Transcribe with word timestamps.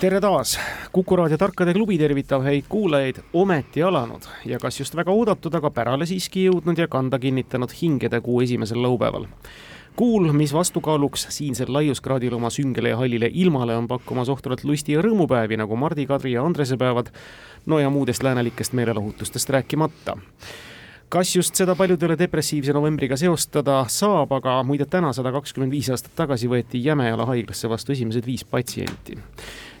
tere 0.00 0.20
taas, 0.20 0.58
Kuku 0.92 1.16
raadio 1.16 1.36
Tarkade 1.36 1.74
klubi 1.76 1.98
tervitab 2.00 2.40
häid 2.46 2.64
kuulajaid, 2.72 3.18
ometi 3.36 3.82
alanud 3.84 4.24
ja 4.48 4.56
kas 4.58 4.78
just 4.80 4.94
väga 4.96 5.12
oodatud, 5.12 5.52
aga 5.58 5.68
pärale 5.76 6.06
siiski 6.08 6.46
jõudnud 6.46 6.78
ja 6.80 6.86
kanda 6.88 7.18
kinnitanud 7.20 7.74
hingedekuu 7.82 8.40
esimesel 8.40 8.80
laupäeval. 8.82 9.26
kuul, 9.96 10.32
mis 10.32 10.54
vastukaaluks 10.56 11.26
siinsel 11.28 11.72
laiuskraadil 11.72 12.32
oma 12.34 12.50
süngele 12.50 12.88
ja 12.88 12.96
hallile 12.96 13.28
ilmale 13.32 13.76
on 13.76 13.88
pakkumas 13.88 14.28
ohtralt 14.28 14.64
lusti 14.64 14.92
ja 14.92 15.02
rõõmupäevi 15.02 15.60
nagu 15.60 15.76
Mardi, 15.76 16.06
Kadri 16.06 16.32
ja 16.32 16.44
Andrese 16.44 16.76
päevad, 16.76 17.12
no 17.66 17.78
ja 17.78 17.90
muudest 17.90 18.22
läänelikest 18.22 18.72
meelelahutustest 18.72 19.50
rääkimata. 19.50 20.16
Kas 21.08 21.36
just 21.36 21.54
seda 21.54 21.74
paljudele 21.74 22.16
depressiivse 22.18 22.72
novembriga 22.72 23.16
seostada 23.16 23.84
saab, 23.88 24.32
aga 24.32 24.62
muide 24.62 24.86
täna, 24.86 25.12
sada 25.12 25.32
kakskümmend 25.32 25.72
viis 25.74 25.90
aastat 25.90 26.14
tagasi 26.14 26.48
võeti 26.48 26.84
Jämejala 26.84 27.26
haiglasse 27.26 27.68
vastu 27.68 27.92
esimesed 27.92 28.26
viis 28.26 28.44
patsienti 28.44 29.18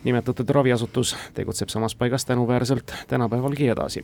nimetatud 0.04 0.50
raviasutus 0.50 1.16
tegutseb 1.34 1.68
samas 1.68 1.94
paigas 1.94 2.24
tänuväärselt 2.24 2.94
tänapäevalgi 3.08 3.68
edasi. 3.68 4.02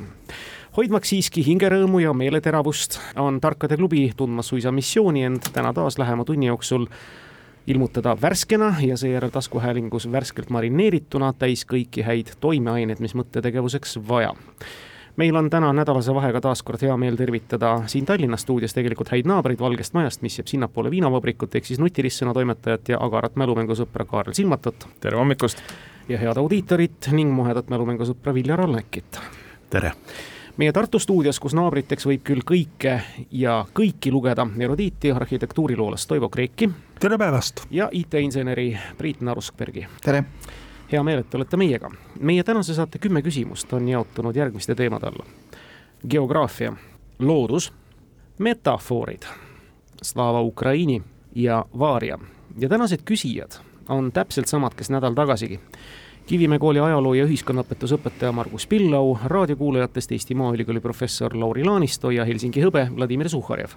hoidmaks 0.76 1.08
siiski 1.08 1.44
hingerõõmu 1.46 2.02
ja 2.02 2.12
meeleteravust, 2.12 2.98
on 3.16 3.40
Tarkade 3.40 3.76
klubi 3.76 4.12
tundmas 4.16 4.48
suisa 4.48 4.72
missiooni 4.72 5.24
end 5.24 5.52
täna 5.52 5.72
taas 5.72 5.98
lähema 5.98 6.24
tunni 6.24 6.46
jooksul 6.46 6.86
ilmutada 7.66 8.16
värskena 8.22 8.74
ja 8.80 8.96
seejärel 8.96 9.30
taskuhäälingus 9.30 10.12
värskelt 10.12 10.50
marineerituna 10.50 11.32
täis 11.32 11.64
kõiki 11.66 12.04
häid 12.06 12.36
toimeaineid, 12.40 13.00
mis 13.00 13.14
mõttetegevuseks 13.14 13.98
vaja 14.08 14.34
meil 15.16 15.36
on 15.36 15.50
täna 15.50 15.72
nädalase 15.72 16.14
vahega 16.14 16.40
taas 16.40 16.62
kord 16.62 16.82
hea 16.82 16.96
meel 16.96 17.16
tervitada 17.16 17.82
siin 17.86 18.06
Tallinna 18.06 18.36
stuudios 18.36 18.74
tegelikult 18.74 19.10
häid 19.12 19.28
naabreid 19.28 19.60
Valgest 19.60 19.94
Majast, 19.94 20.22
mis 20.22 20.38
jääb 20.38 20.50
sinnapoole 20.50 20.90
viinavabrikut, 20.90 21.54
ehk 21.54 21.64
siis 21.64 21.80
Nutirissõna 21.80 22.34
toimetajat 22.36 22.92
ja 22.94 23.00
agarat 23.00 23.36
mälumängusõpra 23.36 24.06
Kaarel 24.06 24.36
Silmatut. 24.36 24.88
tere 25.00 25.16
hommikust! 25.16 25.62
ja 26.08 26.18
head 26.18 26.38
audiitorit 26.38 27.08
ning 27.12 27.32
muhedat 27.32 27.68
mälumängusõpra 27.72 28.34
Viljar 28.34 28.60
Allekit. 28.60 29.20
tere! 29.70 29.92
meie 30.56 30.72
Tartu 30.72 30.98
stuudios, 30.98 31.40
kus 31.40 31.54
naabriteks 31.54 32.06
võib 32.06 32.22
küll 32.24 32.44
kõike 32.44 33.00
ja 33.30 33.64
kõiki 33.74 34.12
lugeda, 34.12 34.46
erudiiti 34.58 35.12
arhitektuuriloolast 35.12 36.08
Toivo 36.08 36.28
Kreeki. 36.28 36.70
tere 37.00 37.18
päevast! 37.18 37.66
ja 37.70 37.88
IT-inseneri 37.92 38.76
Priit 38.98 39.20
Naruskbergi. 39.20 39.86
tere! 40.04 40.24
Hea 40.92 41.02
meel, 41.02 41.18
et 41.18 41.34
olete 41.34 41.56
meiega. 41.56 41.90
meie 42.20 42.44
tänase 42.44 42.74
saate 42.74 42.98
kümme 42.98 43.22
küsimust 43.22 43.72
on 43.72 43.88
jaotunud 43.88 44.36
järgmiste 44.36 44.74
teemade 44.74 45.06
alla. 45.06 45.26
geograafia, 46.10 46.76
loodus, 47.18 47.72
metafoorid, 48.38 49.22
Slava 50.02 50.42
Ukraini 50.42 51.02
ja 51.34 51.64
Vaaria. 51.78 52.18
ja 52.58 52.68
tänased 52.68 53.00
küsijad 53.10 53.60
on 53.88 54.12
täpselt 54.12 54.46
samad, 54.46 54.74
kes 54.74 54.90
nädal 54.90 55.14
tagasigi. 55.14 55.60
Kivimäe 56.26 56.58
kooli 56.58 56.80
ajaloo 56.80 57.14
ja 57.14 57.24
ühiskonnaõpetusõpetaja 57.24 58.32
Margus 58.32 58.66
Pillau, 58.66 59.18
raadiokuulajatest 59.24 60.12
Eesti 60.12 60.34
Maaülikooli 60.34 60.80
professor 60.80 61.36
Lauri 61.38 61.64
Laanisto 61.64 62.10
ja 62.10 62.24
Helsingi 62.24 62.64
hõbe 62.64 62.88
Vladimir 62.96 63.28
Suhharjev. 63.28 63.70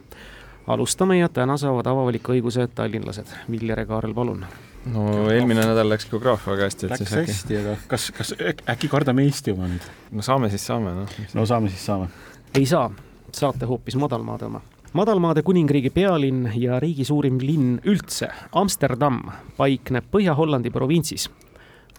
alustame 0.68 1.18
ja 1.18 1.30
täna 1.30 1.58
saavad 1.58 1.88
avavaliku 1.88 2.32
õiguse 2.32 2.68
tallinlased. 2.76 3.26
Viljar 3.52 3.80
ja 3.80 3.86
Kaarel, 3.86 4.14
palun 4.14 4.46
no 4.86 5.30
eelmine 5.32 5.64
nädal 5.66 5.90
läks 5.90 6.08
geograafia 6.10 6.54
väga 6.54 6.68
hästi. 6.70 6.90
Läks 6.90 7.14
äkki... 7.14 7.32
hästi, 7.32 7.58
aga 7.62 7.76
kas, 7.88 8.10
kas 8.16 8.34
äkki 8.70 8.90
kardame 8.92 9.26
Eesti 9.28 9.54
oma 9.54 9.70
nüüd? 9.72 9.88
no 10.12 10.26
saame 10.26 10.50
siis 10.50 10.66
saame, 10.66 10.94
noh. 11.02 11.18
no 11.36 11.46
saame 11.50 11.72
siis 11.74 11.86
saame. 11.86 12.10
ei 12.56 12.66
saa, 12.70 12.90
saate 13.36 13.68
hoopis 13.70 13.98
madalmaade 14.00 14.48
oma. 14.48 14.62
madalmaade 14.94 15.44
kuningriigi 15.48 15.92
pealinn 15.96 16.48
ja 16.56 16.80
riigi 16.80 17.06
suurim 17.06 17.42
linn 17.42 17.80
üldse, 17.86 18.32
Amsterdam, 18.52 19.22
paikneb 19.58 20.08
Põhja-Hollandi 20.12 20.72
provintsis. 20.72 21.30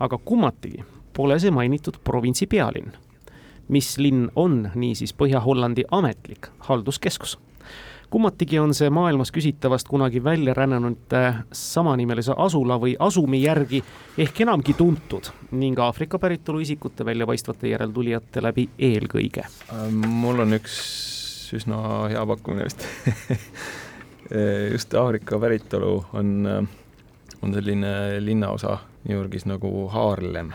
aga 0.01 0.19
kummatigi 0.19 0.85
pole 1.13 1.39
see 1.39 1.51
mainitud 1.51 2.01
provintsi 2.05 2.47
pealinn. 2.47 2.93
mis 3.69 3.99
linn 3.99 4.31
on 4.35 4.71
niisiis 4.75 5.15
Põhja-Hollandi 5.15 5.85
ametlik 5.91 6.51
halduskeskus 6.69 7.39
kummatigi 8.11 8.59
on 8.59 8.75
see 8.75 8.91
maailmas 8.91 9.31
küsitavast 9.35 9.89
kunagi 9.89 10.23
välja 10.25 10.55
rännanud 10.55 11.15
samanimelise 11.53 12.35
asula 12.37 12.79
või 12.83 12.97
asumi 12.99 13.43
järgi 13.43 13.83
ehk 14.19 14.41
enamgi 14.45 14.75
tuntud 14.79 15.31
ning 15.53 15.79
Aafrika 15.79 16.19
päritolu 16.19 16.61
isikute 16.65 17.05
väljapaistvate 17.07 17.71
järeltulijate 17.71 18.43
läbi 18.43 18.69
eelkõige. 18.79 19.47
mul 19.93 20.47
on 20.47 20.59
üks 20.59 20.81
üsna 21.55 22.09
hea 22.11 22.27
pakkumine 22.27 22.67
vist 22.67 22.87
just 24.75 24.95
Aafrika 24.95 25.39
päritolu 25.39 26.05
on, 26.13 26.49
on 27.43 27.55
selline 27.55 27.93
linnaosa 28.21 28.79
New 29.09 29.17
Yorgis 29.17 29.47
nagu 29.47 29.89
Haarlem 29.89 30.53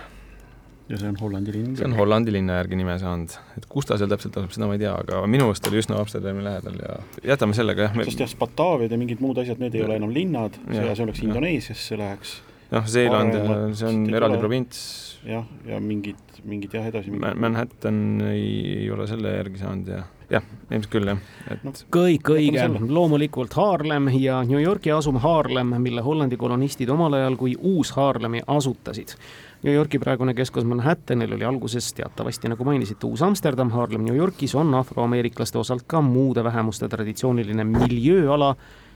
ja 0.90 1.00
see 1.02 1.10
on 1.10 1.18
Hollandi 1.20 1.54
linn? 1.56 1.76
see 1.78 1.88
on 1.88 1.96
Hollandi 1.98 2.34
linna 2.34 2.60
järgi 2.60 2.78
nime 2.80 2.98
saanud, 3.02 3.36
et 3.58 3.68
kus 3.70 3.88
ta 3.90 3.98
seal 4.00 4.12
täpselt 4.12 4.38
asub, 4.42 4.54
seda 4.56 4.70
ma 4.70 4.78
ei 4.78 4.84
tea, 4.84 4.94
aga 4.94 5.22
minu 5.30 5.50
meelest 5.50 5.70
oli 5.70 5.82
üsna 5.82 6.00
Amsterdami 6.02 6.46
lähedal 6.46 6.78
ja 6.82 6.98
jätame 7.34 7.58
sellega 7.58 7.88
jah 7.88 7.96
me.... 7.98 8.06
sest 8.08 8.22
jah, 8.22 8.36
Bataviad 8.40 8.94
ja 8.94 9.00
mingid 9.02 9.24
muud 9.24 9.42
asjad, 9.42 9.62
need 9.62 9.78
ei 9.78 9.82
ja. 9.82 9.90
ole 9.90 10.00
enam 10.02 10.14
linnad, 10.14 10.60
see, 10.68 10.84
see 10.86 11.08
oleks 11.08 11.24
Indoneesiasse 11.26 12.00
läheks. 12.02 12.36
noh, 12.74 12.90
Zeeland, 12.90 13.40
see 13.78 13.90
on 13.90 14.04
eraldi 14.14 14.42
provints. 14.42 14.82
jah, 15.26 15.48
ja 15.66 15.80
mingid, 15.82 16.22
mingid 16.46 16.78
jah, 16.78 16.92
edasi 16.92 17.14
mingid... 17.14 17.42
Manhattan 17.48 18.04
ei, 18.30 18.52
ei 18.84 18.92
ole 18.94 19.10
selle 19.10 19.34
järgi 19.40 19.64
saanud 19.64 19.90
ja 19.90 20.04
jah, 20.30 20.46
ilmselt 20.70 20.92
küll 20.94 21.10
jah, 21.10 21.26
et 21.50 21.66
no, 21.66 21.74
kõik 21.98 22.30
õige, 22.36 22.70
loomulikult 22.86 23.58
Haarlem 23.58 24.12
ja 24.20 24.44
New 24.46 24.62
Yorgi 24.62 24.94
asum 24.94 25.18
Haarlem, 25.26 25.74
mille 25.82 26.06
Hollandi 26.06 26.38
kolonistid 26.38 26.94
omal 26.94 27.18
ajal 27.18 27.42
kui 27.42 27.58
uus 27.58 27.94
Haarlemi 27.98 28.46
asutasid 28.46 29.18
New 29.66 29.74
Yorgi 29.74 29.98
praegune 30.00 30.34
keskus 30.38 30.64
Manhattanil 30.64 31.32
oli 31.34 31.46
alguses 31.46 31.88
teatavasti, 31.98 32.52
nagu 32.52 32.64
mainisite, 32.64 33.08
uus 33.08 33.22
Amsterdam, 33.26 33.72
Harlem 33.74 34.04
New 34.06 34.16
Yorgis 34.16 34.54
on 34.56 34.76
afroameeriklaste 34.78 35.58
osalt 35.58 35.88
ka 35.90 36.02
muude 36.06 36.44
vähemuste 36.46 36.86
traditsiooniline 36.90 37.64
miljööala 37.64 38.56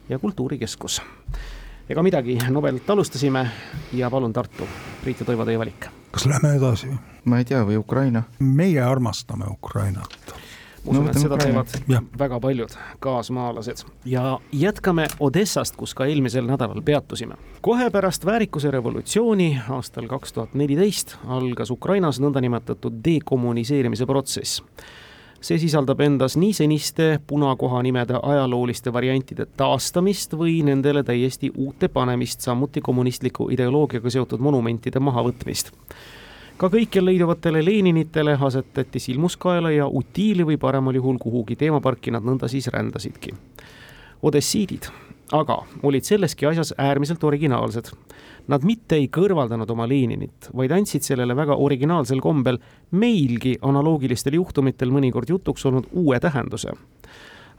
ja 0.10 0.20
kultuurikeskus. 0.20 1.02
ega 1.90 2.04
midagi, 2.04 2.38
Nobelt 2.50 2.90
alustasime 2.90 3.48
ja 3.94 4.10
palun 4.10 4.34
Tartu, 4.34 4.68
Priit 5.02 5.20
ja 5.20 5.26
Toivo, 5.26 5.46
teie 5.46 5.60
valik. 5.60 5.90
kas 6.12 6.26
lähme 6.26 6.54
edasi? 6.56 6.94
ma 7.26 7.38
ei 7.38 7.46
tea, 7.46 7.66
või 7.66 7.78
Ukraina? 7.78 8.24
meie 8.40 8.82
armastame 8.82 9.46
Ukrainat 9.50 10.36
ma 10.90 10.98
usun 10.98 11.06
no,, 11.06 11.12
et 11.12 11.22
seda 11.22 11.38
teevad 11.38 11.74
ja. 11.88 12.02
väga 12.20 12.40
paljud 12.40 12.76
kaasmaalased. 13.00 13.84
ja 14.06 14.40
jätkame 14.52 15.08
Odessast, 15.20 15.76
kus 15.76 15.94
ka 15.94 16.06
eelmisel 16.10 16.48
nädalal 16.50 16.82
peatusime. 16.82 17.38
kohe 17.62 17.90
pärast 17.90 18.26
väärikuse 18.26 18.72
revolutsiooni 18.72 19.52
aastal 19.70 20.08
kaks 20.08 20.34
tuhat 20.34 20.54
neliteist 20.54 21.18
algas 21.28 21.72
Ukrainas 21.72 22.20
nõndanimetatud 22.20 23.04
dekommuniseerimise 23.06 24.06
protsess 24.06 24.64
see 25.42 25.60
sisaldab 25.62 26.02
endas 26.04 26.36
nii 26.38 26.54
seniste 26.54 27.20
punakohanimede 27.28 28.20
ajalooliste 28.24 28.94
variantide 28.94 29.46
taastamist 29.58 30.34
või 30.36 30.60
nendele 30.68 31.04
täiesti 31.04 31.52
uute 31.56 31.88
panemist, 31.88 32.42
samuti 32.42 32.82
kommunistliku 32.82 33.50
ideoloogiaga 33.54 34.10
seotud 34.10 34.44
monumentide 34.44 35.00
mahavõtmist 35.00 35.72
ka 36.60 36.68
kõikjal 36.68 37.06
leiduvatele 37.08 37.62
Leninitele 37.64 38.36
asetati 38.36 39.00
silmuskaela 39.00 39.72
ja 39.72 39.88
utiili 39.88 40.44
või 40.44 40.58
paremal 40.60 40.96
juhul 40.96 41.18
kuhugi 41.22 41.56
teemaparki 41.56 42.12
nad 42.12 42.26
nõnda 42.28 42.50
siis 42.52 42.68
rändasidki. 42.68 43.32
Odessiidid 44.22 44.90
aga 45.32 45.60
olid 45.84 46.04
selleski 46.04 46.48
asjas 46.50 46.74
äärmiselt 46.78 47.24
originaalsed. 47.24 47.92
Nad 48.50 48.66
mitte 48.66 48.98
ei 48.98 49.08
kõrvaldanud 49.14 49.70
oma 49.70 49.86
Leninit, 49.88 50.50
vaid 50.58 50.74
andsid 50.74 51.06
sellele 51.06 51.36
väga 51.38 51.56
originaalsel 51.56 52.20
kombel 52.22 52.58
meilgi 52.92 53.56
analoogilistel 53.62 54.40
juhtumitel 54.40 54.92
mõnikord 54.92 55.30
jutuks 55.30 55.66
olnud 55.70 55.88
uue 55.94 56.20
tähenduse 56.20 56.74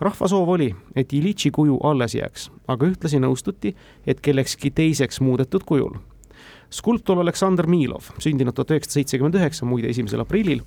rahva 0.00 0.28
soov 0.32 0.48
oli, 0.48 0.70
et 0.96 1.12
Ilitši 1.12 1.50
kuju 1.52 1.76
alles 1.84 2.14
jääks, 2.16 2.46
aga 2.72 2.86
ühtlasi 2.88 3.20
nõustuti, 3.20 3.75
et 4.08 4.20
kellekski 4.25 4.70
teiseks 4.72 5.20
muudetud 5.20 5.66
kujul 5.69 5.98
skulptor 6.70 7.20
Aleksandr 7.20 7.67
Milov, 7.70 8.12
sündinud 8.22 8.55
tuhat 8.55 8.75
üheksasada 8.75 9.00
seitsekümmend 9.00 9.38
üheksa, 9.40 9.67
muide 9.67 9.90
esimesel 9.90 10.22
aprillil, 10.22 10.62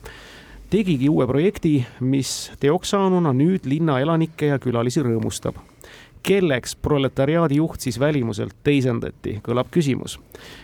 tegigi 0.74 1.10
uue 1.10 1.28
projekti, 1.30 1.78
mis 2.02 2.52
teoks 2.60 2.94
saanuna 2.96 3.34
nüüd 3.36 3.68
linna 3.70 4.00
elanikke 4.04 4.54
ja 4.54 4.60
külalisi 4.60 5.04
rõõmustab. 5.06 5.60
kelleks 6.24 6.78
proletariaadi 6.80 7.58
juht 7.58 7.84
siis 7.84 7.98
välimuselt 8.00 8.56
teisendati, 8.64 9.42
kõlab 9.44 9.68
küsimus. 9.72 10.20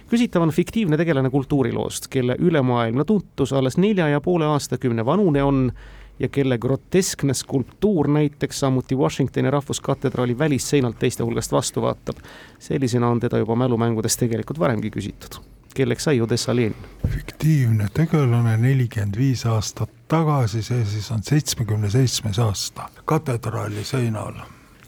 küsitav 0.10 0.42
on 0.42 0.52
fiktiivne 0.52 0.98
tegelane 0.98 1.30
kultuuriloost, 1.30 2.08
kelle 2.08 2.36
ülemaailmne 2.40 3.04
tuntus 3.06 3.54
alles 3.54 3.78
nelja 3.78 4.08
ja 4.08 4.22
poole 4.22 4.46
aastakümne 4.46 5.06
vanune 5.06 5.44
on 5.44 5.72
ja 6.20 6.30
kelle 6.30 6.58
groteskne 6.58 7.34
skulptuur 7.34 8.08
näiteks 8.08 8.60
samuti 8.60 8.96
Washingtoni 8.96 9.52
rahvuskatedraali 9.52 10.38
välisseinalt 10.38 11.00
teiste 11.00 11.24
hulgast 11.24 11.52
vastu 11.52 11.82
vaatab. 11.82 12.16
sellisena 12.60 13.08
on 13.08 13.20
teda 13.20 13.38
juba 13.38 13.56
mälumängudes 13.56 14.18
tegelikult 14.18 14.60
varemgi 14.60 14.92
küsitud. 14.92 15.40
kelleks 15.76 16.04
sai 16.04 16.22
Odessa 16.22 16.56
Lenin? 16.56 16.76
fiktiivne 17.10 17.88
tegelane 17.94 18.58
nelikümmend 18.58 19.18
viis 19.18 19.46
aastat 19.46 19.90
tagasi, 20.08 20.62
see 20.62 20.86
siis 20.86 21.12
on 21.12 21.24
seitsmekümne 21.24 21.90
seitsmes 21.90 22.40
aasta, 22.40 22.90
katedraali 23.06 23.84
seinal. 23.84 24.34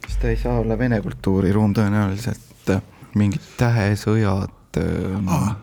kas 0.01 0.17
ta 0.17 0.27
ei 0.27 0.37
saa 0.37 0.59
olla 0.59 0.77
vene 0.77 1.01
kultuuriruum 1.01 1.73
tõenäoliselt, 1.73 2.81
mingid 3.15 3.41
tähesõjad 3.57 4.79
ah. 5.27 5.55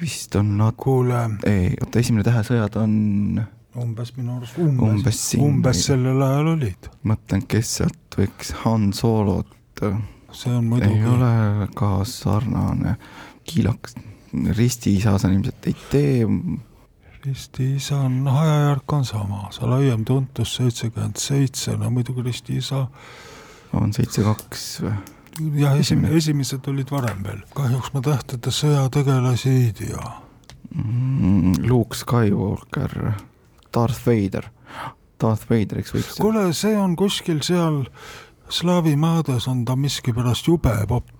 vist 0.00 0.34
on 0.36 0.56
nad. 0.58 0.74
kuule. 0.76 1.30
ei, 1.46 1.74
oota, 1.80 1.98
esimene 1.98 2.24
tähesõjad 2.24 2.76
on 2.76 3.42
umbes 3.82 4.12
minu 4.16 4.36
arust 4.36 4.58
umbes, 4.58 4.92
umbes, 4.92 5.22
umbes 5.40 5.82
sellel 5.88 6.22
ajal 6.22 6.52
olid. 6.54 6.88
mõtlen, 7.06 7.44
kes 7.48 7.74
sealt 7.80 8.18
võiks 8.18 8.52
Han 8.64 8.92
Solot. 8.96 9.52
see 10.32 10.52
on 10.52 10.70
muidugi. 10.70 10.98
ei 10.98 11.10
ole 11.10 11.68
ka 11.74 11.90
sarnane, 12.04 12.96
Kiilaks, 13.46 13.94
ristiisa 14.56 15.18
sa 15.18 15.28
ilmselt 15.30 15.66
ei 15.66 15.76
tee. 15.90 16.26
ristiisa 17.24 18.00
on, 18.06 18.22
noh 18.24 18.40
ajajärk 18.40 18.92
on 18.92 19.04
sama, 19.04 19.46
see 19.50 19.68
laiem 19.68 20.04
tuntus 20.04 20.56
seitsekümmend 20.56 21.20
seitse, 21.20 21.76
no 21.76 21.90
muidugi 21.90 22.22
ristiisa. 22.22 22.86
on 23.72 23.92
seitse 23.92 24.22
kaks 24.22 24.66
või? 24.82 24.96
jah, 25.60 25.78
esimene, 25.78 26.16
esimesed 26.16 26.68
olid 26.70 26.90
varem 26.90 27.22
veel, 27.24 27.42
kahjuks 27.54 27.92
ma 27.94 28.00
tähtede 28.04 28.52
sõjategelasi 28.54 29.50
ei 29.52 29.72
tea 29.76 30.04
mm,. 30.72 31.66
Luke 31.68 31.96
Skywalker 31.96 33.12
Darth 33.76 34.00
Vader. 34.06 34.48
Darth 35.20 35.50
Vaderiks 35.50 35.92
võiks. 35.94 36.16
kuule, 36.20 36.48
see 36.56 36.76
on 36.76 36.96
kuskil 36.96 37.42
seal 37.44 37.84
slaavi 38.52 38.96
maades 39.00 39.48
on 39.48 39.64
ta 39.64 39.76
miskipärast 39.76 40.48
jube 40.48 40.72
popp. 40.88 41.12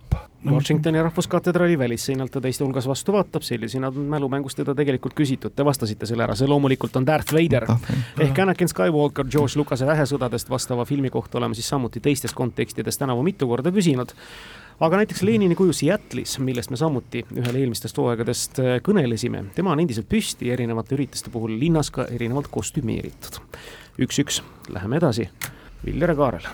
Washingtoni 0.46 1.00
rahvuskatedraali 1.02 1.78
välisseinalt 1.78 2.30
ta 2.30 2.40
teiste 2.40 2.62
hulgas 2.64 2.86
vastu 2.86 3.12
vaatab, 3.12 3.42
sellisena 3.42 3.88
on 3.88 4.04
mälumängus 4.12 4.54
teda 4.54 4.76
tegelikult 4.78 5.16
küsitud, 5.18 5.50
te 5.56 5.64
vastasite 5.66 6.06
selle 6.06 6.22
ära, 6.22 6.36
see 6.38 6.46
loomulikult 6.46 6.96
on 7.00 7.06
Darth 7.06 7.34
Vader. 7.34 7.66
ehk 8.22 8.38
Anakin 8.44 8.70
Skywalker 8.70 9.26
George 9.26 9.58
Lucase 9.58 9.88
Vähesõdadest 9.88 10.50
vastava 10.50 10.84
filmi 10.84 11.10
kohta 11.10 11.40
oleme 11.40 11.58
siis 11.58 11.68
samuti 11.68 12.00
teistes 12.00 12.34
kontekstides 12.34 12.98
tänavu 12.98 13.26
mitu 13.26 13.48
korda 13.50 13.72
küsinud 13.74 14.14
aga 14.80 15.00
näiteks 15.00 15.22
Lenini 15.22 15.56
kuju 15.56 15.72
Seattle'is, 15.72 16.36
millest 16.44 16.70
me 16.72 16.76
samuti 16.76 17.22
ühel 17.36 17.60
eelmistest 17.62 17.96
hooaegadest 18.00 18.60
äh, 18.60 18.74
kõnelesime, 18.84 19.46
tema 19.56 19.72
on 19.72 19.80
endiselt 19.80 20.08
püsti 20.10 20.50
erinevate 20.52 20.96
ürituste 20.98 21.32
puhul 21.32 21.56
linnas 21.60 21.90
ka 21.94 22.06
erinevalt 22.12 22.50
kostümeeritud. 22.52 23.40
üks-üks, 24.02 24.42
läheme 24.68 25.00
edasi. 25.00 25.30
Viljar 25.84 26.12
ja 26.12 26.16
Kaarel. 26.16 26.50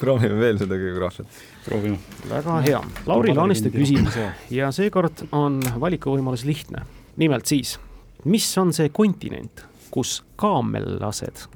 proovime 0.00 0.40
veel 0.40 0.58
seda 0.58 0.78
geograafiat. 0.78 1.28
proovime. 1.64 1.98
väga 2.30 2.58
hea. 2.66 2.82
Lauri 3.06 3.34
Laaniste 3.34 3.70
küsimus 3.70 4.18
ja 4.50 4.72
seekord 4.72 5.26
on 5.32 5.62
valikuvõimalus 5.80 6.44
lihtne. 6.44 6.82
nimelt 7.16 7.46
siis, 7.46 7.78
mis 8.24 8.58
on 8.58 8.72
see 8.72 8.88
kontinent, 8.88 9.66
kus 9.90 10.24
kaamellased 10.36 11.46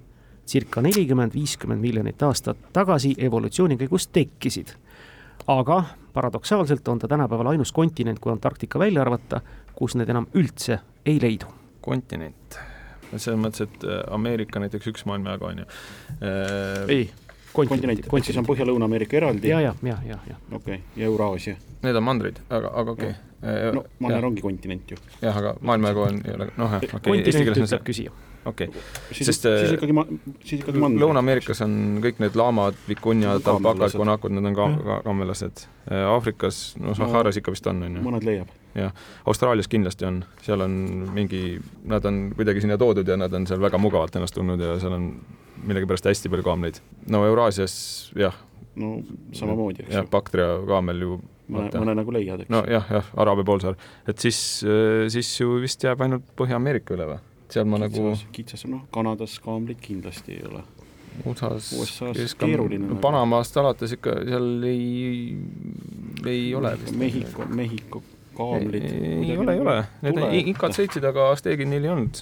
circa 0.46 0.82
nelikümmend, 0.82 1.34
viiskümmend 1.34 1.80
miljonit 1.82 2.22
aastat 2.22 2.56
tagasi 2.72 3.16
evolutsiooni 3.18 3.76
käigus 3.76 4.06
tekkisid 4.06 4.76
aga 5.46 5.84
paradoksaalselt 6.12 6.88
on 6.88 6.98
ta 6.98 7.08
tänapäeval 7.08 7.46
ainus 7.46 7.72
kontinent, 7.72 8.18
kui 8.18 8.32
Antarktika 8.32 8.78
välja 8.78 9.02
arvata, 9.02 9.40
kus 9.74 9.94
need 9.94 10.08
enam 10.08 10.26
üldse 10.34 10.78
ei 11.06 11.20
leidu. 11.22 11.46
kontinent, 11.86 12.56
selles 13.14 13.38
mõttes, 13.38 13.62
et 13.62 13.84
äh, 13.86 14.00
Ameerika 14.10 14.58
näiteks 14.58 14.88
üks 14.90 15.04
maailmajagu 15.06 15.44
on 15.46 15.60
ju 15.62 15.66
äh,. 15.66 16.88
ei, 16.88 17.10
kontinent, 17.52 18.00
kontinent, 18.08 18.26
siis 18.26 18.38
on 18.40 18.48
Põhja-Lõuna-Ameerika 18.48 19.16
eraldi. 19.20 19.52
ja, 19.52 19.60
ja, 19.60 19.74
ja, 19.82 19.98
ja, 20.06 20.18
ja. 20.28 20.36
okei 20.50 20.80
okay., 20.80 20.80
ja 20.96 21.06
Euraasia. 21.06 21.56
Need 21.82 21.96
on 21.96 22.02
mandrid, 22.02 22.42
aga, 22.50 22.72
aga 22.74 22.96
okei 22.96 23.12
okay.. 23.12 23.22
Äh, 23.46 23.68
no 23.76 23.84
manner 24.00 24.24
ongi 24.26 24.42
kontinent 24.42 24.90
ju. 24.90 24.98
jah, 25.22 25.36
aga 25.36 25.54
maailmajagu 25.60 26.08
on, 26.08 26.22
ei 26.24 26.34
ole, 26.34 26.48
noh 26.56 26.74
jah, 26.74 26.82
okei 26.82 26.96
okay,. 26.96 27.12
kontinent 27.12 27.62
ütleb 27.62 27.86
küsija 27.86 28.16
okei 28.46 28.68
okay.. 28.70 29.16
sest 29.16 29.46
siis 29.46 29.74
ikkagi 29.76 29.96
ma-, 29.96 30.06
siis 30.42 30.60
ikkagi 30.60 30.82
mandri. 30.82 31.02
Lõuna-Ameerikas 31.02 31.62
on 31.66 31.76
kõik 32.04 32.20
need 32.22 32.38
laamad, 32.38 32.78
vikunjad, 32.88 33.46
alpakad, 33.52 33.96
konakud, 33.98 34.34
need 34.36 34.50
on 34.52 34.56
ka, 34.58 34.68
ka 34.86 34.98
kammelased. 35.06 35.66
Äh, 35.90 36.04
Aafrikas, 36.10 36.60
no 36.82 36.94
Saharas 36.98 37.38
ikka 37.40 37.54
vist 37.54 37.66
on, 37.70 37.82
on 37.86 37.98
ju. 37.98 38.04
mõned 38.06 38.26
leiab. 38.26 38.50
jah, 38.76 38.94
Austraalias 39.28 39.70
kindlasti 39.72 40.08
on, 40.08 40.22
seal 40.44 40.64
on 40.64 40.74
mingi, 41.16 41.60
nad 41.88 42.04
on 42.08 42.26
kuidagi 42.36 42.64
sinna 42.64 42.78
toodud 42.80 43.08
ja 43.08 43.18
nad 43.20 43.34
on 43.36 43.46
seal 43.48 43.62
väga 43.62 43.80
mugavalt 43.82 44.18
ennast 44.18 44.36
tundnud 44.36 44.62
ja 44.62 44.76
seal 44.82 44.96
on 44.98 45.12
millegipärast 45.66 46.10
hästi 46.10 46.32
palju 46.32 46.46
kaamleid. 46.46 46.82
no 47.12 47.24
Euraasias 47.26 47.76
jah. 48.18 48.36
no 48.76 48.98
samamoodi, 49.32 49.84
eks 49.84 49.94
ju. 49.94 50.00
jah, 50.00 50.10
Baktria 50.10 50.50
kaamel 50.68 51.06
ju 51.06 51.20
mõne, 51.48 51.70
mõne 51.80 51.94
nagu 52.00 52.14
leiad, 52.14 52.44
eks. 52.44 52.52
no 52.52 52.62
jah, 52.70 52.90
jah, 52.98 53.14
Araabia 53.16 53.46
poolsaar, 53.48 53.78
et 54.08 54.20
siis, 54.22 54.40
äh, 54.66 55.06
siis 55.12 55.30
ju 55.40 55.58
vist 55.62 55.82
jääb 55.86 56.02
ainult 56.04 56.28
Põhja-Ameerika 56.38 56.96
üle 56.96 57.08
või? 57.14 57.24
Seal 57.50 57.68
ma 57.68 57.78
kitsas, 57.78 58.02
nagu 58.02 58.32
kitsas, 58.32 58.66
noh, 58.70 58.86
Kanadas 58.94 59.38
kaamleid 59.44 59.80
kindlasti 59.82 60.38
ei 60.38 60.42
ole. 60.50 60.64
USA-s, 61.24 61.72
USA-s 61.80 62.34
keeruline 62.36 62.90
no,. 62.90 62.98
Panamast 63.00 63.56
alates 63.56 63.94
ikka 63.96 64.18
seal 64.28 64.66
ei, 64.68 65.38
ei 66.26 66.54
ole 66.54 66.74
vist. 66.82 66.96
Mehhiko, 67.00 67.46
Mehhiko 67.48 68.02
kaamlid. 68.36 68.84
ei 68.86 69.36
ole, 69.38 69.54
ei 69.54 69.60
ole, 69.62 69.76
need 70.04 70.20
on 70.20 70.34
inkad 70.36 70.76
sõitsid, 70.76 71.04
aga 71.08 71.30
Azteegid 71.34 71.68
neil 71.70 71.86
ei 71.86 71.92
olnud. 71.92 72.20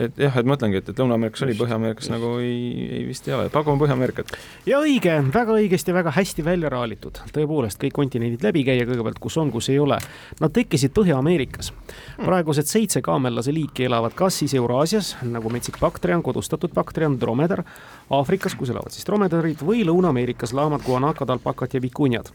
et 0.00 0.20
jah, 0.20 0.38
et 0.40 0.48
mõtlengi, 0.48 0.80
et, 0.80 0.90
et 0.92 1.02
Lõuna-Ameerikas 1.02 1.44
oli, 1.46 1.56
Põhja-Ameerikas 1.58 2.10
nagu 2.12 2.32
ei, 2.42 2.86
ei 3.00 3.02
vist 3.08 3.28
ei 3.28 3.36
ole, 3.36 3.48
pakume 3.52 3.80
Põhja-Ameerikat. 3.82 4.32
ja 4.68 4.80
õige, 4.82 5.16
väga 5.34 5.56
õigesti, 5.58 5.94
väga 5.96 6.14
hästi 6.16 6.44
välja 6.46 6.72
raalitud, 6.72 7.20
tõepoolest 7.36 7.80
kõik 7.82 7.96
kontinendid 8.00 8.44
läbi 8.46 8.64
käia 8.68 8.88
kõigepealt, 8.88 9.20
kus 9.22 9.36
on, 9.40 9.52
kus 9.54 9.70
ei 9.72 9.78
ole. 9.82 10.00
Nad 10.40 10.56
tekkisid 10.56 10.94
Põhja-Ameerikas. 10.96 11.70
Hmm. 11.70 12.24
praegused 12.26 12.68
seitse 12.70 13.02
kaamellase 13.04 13.52
liiki 13.54 13.86
elavad 13.88 14.14
kas 14.18 14.40
siis 14.42 14.54
Euraasias, 14.58 15.14
nagu 15.26 15.52
metsik 15.52 15.78
bakterian, 15.80 16.24
kodustatud 16.24 16.74
bakterian, 16.76 17.18
dromedar, 17.20 17.64
Aafrikas, 18.10 18.56
kus 18.58 18.72
elavad 18.72 18.94
siis 18.94 19.06
dromedarid 19.08 19.62
või 19.64 19.84
Lõuna-Ameerikas 19.88 20.54
laamad, 20.56 20.84
guanakad, 20.86 21.30
alpakad 21.36 21.76
ja 21.76 21.82
vikunjad 21.82 22.32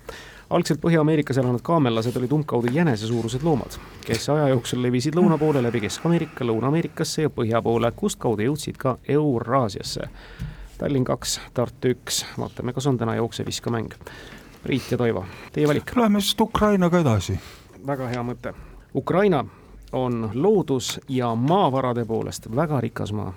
algselt 0.50 0.82
Põhja-Ameerikas 0.82 1.38
elanud 1.42 1.62
kaamellased 1.66 2.18
olid 2.18 2.32
umbkaudu 2.32 2.72
jänesesuurused 2.74 3.44
loomad, 3.44 3.78
kes 4.06 4.30
aja 4.30 4.48
jooksul 4.54 4.82
levisid 4.84 5.16
lõuna 5.18 5.38
poole 5.42 5.64
läbi 5.64 5.82
Kesk-Ameerika, 5.86 6.46
Lõuna-Ameerikasse 6.46 7.26
ja 7.26 7.34
põhja 7.34 7.62
poole, 7.66 7.92
kustkaudu 7.92 8.46
jõudsid 8.46 8.78
ka 8.78 8.98
Euraasiasse. 9.08 10.10
Tallinn 10.78 11.08
kaks, 11.08 11.40
Tartu 11.54 11.94
üks, 11.96 12.26
vaatame, 12.38 12.74
kas 12.74 12.88
on 12.88 12.98
täna 12.98 13.16
jookseviskamäng. 13.16 13.94
Priit 14.64 14.92
ja 14.92 14.98
Toivo, 14.98 15.26
teie 15.54 15.68
valik. 15.68 15.96
Läheme 15.96 16.22
siis 16.22 16.36
Ukrainaga 16.42 17.00
edasi. 17.00 17.40
väga 17.88 18.08
hea 18.08 18.24
mõte. 18.24 18.54
Ukraina 18.96 19.46
on 19.92 20.32
loodus- 20.34 21.00
ja 21.10 21.36
maavarade 21.36 22.06
poolest 22.06 22.56
väga 22.56 22.82
rikas 22.82 23.14
maa 23.14 23.34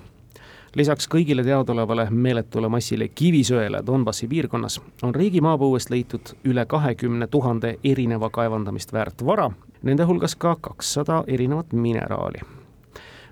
lisaks 0.76 1.08
kõigile 1.08 1.44
teadaolevale 1.44 2.08
meeletule 2.10 2.68
massile 2.68 3.08
kivisöele 3.08 3.80
Donbassi 3.86 4.28
piirkonnas 4.28 4.80
on 5.02 5.14
riigi 5.14 5.40
maapõuest 5.40 5.90
leitud 5.90 6.34
üle 6.44 6.66
kahekümne 6.66 7.26
tuhande 7.26 7.78
erineva 7.84 8.30
kaevandamist 8.30 8.92
väärt 8.92 9.24
vara, 9.26 9.50
nende 9.82 10.04
hulgas 10.04 10.36
ka 10.36 10.56
kakssada 10.60 11.24
erinevat 11.26 11.72
mineraali. 11.72 12.38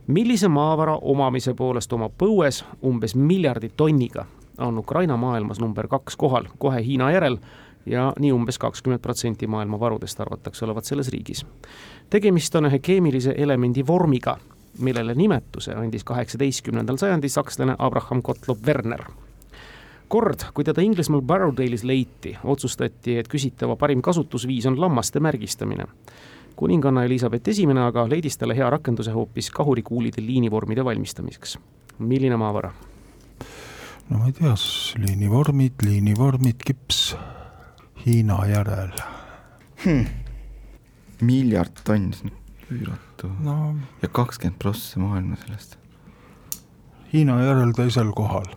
millise 0.07 0.49
maavara 0.49 0.97
omamise 0.97 1.55
poolest 1.55 1.93
oma 1.93 2.09
põues 2.09 2.65
umbes 2.83 3.15
miljardi 3.15 3.71
tonniga 3.77 4.27
on 4.59 4.79
Ukraina 4.79 5.17
maailmas 5.17 5.61
number 5.61 5.89
kaks 5.89 6.17
kohal, 6.17 6.45
kohe 6.59 6.85
Hiina 6.85 7.11
järel 7.13 7.39
ja 7.87 8.13
nii 8.19 8.33
umbes 8.33 8.59
kakskümmend 8.59 9.01
protsenti 9.01 9.47
maailma 9.47 9.81
varudest 9.81 10.21
arvatakse 10.21 10.65
olevat 10.65 10.85
selles 10.85 11.09
riigis. 11.09 11.47
tegemist 12.11 12.55
on 12.55 12.67
ühe 12.67 12.79
keemilise 12.79 13.35
elemendi 13.37 13.87
vormiga 13.87 14.39
millele 14.79 15.15
nimetuse 15.15 15.75
andis 15.75 16.05
kaheksateistkümnendal 16.05 16.97
sajandil 16.97 17.33
sakslane 17.33 17.77
Abraham 17.79 18.23
Gottlob 18.23 18.67
Werner 18.67 19.05
kord, 20.09 20.45
kui 20.55 20.65
teda 20.65 20.83
Inglismaal 20.83 21.23
Barrowdale'is 21.23 21.85
leiti, 21.85 22.37
otsustati, 22.45 23.17
et 23.19 23.29
küsitava 23.29 23.77
parim 23.77 24.03
kasutusviis 24.03 24.67
on 24.67 24.81
lammaste 24.81 25.21
märgistamine. 25.21 25.87
kuninganna 26.57 27.05
Elizabeth 27.05 27.49
Esimene 27.49 27.83
aga 27.85 28.07
leidis 28.09 28.39
talle 28.39 28.55
hea 28.57 28.71
rakenduse 28.71 29.13
hoopis 29.13 29.51
kahurikuulide 29.51 30.23
liinivormide 30.23 30.85
valmistamiseks. 30.85 31.59
milline 31.99 32.37
maavara? 32.37 32.73
no 34.11 34.19
ma 34.19 34.27
ei 34.27 34.33
tea, 34.33 34.55
liinivormid, 34.99 35.73
liinivormid, 35.83 36.63
kips 36.67 37.17
Hiina 38.07 38.47
järel 38.47 38.93
hmm.. 39.85 40.07
miljard 41.21 41.83
tonni 41.85 42.33
üüratu 42.73 43.31
no. 43.45 43.75
ja 44.03 44.09
kakskümmend 44.09 44.59
prossa 44.59 45.01
maailma 45.01 45.37
sellest. 45.45 45.77
Hiina 47.13 47.37
järel 47.45 47.71
teisel 47.77 48.11
kohal 48.17 48.49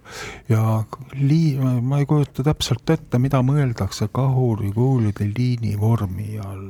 ja 0.49 0.83
lii-, 1.13 1.59
ma 1.81 1.99
ei 2.01 2.07
kujuta 2.09 2.43
täpselt 2.43 2.89
ette, 2.89 3.19
mida 3.21 3.43
mõeldakse 3.45 4.09
kahurikuulide 4.11 5.29
liinivormi 5.37 6.39
all. 6.43 6.69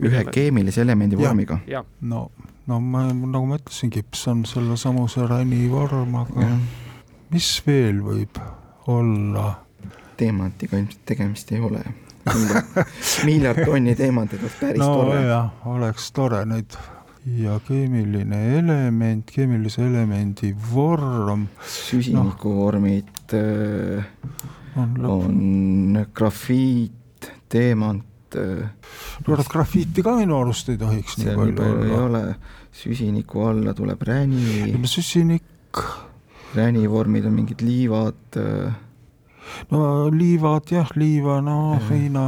ühe 0.00 0.24
keemilise 0.30 0.82
elemendi 0.82 1.16
Ja. 1.16 1.28
vormiga. 1.28 1.58
no, 2.00 2.30
no 2.66 2.80
ma, 2.80 3.06
nagu 3.12 3.46
ma 3.46 3.58
ütlesin, 3.58 3.90
kips 3.90 4.26
on 4.28 4.44
sellesamuse 4.48 5.26
ränivorm, 5.28 6.14
aga 6.22 6.40
jah, 6.40 6.58
mis 7.30 7.50
veel 7.66 8.00
võib 8.02 8.40
olla? 8.86 9.60
teemantiga 10.16 10.78
ilmselt 10.78 11.00
tegemist 11.10 11.52
ei 11.52 11.60
ole. 11.60 11.80
Miljard 13.28 13.64
tonni 13.64 13.94
teemantid 13.98 14.42
oleks 14.42 14.58
päris 14.60 14.82
no 14.82 14.90
tore. 15.02 15.22
jah, 15.28 15.50
oleks 15.74 16.10
tore 16.16 16.44
nüüd 16.48 16.76
ja 17.40 17.56
keemiline 17.64 18.40
element, 18.58 19.30
keemilise 19.32 19.84
elemendi 19.86 20.52
vorm 20.72 21.46
süsinikuvormid 21.64 23.32
äh, 23.38 24.04
on 24.76 25.06
on 25.06 26.06
grafiit, 26.14 27.30
teemant, 27.48 28.36
äh, 28.36 28.68
kurat, 29.24 29.48
grafiiti 29.48 30.04
ka 30.04 30.16
minu 30.18 30.36
arust 30.42 30.68
ei 30.72 30.80
tohiks 30.80 31.18
nii 31.20 31.36
palju 31.36 31.56
palju 31.60 31.84
ei 31.86 31.96
olla. 31.96 32.04
ole. 32.04 32.36
süsiniku 32.74 33.44
alla 33.46 33.70
tuleb 33.74 34.00
räni, 34.02 34.72
no 34.74 34.88
süsinik, 34.90 35.78
ränivormid 36.56 37.28
on 37.28 37.36
mingid 37.36 37.62
liivad, 37.62 38.38
no 39.72 40.10
liivad 40.14 40.70
jah, 40.72 40.90
liiva, 40.98 41.40
no 41.44 41.76
heina, 41.88 42.26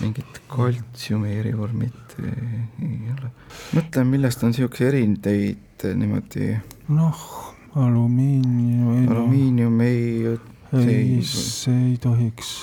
mingid 0.00 0.40
kaltsiumi 0.50 1.34
erivormid 1.40 2.16
äh, 2.20 2.38
ei 2.82 3.12
ole. 3.14 3.30
mõtlen, 3.76 4.10
millest 4.10 4.44
on 4.44 4.52
niisuguse 4.52 4.88
erindeid 4.90 5.84
äh, 5.86 5.96
niimoodi, 5.98 6.50
noh, 6.94 7.26
alumiinium, 7.74 9.04
noh, 9.04 9.12
alumiinium 9.16 9.84
ei, 9.86 10.34
ei, 10.80 11.20
see 11.28 11.76
ei 11.90 11.98
tohiks, 12.02 12.54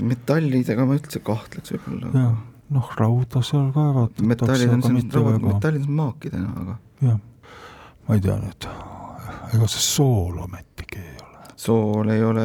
metallidega 0.00 0.86
ma 0.86 0.98
üldse 0.98 1.22
kahtleks 1.24 1.74
võib-olla. 1.76 2.28
noh, 2.76 2.92
rauda 3.00 3.42
seal 3.46 3.70
kaevatakse, 3.74 4.28
metallid 4.34 4.76
on 4.76 4.86
siin, 4.86 5.02
metallid 5.48 5.86
on 5.86 6.00
maakidena, 6.02 6.54
aga 6.64 6.78
jah, 7.08 7.20
ma 8.06 8.18
ei 8.18 8.24
tea 8.24 8.40
nüüd, 8.42 8.70
ega 9.54 9.70
see 9.70 9.84
sool 9.84 10.42
ometigi 10.44 11.00
ei 11.02 11.14
ole. 11.16 11.46
Sool 11.58 12.10
ei 12.12 12.20
ole 12.22 12.42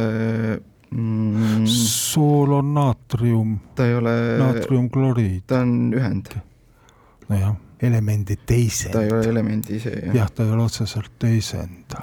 mm, 0.94 1.66
sool 1.70 2.52
on 2.60 2.74
naatrium, 2.76 3.58
ta 3.76 3.86
ei 3.88 3.96
ole, 3.98 4.14
naatriumkloriid, 4.40 5.44
ta 5.50 5.62
on 5.64 5.94
ühend, 5.98 6.34
nojah, 7.30 7.56
elemendi 7.84 8.36
ta 8.38 8.42
ei 8.42 8.48
teisend. 8.54 8.98
ole 9.02 9.30
elemendi 9.34 9.78
ise 9.80 9.94
jah 10.06 10.16
jah, 10.22 10.32
ta 10.32 10.46
ei 10.46 10.52
ole 10.56 10.64
otseselt 10.68 11.12
teisend. 11.20 11.96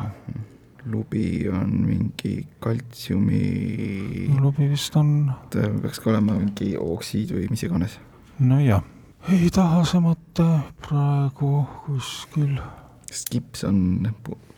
lubi 0.91 1.45
on 1.53 1.75
mingi 1.87 2.47
kaltsiumi, 2.61 3.41
lubi 4.41 4.71
vist 4.71 4.97
on, 4.97 5.31
ta 5.53 5.69
peaks 5.83 6.01
ka 6.01 6.11
olema 6.11 6.39
mingi 6.39 6.73
oksiid 6.81 7.35
või 7.37 7.51
mis 7.53 7.63
iganes. 7.67 7.99
nojah, 8.41 8.83
ei 9.29 9.51
taha 9.55 9.85
see 9.85 10.01
mõte 10.05 10.49
praegu 10.87 11.67
kuskil, 11.87 12.57
sest 13.11 13.31
kips 13.31 13.65
on 13.69 14.09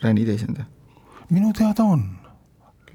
ränniteisend. 0.02 0.64
minu 1.30 1.52
teada 1.52 1.84
on. 1.84 2.08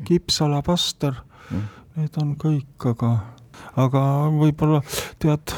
kipsalapaster 0.06 1.13
Mm. 1.13 1.26
Need 1.51 2.22
on 2.22 2.36
kõik, 2.39 2.89
aga, 2.94 3.12
aga 3.80 4.04
võib-olla 4.36 4.84
tead, 5.22 5.56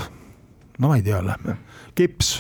no 0.80 0.92
ma 0.92 1.00
ei 1.00 1.06
tea, 1.06 1.22
lähme, 1.26 1.60
kips 1.98 2.38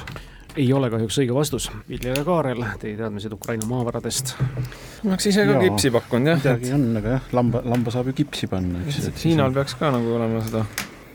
ei 0.59 0.67
ole 0.73 0.89
kahjuks 0.91 1.19
õige 1.21 1.35
vastus. 1.35 1.69
Viljar 1.89 2.19
ja 2.19 2.25
Kaarel, 2.27 2.63
teie 2.81 2.97
teadmised 2.97 3.33
Ukraina 3.35 3.67
maavaradest. 3.69 4.33
ma 4.39 5.13
oleks 5.13 5.29
ise 5.29 5.45
ka 5.45 5.55
Jaa. 5.55 5.61
kipsi 5.67 5.91
pakkunud 5.93 6.31
jah, 6.31 6.39
midagi 6.41 6.73
on, 6.75 6.87
aga 6.99 7.13
jah, 7.15 7.27
lamba, 7.37 7.61
lamba 7.69 7.93
saab 7.93 8.09
ju 8.11 8.15
kipsi 8.21 8.49
panna, 8.51 8.81
eks. 8.87 9.11
Hiinal 9.23 9.53
peaks 9.55 9.77
ka 9.79 9.91
nagu 9.93 10.15
olema 10.17 10.41
seda, 10.45 10.65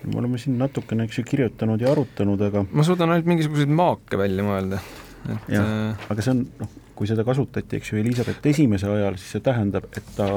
me 0.05 0.21
oleme 0.23 0.41
siin 0.41 0.57
natukene, 0.61 1.09
eks 1.09 1.21
ju, 1.21 1.27
kirjutanud 1.29 1.83
ja 1.83 1.91
arutanud, 1.93 2.47
aga, 2.49 2.65
ma 2.71 2.87
suudan 2.87 3.13
ainult 3.15 3.29
mingisuguseid 3.33 3.75
maake 3.83 4.21
välja 4.21 4.47
mõelda, 4.47 4.81
et 5.27 5.53
Jah. 5.57 5.67
äh, 5.67 6.09
aga 6.15 6.25
see 6.25 6.37
on, 6.37 6.47
noh, 6.63 6.73
kui 6.95 7.11
seda 7.11 7.27
kasutati, 7.27 7.81
eks 7.81 7.93
ju, 7.93 7.99
Elizabeth 8.01 8.47
Esimese 8.47 8.89
ajal, 8.89 9.19
siis 9.21 9.37
see 9.37 9.45
tähendab, 9.45 9.91
et 9.99 10.15
ta, 10.17 10.31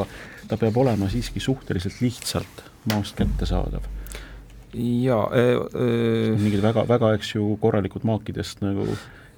ta 0.47 0.57
peab 0.57 0.77
olema 0.83 1.09
siiski 1.11 1.43
suhteliselt 1.43 2.01
lihtsalt 2.01 2.65
maast 2.91 3.17
kättesaadav. 3.19 3.85
jaa 4.77 5.23
äh,, 5.33 6.33
mingid 6.39 6.61
väga, 6.61 6.87
väga, 6.87 7.13
eks 7.17 7.35
ju, 7.35 7.55
korralikud 7.61 8.05
maakidest 8.07 8.61
nagu 8.65 8.87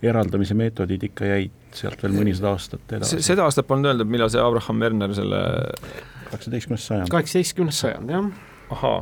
eraldamise 0.04 0.56
meetodid 0.58 1.04
ikka 1.10 1.28
jäid 1.28 1.56
sealt 1.76 2.04
veel 2.04 2.16
mõnisada 2.16 2.54
aastat 2.54 2.94
edasi. 2.98 3.22
seda 3.24 3.46
aastat 3.48 3.68
polnud 3.68 3.92
öeldud, 3.92 4.10
millal 4.12 4.32
see 4.32 4.42
Abraham 4.42 4.80
Werner 4.84 5.16
selle 5.16 5.42
kaheksateistkümnes 6.30 6.86
sajand. 6.88 7.12
kaheksateistkümnes 7.12 7.82
sajand, 7.84 8.14
jah. 8.14 8.30
ahaa, 8.76 9.02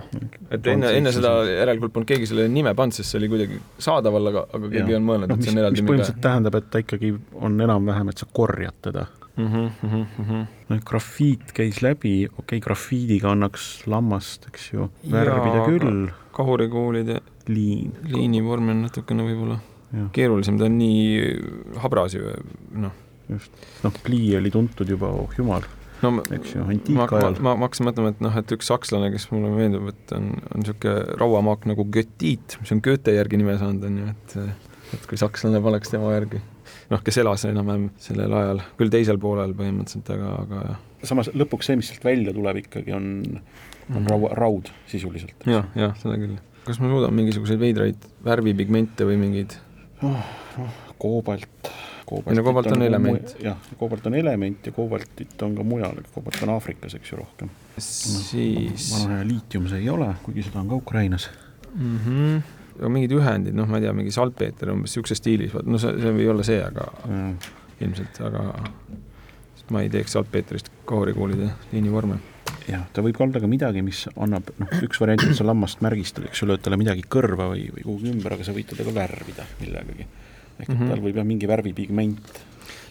et 0.51 0.67
enne, 0.73 0.91
enne 0.99 1.13
seda 1.13 1.33
järelikult 1.49 1.93
polnud 1.93 2.09
keegi 2.09 2.29
sellele 2.29 2.51
nime 2.51 2.73
pannud, 2.77 2.97
sest 2.97 3.13
see 3.13 3.21
oli 3.21 3.29
kuidagi 3.33 3.61
saadaval, 3.83 4.31
aga, 4.31 4.45
aga 4.57 4.73
keegi 4.73 4.93
ei 4.93 4.97
olnud 4.97 5.11
mõelnud, 5.11 5.31
noh, 5.31 5.37
et 5.37 5.43
mis, 5.43 5.49
see 5.49 5.53
on 5.53 5.59
mis 5.59 5.65
eraldi 5.65 5.85
põhimõtteliselt 5.89 6.21
tähendab, 6.25 6.59
et 6.59 6.69
ta 6.73 6.83
ikkagi 6.83 7.13
on 7.37 7.61
enam-vähem, 7.67 8.13
et 8.13 8.23
sa 8.23 8.29
korjad 8.41 8.81
teda. 8.89 9.07
mm. 9.37 9.47
-hmm, 9.47 10.05
mm 10.17 10.25
-hmm. 10.25 10.83
grafiit 10.85 11.53
käis 11.53 11.81
läbi, 11.81 12.27
okei 12.27 12.43
okay,, 12.43 12.59
grafiidiga 12.59 13.31
annaks 13.31 13.87
lammast, 13.87 14.47
eks 14.51 14.73
ju, 14.73 14.89
värvida 15.11 15.65
küll, 15.65 16.11
kahurikuulid 16.31 17.07
ja 17.15 17.19
liin. 17.47 17.95
liinivorm 18.03 18.69
on 18.69 18.81
natukene 18.87 19.23
võib-olla 19.23 19.59
keerulisem, 20.13 20.57
ta 20.59 20.67
on 20.67 20.77
nii 20.77 21.81
habras 21.83 22.15
ju, 22.17 22.31
noh. 22.75 22.95
just, 23.29 23.51
noh, 23.83 23.93
plii 24.03 24.35
oli 24.39 24.51
tuntud 24.51 24.89
juba, 24.89 25.07
oh 25.07 25.31
jumal, 25.37 25.65
no 26.03 26.11
eks 26.31 26.55
ju, 26.55 26.63
antiikajal. 26.63 27.39
ma, 27.39 27.55
ma 27.55 27.67
hakkasin 27.67 27.87
mõtlema, 27.87 28.11
et 28.13 28.23
noh, 28.23 28.37
et 28.41 28.51
üks 28.57 28.69
sakslane, 28.71 29.11
kes 29.13 29.29
mulle 29.31 29.51
meeldib, 29.53 29.87
et 29.93 30.15
on, 30.17 30.33
on 30.51 30.63
niisugune 30.63 31.17
rauamaak 31.21 31.67
nagu 31.69 31.87
Götiit, 31.93 32.59
mis 32.61 32.75
on 32.75 32.83
Goethe 32.83 33.15
järgi 33.15 33.39
nime 33.39 33.57
saanud, 33.61 33.87
on 33.87 34.01
ju, 34.03 34.15
et 34.15 34.39
et 34.95 35.07
kui 35.07 35.19
sakslane 35.19 35.59
paneks 35.63 35.91
tema 35.91 36.13
järgi, 36.13 36.39
noh, 36.91 37.03
kes 37.05 37.21
elas 37.23 37.45
enam-vähem 37.49 37.87
sellel 38.01 38.35
ajal, 38.41 38.61
küll 38.79 38.93
teisel 38.93 39.21
poolel 39.21 39.55
põhimõtteliselt, 39.57 40.11
aga, 40.15 40.33
aga 40.43 40.65
jah. 40.71 40.81
samas 41.13 41.31
lõpuks 41.33 41.71
see, 41.71 41.79
mis 41.79 41.91
sealt 41.91 42.05
välja 42.07 42.33
tuleb 42.35 42.61
ikkagi 42.63 42.95
on, 42.97 43.07
on 43.95 44.11
raua, 44.11 44.33
raud 44.39 44.71
sisuliselt. 44.91 45.47
jah, 45.49 45.69
jah, 45.77 45.95
seda 46.01 46.19
küll. 46.19 46.37
kas 46.67 46.81
ma 46.83 46.91
suudan 46.91 47.15
mingisuguseid 47.17 47.61
veidraid 47.61 48.09
värvipigmente 48.25 49.07
või 49.07 49.19
mingeid 49.21 49.57
koobalt, 50.97 51.71
koobalt. 52.05 52.31
Ei 52.31 52.37
no 52.37 52.43
koobalt 52.43 52.71
on 52.71 52.81
element. 52.81 53.35
jah, 53.43 53.57
koobalt 53.79 54.05
on 54.09 54.17
element 54.17 54.65
ja 54.65 54.73
koobaltit 54.75 55.41
on 55.45 55.55
ka 55.57 55.65
mujal, 55.67 56.01
koobalt 56.13 56.43
on 56.45 56.53
Aafrikas, 56.55 56.97
eks 56.97 57.11
ju, 57.11 57.21
rohkem. 57.21 57.49
siis 57.77 58.91
vana 58.93 59.17
aja 59.17 59.27
liitium 59.27 59.67
see 59.69 59.81
ei 59.83 59.89
ole, 59.93 60.11
kuigi 60.25 60.47
seda 60.47 60.61
on 60.63 60.71
ka 60.71 60.81
Ukrainas. 60.83 61.29
mm. 61.73 61.99
-hmm. 62.05 62.56
Mingid 62.85 63.11
ühendid, 63.17 63.55
noh, 63.57 63.65
ma 63.69 63.79
ei 63.79 63.85
tea, 63.87 63.93
mingi 63.97 64.11
salpeeter 64.13 64.69
umbes 64.73 64.91
niisuguses 64.91 65.17
stiilis, 65.21 65.53
no 65.65 65.79
see, 65.81 65.93
see 66.01 66.13
ei 66.21 66.27
ole 66.29 66.43
see, 66.45 66.59
aga 66.63 66.87
ilmselt, 67.81 68.19
aga 68.27 68.43
ma 69.73 69.81
ei 69.83 69.89
teeks 69.91 70.13
salpeetrist 70.15 70.69
kahurikuulide 70.87 71.49
liinivorme. 71.73 72.19
jah, 72.67 72.83
ta 72.93 73.01
võib 73.03 73.19
olla 73.23 73.39
ka 73.43 73.47
midagi, 73.49 73.81
mis 73.83 74.05
annab, 74.15 74.49
noh, 74.59 74.71
üks 74.85 74.99
variant 75.01 75.23
on 75.27 75.35
sa 75.35 75.45
lammast 75.47 75.81
märgistad, 75.83 76.25
eks 76.27 76.41
ju, 76.41 76.47
lööd 76.49 76.61
talle 76.63 76.77
midagi 76.79 77.03
kõrva 77.07 77.49
või, 77.53 77.67
või 77.75 77.83
kuhugi 77.85 78.11
ümber, 78.13 78.35
aga 78.37 78.43
sa 78.47 78.55
võid 78.55 78.69
teda 78.71 78.85
ka 78.87 78.93
värvida 78.95 79.45
millegagi. 79.61 80.07
ehk 80.59 80.69
et 80.69 80.75
Mhm. 80.75 80.89
tal 80.89 80.99
võib 81.03 81.15
jah 81.15 81.25
mingi 81.27 81.47
värvipigment. 81.47 82.39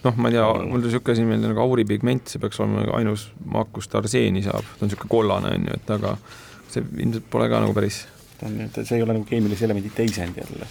noh, 0.03 0.13
ma 0.17 0.29
ei 0.29 0.33
tea, 0.37 0.45
mul 0.45 0.81
tuli 0.81 0.91
niisugune 0.91 1.13
asi 1.13 1.23
meelde 1.25 1.47
nagu 1.47 1.59
auripigment, 1.59 2.27
see 2.27 2.39
peaks 2.39 2.59
olema 2.59 2.85
ainus 2.97 3.29
maak, 3.45 3.71
kust 3.73 3.93
arseeni 3.95 4.43
saab, 4.43 4.61
ta 4.63 4.85
on 4.85 4.87
niisugune 4.89 5.09
kollane, 5.09 5.55
on 5.55 5.65
ju, 5.65 5.73
et 5.73 5.89
aga 5.91 6.17
see 6.69 6.83
ilmselt 6.97 7.25
pole 7.29 7.49
ka 7.49 7.59
nagu 7.59 7.73
päris 7.73 8.05
ta 8.37 8.47
on, 8.49 8.57
see 8.77 8.97
ei 8.97 9.03
ole 9.03 9.17
nagu 9.17 9.27
keemilise 9.27 9.65
elemendi 9.65 9.91
teisend 9.95 10.37
jälle. 10.37 10.67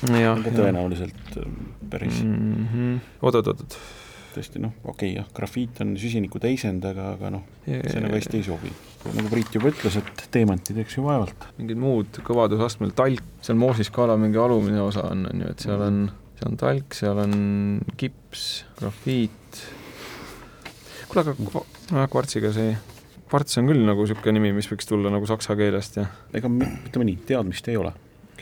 tõenäoliselt 0.56 1.38
äh, 1.40 1.46
päris 1.90 2.22
mm 2.22 2.66
-hmm. 2.72 2.98
oot-oot-oot, 3.22 3.78
tõesti 4.36 4.60
noh, 4.62 4.74
okei 4.84 5.12
okay, 5.12 5.14
jah, 5.16 5.28
grafiit 5.34 5.80
on 5.84 5.94
süsiniku 6.00 6.40
teisend, 6.42 6.84
aga, 6.84 7.12
aga 7.16 7.32
noh, 7.38 7.46
see 7.66 8.02
nagu 8.04 8.18
hästi 8.18 8.40
ei 8.40 8.46
sobi. 8.46 8.72
nagu 9.06 9.30
Priit 9.32 9.54
juba 9.54 9.70
ütles, 9.72 9.96
et 10.00 10.26
teemantid, 10.34 10.78
eks 10.82 10.98
ju, 10.98 11.06
vaevalt. 11.06 11.48
mingid 11.58 11.80
muud 11.80 12.20
kõvadusastmel, 12.26 12.92
talk, 12.96 13.22
seal 13.46 13.58
moosiskaala 13.60 14.16
mingi 14.20 14.40
alumine 14.42 14.82
osa 14.82 15.08
on, 15.10 15.26
on 15.32 15.46
ju, 15.46 15.54
et 15.54 15.66
seal 15.66 15.86
on, 15.88 16.02
seal 16.38 16.52
on 16.52 16.60
talk, 16.62 16.98
seal 16.98 17.22
on 17.22 17.34
kips, 17.96 18.66
grafiit, 18.80 19.64
kuule, 21.08 21.34
aga 21.94 22.06
kvartsiga 22.12 22.52
see, 22.54 22.76
kvarts 23.30 23.60
on 23.60 23.70
küll 23.70 23.84
nagu 23.86 24.06
niisugune 24.06 24.38
nimi, 24.38 24.54
mis 24.56 24.68
võiks 24.70 24.88
tulla 24.88 25.12
nagu 25.12 25.28
saksa 25.28 25.56
keelest 25.58 26.00
ja 26.00 26.08
ega 26.36 26.50
ütleme 26.50 27.08
nii, 27.10 27.22
teadmist 27.28 27.70
ei 27.72 27.78
ole. 27.80 27.92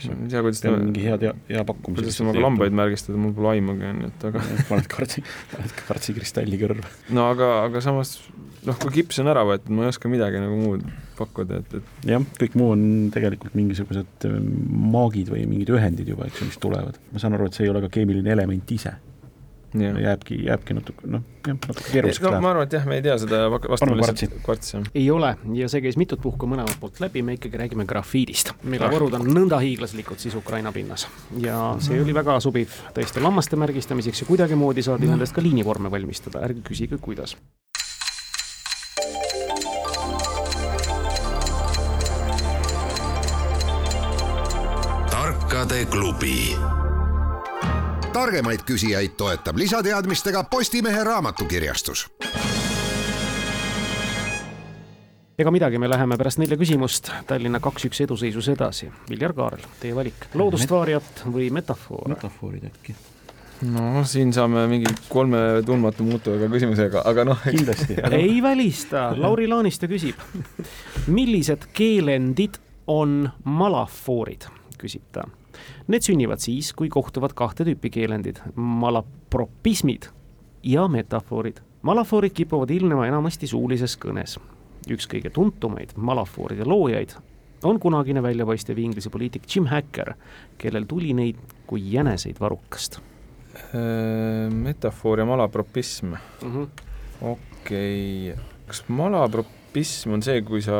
ma 0.05 0.15
ei 0.15 0.31
tea, 0.31 0.41
kuidas 0.43 0.59
ta 0.63 0.73
mingi 0.75 1.05
hea 1.05 1.17
hea 1.49 1.63
pakkumus. 1.67 2.01
kuidas 2.01 2.19
temaga 2.19 2.43
lambaid 2.43 2.75
märgistada, 2.75 3.19
mul 3.21 3.35
pole 3.37 3.53
aimugi, 3.55 3.87
on 3.91 4.03
ju, 4.03 4.11
et 4.11 4.27
aga 4.29 4.43
paned 4.69 4.89
kvartsi, 4.91 5.23
paned 5.53 5.77
kvartsikristalli 5.83 6.59
kõrva. 6.61 6.91
no 7.15 7.29
aga, 7.31 7.51
aga 7.69 7.83
samas 7.85 8.17
noh, 8.65 8.77
kui 8.81 8.93
kips 8.99 9.21
on 9.23 9.31
ära 9.31 9.45
võetud, 9.47 9.71
ma 9.73 9.85
ei 9.85 9.93
oska 9.93 10.11
midagi 10.11 10.41
nagu 10.41 10.57
muud 10.59 10.85
pakkuda, 11.15 11.61
et, 11.61 11.75
et 11.79 12.09
jah, 12.11 12.23
kõik 12.39 12.57
muu 12.59 12.73
on 12.73 12.85
tegelikult 13.13 13.55
mingisugused 13.57 14.27
ähm, 14.27 14.49
maagid 14.93 15.29
või 15.31 15.45
mingid 15.49 15.71
ühendid 15.75 16.09
juba, 16.11 16.27
eks 16.29 16.41
ju, 16.41 16.49
mis 16.49 16.59
tulevad. 16.61 16.99
ma 17.13 17.21
saan 17.21 17.37
aru, 17.37 17.49
et 17.49 17.57
see 17.57 17.67
ei 17.67 17.71
ole 17.71 17.83
ka 17.85 17.91
keemiline 17.97 18.33
element 18.35 18.75
ise. 18.75 18.95
Jääbki, 19.75 20.37
jääbki 20.45 20.75
natuke 20.77 21.09
noh, 21.09 21.23
jah, 21.47 21.55
natuke 21.55 21.83
no 21.83 21.91
keeruliseks 21.91 22.23
ma 22.23 22.31
läheb. 22.31 22.47
arvan, 22.51 22.67
et 22.67 22.75
jah, 22.77 22.85
me 22.87 22.99
ei 22.99 23.03
tea 23.05 23.17
seda, 23.21 23.41
vastame 23.51 23.77
Paneme 23.79 23.97
lihtsalt 24.01 24.37
kvartsi, 24.45 24.81
ei 24.95 25.09
ole 25.11 25.33
ja 25.57 25.69
see 25.71 25.83
käis 25.83 25.99
mitut 25.99 26.21
puhku 26.23 26.49
mõlemalt 26.49 26.79
poolt 26.79 27.01
läbi, 27.03 27.23
me 27.25 27.35
ikkagi 27.39 27.59
räägime 27.61 27.87
grafiidist, 27.89 28.53
mille 28.63 28.89
vorud 28.91 29.17
on 29.19 29.27
nõnda 29.27 29.59
hiiglaslikud 29.63 30.21
siis 30.21 30.37
Ukraina 30.39 30.71
pinnas. 30.75 31.07
ja 31.41 31.75
see 31.83 31.99
oli 32.01 32.15
väga 32.15 32.39
sobiv 32.43 32.79
tõesti 32.95 33.23
lammaste 33.23 33.59
märgistamiseks 33.59 34.23
ja 34.23 34.31
kuidagimoodi 34.31 34.85
saadi 34.85 35.11
nendest 35.11 35.35
ka 35.35 35.43
liinivorme 35.43 35.91
valmistada, 35.91 36.43
ärge 36.47 36.63
küsige, 36.65 37.01
kuidas. 37.01 37.35
tarkade 45.55 45.85
klubi. 45.85 46.55
Targemaid 48.15 48.63
küsijaid 48.63 49.17
toetab 49.19 49.57
lisateadmistega 49.59 50.45
Postimehe 50.47 51.03
raamatukirjastus 51.03 52.05
ega 55.37 55.51
midagi, 55.51 55.79
me 55.83 55.89
läheme 55.91 56.15
pärast 56.17 56.39
nelja 56.39 56.55
küsimust 56.59 57.09
Tallinna 57.27 57.59
kaks-üks 57.59 57.99
eduseisus 58.05 58.47
edasi. 58.53 58.87
Viljar 59.09 59.33
Kaarel, 59.35 59.65
teie 59.81 59.95
valik, 59.97 60.29
loodustvaariat 60.33 61.25
või 61.27 61.49
metafoor? 61.51 62.07
metafoorid 62.13 62.69
äkki. 62.69 62.95
no 63.73 64.05
siin 64.07 64.31
saame 64.33 64.63
mingi 64.71 64.95
kolme 65.09 65.41
tundmatu 65.67 66.07
muutujaga 66.07 66.47
küsimusega, 66.55 67.03
aga 67.11 67.27
noh, 67.27 67.43
kindlasti. 67.43 67.99
ei 68.21 68.39
välista, 68.43 69.09
Lauri 69.17 69.49
Laaniste 69.51 69.91
küsib. 69.91 70.23
millised 71.07 71.67
keelendid 71.75 72.61
on 72.87 73.25
malafoorid, 73.43 74.47
küsib 74.85 75.05
ta. 75.15 75.25
Need 75.91 76.05
sünnivad 76.05 76.43
siis, 76.43 76.71
kui 76.77 76.89
kohtuvad 76.93 77.35
kahte 77.37 77.65
tüüpi 77.67 77.91
keelendid, 77.93 78.41
malapropismid 78.55 80.09
ja 80.63 80.87
metafoorid. 80.87 81.61
malafoorid 81.85 82.33
kipuvad 82.33 82.71
ilmnema 82.71 83.07
enamasti 83.07 83.47
suulises 83.47 83.97
kõnes. 83.97 84.39
üks 84.89 85.07
kõige 85.09 85.31
tuntumaid 85.33 85.95
malafooride 85.97 86.65
loojaid 86.65 87.15
on 87.63 87.79
kunagine 87.79 88.21
väljapaistev 88.21 88.77
Inglise 88.77 89.09
poliitik 89.09 89.43
Jim 89.55 89.65
Hacker, 89.65 90.13
kellel 90.57 90.85
tuli 90.85 91.13
neid 91.13 91.35
kui 91.65 91.81
jäneseid 91.91 92.39
varrukast 92.39 92.99
metafoor 94.51 95.19
ja 95.19 95.25
malapropism, 95.25 96.05
mm. 96.05 96.17
-hmm. 96.41 96.67
okei 97.21 98.31
okay., 98.31 98.43
kas 98.67 98.83
malapropism 98.87 99.64
on 100.11 100.23
see, 100.25 100.41
kui 100.47 100.63
sa 100.65 100.77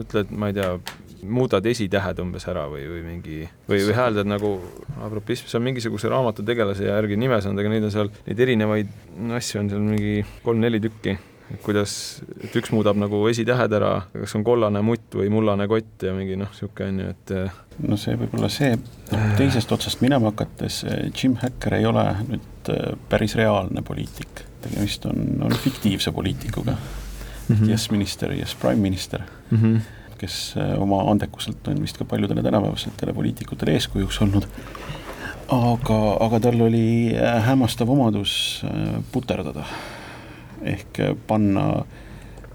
ütled, 0.00 0.32
ma 0.36 0.50
ei 0.50 0.58
tea, 0.58 0.76
muudad 1.24 1.66
esitähed 1.66 2.18
umbes 2.22 2.46
ära 2.50 2.64
või, 2.70 2.84
või 2.88 3.02
mingi 3.04 3.36
või, 3.68 3.80
või 3.80 3.94
hääldad 3.96 4.28
nagu 4.28 4.54
malapropism, 4.96 5.48
see 5.48 5.58
on 5.58 5.66
mingisuguse 5.68 6.10
raamatu 6.12 6.44
tegelase 6.46 6.88
järgi 6.88 7.18
nime 7.20 7.40
saanud, 7.42 7.60
aga 7.62 7.72
neid 7.72 7.86
on 7.88 7.94
seal, 7.94 8.10
neid 8.26 8.42
erinevaid 8.46 8.90
asju 9.38 9.62
on 9.62 9.70
seal 9.72 9.86
mingi 9.86 10.18
kolm-neli 10.44 10.82
tükki. 10.84 11.16
Et 11.52 11.60
kuidas, 11.60 12.22
et 12.40 12.54
üks 12.56 12.70
muudab 12.72 12.96
nagu 12.96 13.18
esitähed 13.28 13.72
ära, 13.76 14.06
kas 14.14 14.32
on 14.38 14.46
kollane 14.46 14.80
mutt 14.84 15.12
või 15.12 15.28
mullane 15.32 15.66
kott 15.68 16.06
ja 16.06 16.14
mingi 16.16 16.38
noh, 16.40 16.48
niisugune 16.48 16.88
on 16.88 17.02
ju, 17.02 17.10
et 17.12 17.34
äh, 17.36 17.58
no 17.84 17.98
see 18.00 18.16
võib 18.16 18.38
olla 18.38 18.48
see, 18.52 18.72
teisest 19.36 19.76
otsast 19.76 20.00
minema 20.00 20.32
hakates, 20.32 20.80
Jim 21.12 21.36
Hacker 21.42 21.76
ei 21.76 21.86
ole 21.88 22.06
nüüd 22.30 22.72
äh, 22.72 22.96
päris 23.12 23.36
reaalne 23.36 23.84
poliitik, 23.84 24.46
tegemist 24.64 25.04
on, 25.10 25.26
on 25.44 25.56
fiktiivse 25.66 26.16
poliitikuga 26.16 26.78
mm, 27.48 27.56
-hmm. 27.56 27.70
yes 27.70 27.90
minister, 27.90 28.32
yes 28.32 28.54
prime 28.54 28.76
minister, 28.76 29.20
mm 29.50 29.58
-hmm. 29.58 29.80
kes 30.18 30.54
äh, 30.56 30.82
oma 30.82 31.10
andekuselt 31.10 31.68
on 31.68 31.82
vist 31.82 31.98
ka 31.98 32.04
paljudele 32.04 32.42
tänapäevastele 32.42 33.12
poliitikutele 33.12 33.72
eeskujuks 33.72 34.22
olnud. 34.22 34.46
aga, 35.48 36.16
aga 36.20 36.40
tal 36.40 36.60
oli 36.60 37.16
äh, 37.16 37.44
hämmastav 37.46 37.90
omadus 37.90 38.64
äh, 38.64 39.02
puterdada 39.12 39.64
ehk 40.62 40.98
panna, 41.26 41.84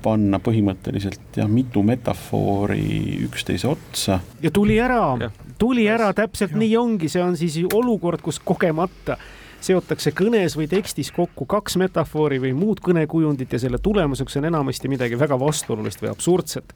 panna 0.02 0.40
põhimõtteliselt 0.40 1.36
jah, 1.36 1.48
mitu 1.48 1.84
metafoori 1.84 3.20
üksteise 3.24 3.68
otsa 3.68 4.20
ja 4.42 4.52
tuli 4.52 4.80
ära 4.80 5.30
tuli 5.60 5.86
ära, 5.92 6.14
täpselt 6.16 6.56
nii 6.58 6.72
ongi, 6.80 7.10
see 7.12 7.22
on 7.24 7.36
siis 7.40 7.60
olukord, 7.76 8.24
kus 8.24 8.40
kogemata 8.40 9.18
seotakse 9.62 10.12
kõnes 10.16 10.56
või 10.58 10.68
tekstis 10.72 11.12
kokku 11.12 11.46
kaks 11.50 11.76
metafoori 11.82 12.40
või 12.42 12.54
muud 12.56 12.80
kõnekujundit 12.84 13.52
ja 13.54 13.60
selle 13.60 13.80
tulemuseks 13.84 14.38
on 14.40 14.48
enamasti 14.50 14.88
midagi 14.92 15.20
väga 15.20 15.36
vastuolulist 15.40 16.02
või 16.04 16.12
absurdset. 16.12 16.74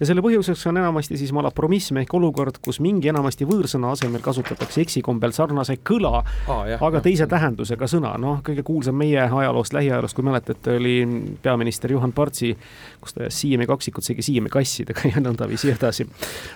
ja 0.00 0.06
selle 0.08 0.24
põhjuseks 0.24 0.64
on 0.70 0.80
enamasti 0.80 1.18
siis 1.20 1.32
malapromism 1.36 2.00
ehk 2.02 2.14
olukord, 2.14 2.58
kus 2.64 2.80
mingi 2.80 3.10
enamasti 3.12 3.46
võõrsõna 3.48 3.92
asemel 3.92 4.24
kasutatakse 4.24 4.80
eksikombel 4.80 5.34
sarnase 5.36 5.76
kõla, 5.84 6.22
ah, 6.48 6.62
aga 6.78 6.96
jah. 6.96 7.04
teise 7.04 7.26
tähendusega 7.28 7.88
sõna, 7.90 8.14
noh, 8.20 8.40
kõige 8.44 8.64
kuulsam 8.66 8.96
meie 8.96 9.20
ajaloost, 9.28 9.76
lähiajaloost, 9.76 10.16
kui 10.16 10.24
mäletate, 10.24 10.76
oli 10.76 10.96
peaminister 11.42 11.92
Juhan 11.92 12.12
Partsi, 12.12 12.54
kus 13.00 13.16
ta 13.16 13.28
Siiemi 13.32 13.66
kaksikut 13.66 14.04
segi 14.04 14.22
Siiemi 14.22 14.48
kassidega 14.52 15.08
ja 15.12 15.20
nõndaviisi 15.20 15.72
edasi. 15.74 16.08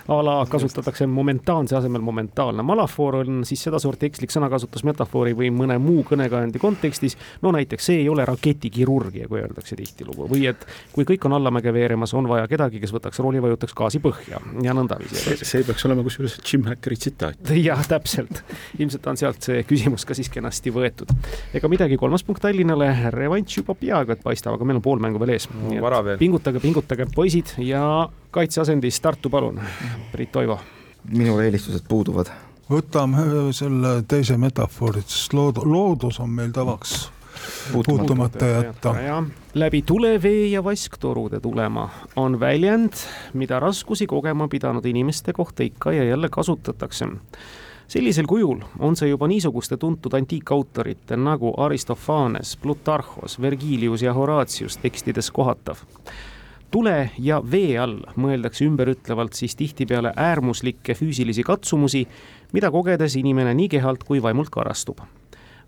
a 0.07 0.19
la 0.23 0.39
kasutatakse 0.49 1.07
momentaanse 1.07 1.77
asemel 1.77 2.01
momentaalne. 2.01 2.63
malafoor 2.63 3.21
on 3.21 3.45
siis 3.45 3.63
sedasorti 3.63 4.09
ekslik 4.09 4.33
sõnakasutus 4.33 4.83
metafoori 4.87 5.35
või 5.37 5.51
mõne 5.53 5.66
muu 5.81 6.03
kõnekajandi 6.07 6.59
kontekstis. 6.61 7.17
no 7.41 7.51
näiteks 7.51 7.85
see 7.91 7.99
ei 8.01 8.09
ole 8.09 8.25
raketikirurgia, 8.25 9.27
kui 9.27 9.41
öeldakse 9.41 9.75
tihtilugu 9.75 10.27
või 10.31 10.47
et 10.49 10.65
kui 10.95 11.05
kõik 11.07 11.25
on 11.27 11.35
allamäge 11.37 11.73
veeremas, 11.73 12.13
on 12.17 12.29
vaja 12.29 12.47
kedagi, 12.47 12.79
kes 12.79 12.93
võtaks 12.95 13.19
rooli, 13.23 13.41
vajutaks 13.43 13.75
gaasi 13.77 13.99
põhja 14.03 14.41
ja 14.63 14.73
nõndaviisi 14.77 15.37
see 15.43 15.63
peaks 15.67 15.85
olema 15.85 16.03
kusjuures 16.05 16.37
Jim 16.47 16.63
Hackeri 16.69 16.95
tsitaat. 16.97 17.51
jah, 17.67 17.83
täpselt. 17.87 18.43
ilmselt 18.79 19.07
on 19.07 19.17
sealt 19.19 19.41
see 19.43 19.63
küsimus 19.67 20.05
ka 20.07 20.15
siis 20.17 20.29
kenasti 20.33 20.71
võetud. 20.73 21.11
ega 21.53 21.67
midagi, 21.71 21.97
kolmas 21.97 22.23
punkt 22.23 22.41
Tallinnale, 22.41 22.89
revanš 23.13 23.59
juba 23.61 23.75
peaaegu 23.75 24.15
et 24.15 24.23
paistab, 24.23 24.55
aga 24.57 24.65
meil 24.67 24.79
on 24.79 24.85
pool 24.85 25.03
mängu 25.03 25.19
veel 25.19 25.35
ees 25.35 25.47
No, 25.57 25.71
vara 25.81 26.01
veel. 26.05 26.17
pingutage, 26.21 26.59
pingutage, 26.63 27.07
poisid 27.15 27.53
ja 27.63 28.07
kaitseasendis 28.31 28.99
Tartu, 29.01 29.29
palun. 29.29 29.59
Priit 30.11 30.31
Toivo. 30.31 30.59
minul 31.11 31.39
eelistused 31.39 31.85
puuduvad. 31.87 32.27
Võtame 32.69 33.23
äh, 33.23 33.51
selle 33.55 34.01
teise 34.07 34.37
metafoori, 34.37 35.03
sest 35.05 35.33
lood-, 35.37 35.63
loodus 35.65 36.19
on 36.19 36.29
meil 36.29 36.51
tavaks 36.55 37.11
puutumata. 37.71 38.45
jätta. 38.45 38.95
läbi 39.53 39.81
tule, 39.81 40.21
vee 40.23 40.47
ja 40.47 40.63
vasktorude 40.63 41.39
tulema 41.39 41.89
on 42.15 42.39
väljend, 42.39 42.93
mida 43.33 43.59
raskusi 43.59 44.07
kogema 44.07 44.47
pidanud 44.47 44.85
inimeste 44.85 45.33
kohta 45.33 45.63
ikka 45.63 45.91
ja 45.91 46.03
jälle 46.03 46.29
kasutatakse 46.29 47.05
sellisel 47.87 48.25
kujul 48.27 48.59
on 48.79 48.95
see 48.95 49.09
juba 49.09 49.27
niisuguste 49.27 49.77
tuntud 49.77 50.13
antiikautorite 50.13 51.17
nagu 51.17 51.53
Aristophanes, 51.57 52.57
Plutarhos, 52.57 53.41
Vergilius 53.41 54.01
ja 54.01 54.13
Horatius 54.13 54.77
tekstides 54.77 55.31
kohatav 55.31 55.77
tule 56.71 57.11
ja 57.19 57.39
vee 57.51 57.77
all 57.79 57.99
mõeldakse 58.19 58.65
ümberütlevalt 58.67 59.33
siis 59.33 59.55
tihtipeale 59.55 60.13
äärmuslikke 60.15 60.95
füüsilisi 60.97 61.43
katsumusi, 61.43 62.07
mida 62.53 62.71
kogedes 62.71 63.15
inimene 63.15 63.53
nii 63.57 63.69
kehalt 63.77 64.03
kui 64.03 64.21
vaimult 64.23 64.49
karastub. 64.49 64.99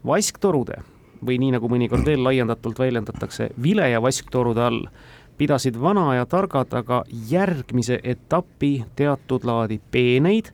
vasktorude 0.06 0.84
või 1.26 1.40
nii 1.40 1.52
nagu 1.52 1.68
mõnikord 1.68 2.06
veel 2.06 2.24
laiendatult 2.24 2.80
väljendatakse, 2.80 3.50
vile 3.64 3.90
ja 3.90 4.02
vasktorude 4.02 4.62
all 4.64 4.86
pidasid 5.38 5.76
vana 5.82 6.16
ja 6.16 6.26
targad 6.26 6.74
aga 6.74 7.04
järgmise 7.30 8.00
etapi 8.04 8.86
teatud 8.96 9.44
laadi 9.48 9.80
peeneid, 9.92 10.52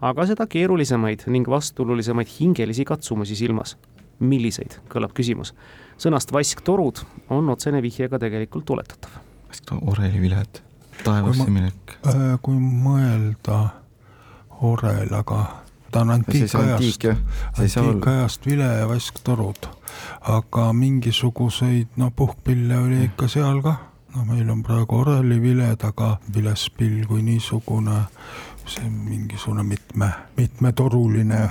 aga 0.00 0.26
seda 0.28 0.46
keerulisemaid 0.46 1.24
ning 1.32 1.48
vastuolulisemaid 1.48 2.28
hingelisi 2.40 2.84
katsumusi 2.84 3.36
silmas. 3.36 3.76
milliseid, 4.18 4.80
kõlab 4.90 5.12
küsimus. 5.14 5.54
sõnast 5.98 6.32
vasktorud 6.32 7.04
on 7.30 7.48
otsene 7.48 7.82
vihje 7.82 8.08
ka 8.08 8.18
tegelikult 8.18 8.64
tuletatav. 8.64 9.27
orelivilet, 9.80 10.62
taevasse 11.04 11.44
Kui 11.44 11.50
ma- 11.52 11.60
minek. 11.60 11.96
Äh, 12.06 12.38
kui 12.42 12.54
mõelda 12.58 13.58
orel, 14.60 15.12
aga 15.14 15.46
ta 15.90 16.00
on 16.00 16.10
antiikajast, 16.10 17.04
antiikajast 17.58 18.46
vile 18.46 18.64
ja 18.64 18.88
vasktorud, 18.88 19.68
aga 20.20 20.72
mingisuguseid 20.72 21.96
noh, 21.96 22.12
puhkpille 22.16 22.78
oli 22.78 23.04
ikka 23.04 23.28
seal 23.28 23.62
ka. 23.62 23.76
no 24.16 24.24
meil 24.24 24.48
on 24.50 24.62
praegu 24.62 24.96
oreliviled, 25.02 25.82
aga 25.84 26.16
vilespill 26.34 27.06
kui 27.06 27.22
niisugune, 27.22 28.00
see 28.66 28.84
on 28.86 28.92
mingisugune 28.92 29.62
mitme, 29.62 30.08
mitmetoruline, 30.36 31.42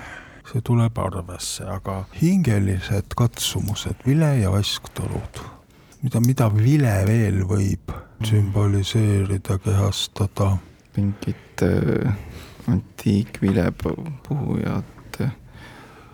see 0.51 0.61
tuleb 0.61 0.97
arvesse, 0.97 1.63
aga 1.69 2.03
hingelised 2.21 3.13
katsumused, 3.17 4.01
vile 4.05 4.31
ja 4.39 4.51
vasktorud, 4.51 5.41
mida, 6.07 6.21
mida 6.23 6.47
vile 6.55 7.03
veel 7.07 7.41
võib 7.47 7.91
sümboliseerida, 8.25 9.57
kehastada 9.63 10.57
mingit 10.95 11.61
äh, 11.67 12.13
antiikvilepuhujat, 12.71 14.85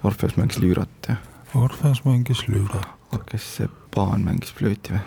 Orfeus 0.04 0.36
mängis 0.36 0.60
lüürat 0.60 1.08
ja 1.08 1.16
Orfeus 1.56 2.04
mängis 2.04 2.48
lüürat. 2.50 2.88
kes 3.30 3.44
see 3.58 3.68
paan 3.94 4.24
mängis 4.26 4.54
flööti 4.58 4.92
või? 4.92 5.00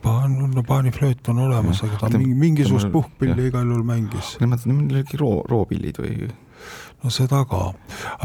paan, 0.00 0.52
no 0.54 0.62
paaniflööt 0.62 1.28
on 1.28 1.38
olemas, 1.42 1.82
aga 1.84 1.96
ta 1.98 2.08
mingi, 2.14 2.34
mingisugust 2.38 2.92
puhkpilli 2.94 3.46
igal 3.50 3.66
juhul 3.66 3.82
mängis. 3.84 4.38
Nemad, 4.40 4.62
neil 4.70 4.94
olid 4.94 5.10
roo, 5.18 5.42
roopillid 5.50 5.98
või? 5.98 6.30
No 7.02 7.10
seda 7.10 7.42
ka, 7.50 7.62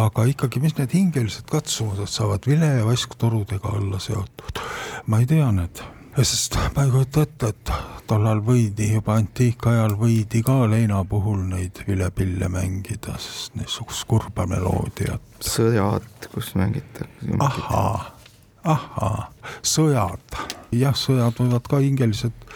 aga 0.05 0.25
ikkagi, 0.31 0.61
mis 0.61 0.77
need 0.77 0.93
hingelised 0.93 1.49
katsumused 1.51 2.11
saavad 2.13 2.47
vile 2.49 2.69
ja 2.79 2.87
vasktorudega 2.87 3.75
olla 3.79 3.99
seotud, 4.01 4.61
ma 5.07 5.21
ei 5.21 5.29
tea 5.29 5.51
need. 5.51 5.83
Sest 6.17 6.55
ma 6.73 6.81
ei 6.81 6.89
kujuta 6.89 7.21
ette, 7.27 7.51
et 7.53 7.71
tollal 8.09 8.39
võidi 8.41 8.87
juba 8.89 9.19
antiikajal 9.19 9.93
võidi 9.99 10.41
ka 10.45 10.63
leina 10.65 11.03
puhul 11.05 11.43
neid 11.51 11.83
vilepille 11.85 12.49
mängida, 12.49 13.19
sest 13.21 13.53
niisugust 13.59 14.07
kurba 14.09 14.47
meloodiat. 14.49 15.21
sõjad, 15.45 16.29
kus 16.33 16.55
mängitakse. 16.57 17.37
ahhaa, 17.37 18.17
ahhaa, 18.65 19.29
sõjad, 19.61 20.41
jah, 20.73 20.97
sõjad 20.97 21.37
võivad 21.37 21.69
ka 21.69 21.83
hingelised 21.85 22.49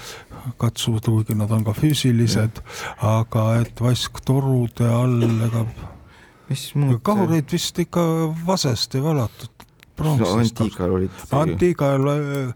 katsuda, 0.58 1.06
kuigi 1.12 1.38
nad 1.38 1.54
on 1.54 1.64
ka 1.64 1.78
füüsilised, 1.78 2.64
aga 3.06 3.48
et 3.62 3.82
vasktorude 3.82 4.90
all, 4.90 5.22
ega 5.46 5.68
mis 6.52 6.68
muud 6.76 7.00
kahureid 7.06 7.52
vist 7.52 7.80
ikka 7.80 8.04
vasest 8.46 9.00
ei 9.00 9.04
valatud 9.06 9.62
no 10.02 10.34
antiikajal 10.36 10.94
olid. 10.98 11.24
antiikajal 11.32 12.12
äh, 12.14 12.54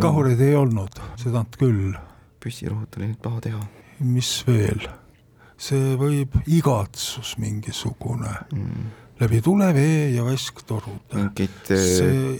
kahureid 0.00 0.40
ei 0.44 0.56
olnud, 0.58 1.02
seda 1.20 1.44
küll. 1.58 1.92
püssirohut 2.40 2.96
oli 2.96 3.10
nüüd 3.10 3.20
paha 3.22 3.44
teha. 3.48 3.60
mis 4.06 4.32
veel? 4.48 4.86
see 5.60 5.94
võib 6.00 6.38
igatsus 6.48 7.34
mingisugune 7.40 8.32
mm. 8.54 8.86
läbi 9.20 9.42
tulevee 9.44 10.08
ja 10.14 10.24
vasktorud. 10.24 11.16
mingid 11.16 11.72
äh, 11.76 11.84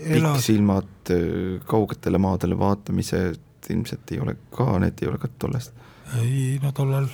pikksilmad 0.06 1.14
äh, 1.14 1.60
kaugetele 1.68 2.20
maadele 2.22 2.58
vaatamised 2.58 3.46
ilmselt 3.70 4.10
ei 4.10 4.18
ole 4.24 4.34
ka, 4.50 4.72
need 4.82 5.02
ei 5.02 5.10
ole 5.10 5.20
ka 5.20 5.28
tollest. 5.38 5.76
ei, 6.22 6.58
no 6.62 6.72
tollal 6.76 7.08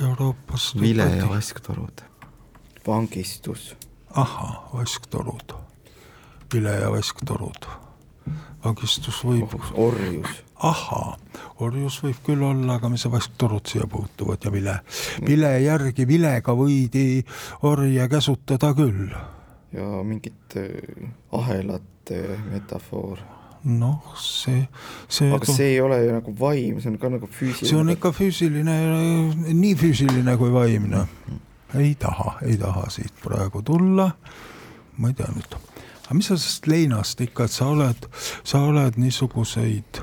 Euroopas. 0.00 0.74
vile 0.80 1.08
ja 1.16 1.28
vasktorud. 1.28 2.09
Vangistus. 2.86 3.76
ahhaa, 4.10 4.70
vasktorud 4.74 5.60
vile 6.54 6.70
ja 6.70 6.92
vesktorud. 6.92 7.66
vangistus 8.64 9.22
võib. 9.24 9.54
orjus. 9.72 10.42
ahhaa, 10.56 11.16
orjus 11.60 12.00
võib 12.04 12.22
küll 12.26 12.42
olla, 12.44 12.78
aga 12.78 12.90
mis 12.92 13.06
vesktorud 13.10 13.66
siia 13.66 13.86
puutuvad 13.86 14.44
ja 14.44 14.52
vile. 14.52 14.78
vile 15.26 15.52
järgi, 15.62 16.06
vilega 16.06 16.54
võidi 16.54 17.24
orje 17.62 18.08
käsutada 18.08 18.72
küll. 18.74 19.10
ja 19.72 19.90
mingit 20.04 20.56
äh, 20.56 21.12
ahelate 21.32 22.38
metafoor 22.50 23.20
noh, 23.62 24.14
see, 24.16 24.64
see 25.08 25.28
aga 25.36 25.46
see 25.46 25.74
ei 25.74 25.80
ole 25.84 26.00
ju 26.06 26.12
nagu 26.16 26.34
vaim, 26.38 26.80
see 26.80 26.90
on 26.90 26.98
ka 26.98 27.12
nagu 27.12 27.28
füüsiline. 27.28 27.68
see 27.68 27.78
on 27.78 27.92
ikka 27.92 28.12
füüsiline, 28.16 28.76
nii 29.52 29.76
füüsiline 29.78 30.36
kui 30.40 30.52
vaimne. 30.52 31.06
Ei 31.74 31.94
taha, 31.94 32.38
ei 32.42 32.56
taha 32.58 32.88
siit 32.90 33.14
praegu 33.22 33.62
tulla. 33.62 34.10
ma 34.98 35.08
ei 35.08 35.14
tea 35.14 35.30
nüüd 35.34 35.56
aga 36.10 36.16
mis 36.18 36.26
sa 36.26 36.34
sellest 36.36 36.66
leinast 36.66 37.20
ikka, 37.22 37.44
et 37.46 37.54
sa 37.54 37.68
oled, 37.70 38.06
sa 38.44 38.64
oled 38.66 38.96
niisuguseid 38.98 40.00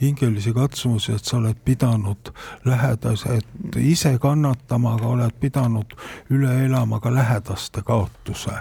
hingelisi 0.00 0.54
katsumusi, 0.56 1.12
et 1.12 1.28
sa 1.28 1.36
oled 1.36 1.58
pidanud 1.64 2.30
lähedased 2.64 3.76
ise 3.76 4.14
kannatama, 4.22 4.94
aga 4.96 5.10
oled 5.12 5.36
pidanud 5.40 5.92
üle 6.32 6.54
elama 6.64 7.00
ka 7.04 7.12
lähedaste 7.12 7.84
kaotuse. 7.84 8.56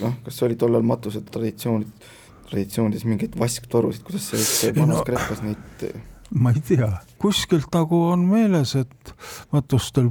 noh, 0.00 0.14
kas 0.24 0.42
oli 0.42 0.54
tollal 0.58 0.86
matused 0.86 1.26
traditsioonid, 1.30 2.06
traditsioonides 2.50 3.04
mingeid 3.04 3.34
vasktorusid, 3.38 4.06
kuidas 4.06 4.30
see, 4.30 4.44
see 4.44 4.72
vanas 4.78 5.02
no, 5.02 5.04
Kreekas 5.10 5.42
neid 5.42 5.84
ma 6.42 6.52
ei 6.54 6.62
tea, 6.64 6.90
kuskilt 7.18 7.70
nagu 7.74 8.02
on 8.12 8.26
meeles, 8.28 8.74
et 8.76 9.14
matustel 9.52 10.10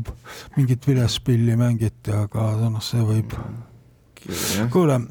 mingit 0.58 0.88
vilespilli 0.88 1.58
mängiti, 1.60 2.14
aga 2.14 2.54
noh, 2.70 2.82
see 2.84 3.04
võib 3.06 3.36
kuule, 4.74 5.02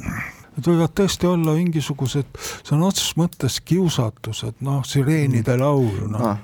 Need 0.56 0.70
võivad 0.70 0.92
tõesti 0.96 1.28
olla 1.28 1.52
mingisugused 1.52 2.38
sõna 2.64 2.86
otseses 2.88 3.16
mõttes 3.20 3.58
kiusatused, 3.60 4.62
noh, 4.64 4.80
sireenide 4.88 5.52
mm. 5.52 5.60
laul, 5.60 6.06
noh 6.08 6.22
ah, 6.30 6.38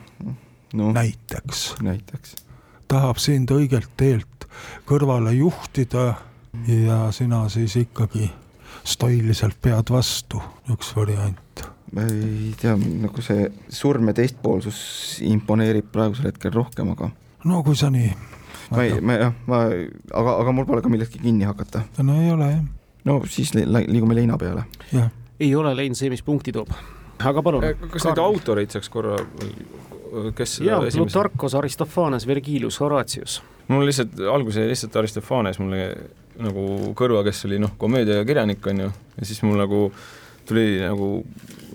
no, 0.77 0.91
näiteks. 0.93 1.63
näiteks. 1.81 2.35
tahab 2.93 3.17
sind 3.23 3.51
õigelt 3.57 3.89
teelt 3.97 4.45
kõrvale 4.89 5.33
juhtida 5.33 6.05
ja 6.69 6.99
sina 7.13 7.47
siis 7.49 7.79
ikkagi 7.81 8.29
stoiliselt 8.85 9.57
pead 9.63 9.91
vastu, 9.95 10.43
üks 10.73 10.93
variant. 10.97 11.41
Ma 11.93 12.05
ei 12.09 12.53
tea, 12.61 12.77
nagu 12.77 13.25
see 13.25 13.49
surm 13.73 14.11
ja 14.13 14.17
teistpoolsus 14.21 14.83
imponeerib 15.29 15.91
praegusel 15.93 16.31
hetkel 16.31 16.55
rohkem, 16.55 16.93
aga. 16.97 17.11
no 17.49 17.63
kui 17.67 17.79
sa 17.79 17.91
nii. 17.93 18.13
ma 18.73 18.85
ei, 18.85 19.01
ma 19.01 19.19
jah, 19.19 19.35
ma, 19.47 19.65
aga, 20.13 20.39
aga 20.45 20.55
mul 20.57 20.69
pole 20.69 20.85
ka 20.85 20.93
millestki 20.93 21.23
kinni 21.25 21.49
hakata. 21.49 21.87
no 22.03 22.21
ei 22.23 22.31
ole 22.33 22.55
jah 22.55 22.63
no 23.05 23.23
siis 23.27 23.53
liigume 23.55 24.15
leina 24.15 24.39
peale. 24.39 24.65
ei 25.41 25.55
ole 25.55 25.75
lein 25.77 25.95
see, 25.95 26.11
mis 26.11 26.23
punkti 26.23 26.53
toob. 26.53 26.71
aga 27.25 27.43
palun. 27.43 27.65
Kas 27.91 28.07
neid 28.09 28.23
autoreid 28.23 28.75
saaks 28.75 28.91
korra, 28.93 29.19
kes 30.37 30.59
jaa, 30.67 30.81
Plutarkos, 30.95 31.55
Aristofanes, 31.59 32.27
Vergilius, 32.27 32.81
Horatius. 32.81 33.43
mul 33.69 33.87
lihtsalt, 33.87 34.19
alguses 34.33 34.69
lihtsalt 34.69 34.97
Aristofanes 35.03 35.61
mulle 35.63 35.87
nagu 36.43 36.95
kõrva, 36.99 37.23
kes 37.27 37.45
oli 37.49 37.61
noh, 37.61 37.75
komöödiakirjanik 37.79 38.67
on 38.67 38.87
ju, 38.87 38.91
ja 39.19 39.29
siis 39.29 39.43
mul 39.45 39.61
nagu 39.61 39.85
tuli 40.49 40.81
nagu 40.83 41.13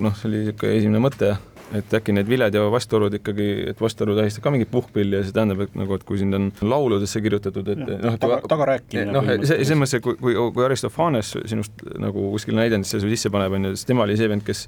noh, 0.03 0.17
see 0.17 0.29
oli 0.29 0.43
niisugune 0.45 0.79
esimene 0.79 1.03
mõte 1.03 1.35
et 1.75 1.95
äkki 1.99 2.13
need 2.15 2.29
viled 2.29 2.55
ja 2.55 2.65
vasturud 2.71 3.15
ikkagi, 3.17 3.47
et 3.73 3.81
vastoru 3.81 4.15
tähistab 4.17 4.45
ka 4.45 4.53
mingit 4.53 4.69
puhkpilli 4.71 5.19
ja 5.19 5.23
see 5.25 5.35
tähendab, 5.35 5.65
et 5.65 5.73
nagu, 5.77 5.97
et 5.97 6.05
kui 6.07 6.19
sind 6.21 6.37
on 6.37 6.49
lauludesse 6.61 7.21
kirjutatud, 7.23 7.73
et 7.73 7.81
noh, 8.03 8.19
taga, 8.21 8.39
tagarääkimine. 8.47 9.15
noh, 9.15 9.31
see, 9.41 9.57
selles 9.57 9.79
mõttes, 9.79 9.97
et 9.99 10.05
kui, 10.05 10.15
kui, 10.21 10.37
kui 10.55 10.67
Aristofanes 10.67 11.33
sinust 11.49 11.83
nagu 11.99 12.29
kuskil 12.35 12.55
näidendisse 12.59 13.01
sisse 13.03 13.33
paneb, 13.33 13.57
on 13.57 13.69
ju, 13.69 13.73
siis 13.75 13.89
tema 13.89 14.07
oli 14.07 14.15
see 14.19 14.31
vend, 14.31 14.47
kes 14.47 14.67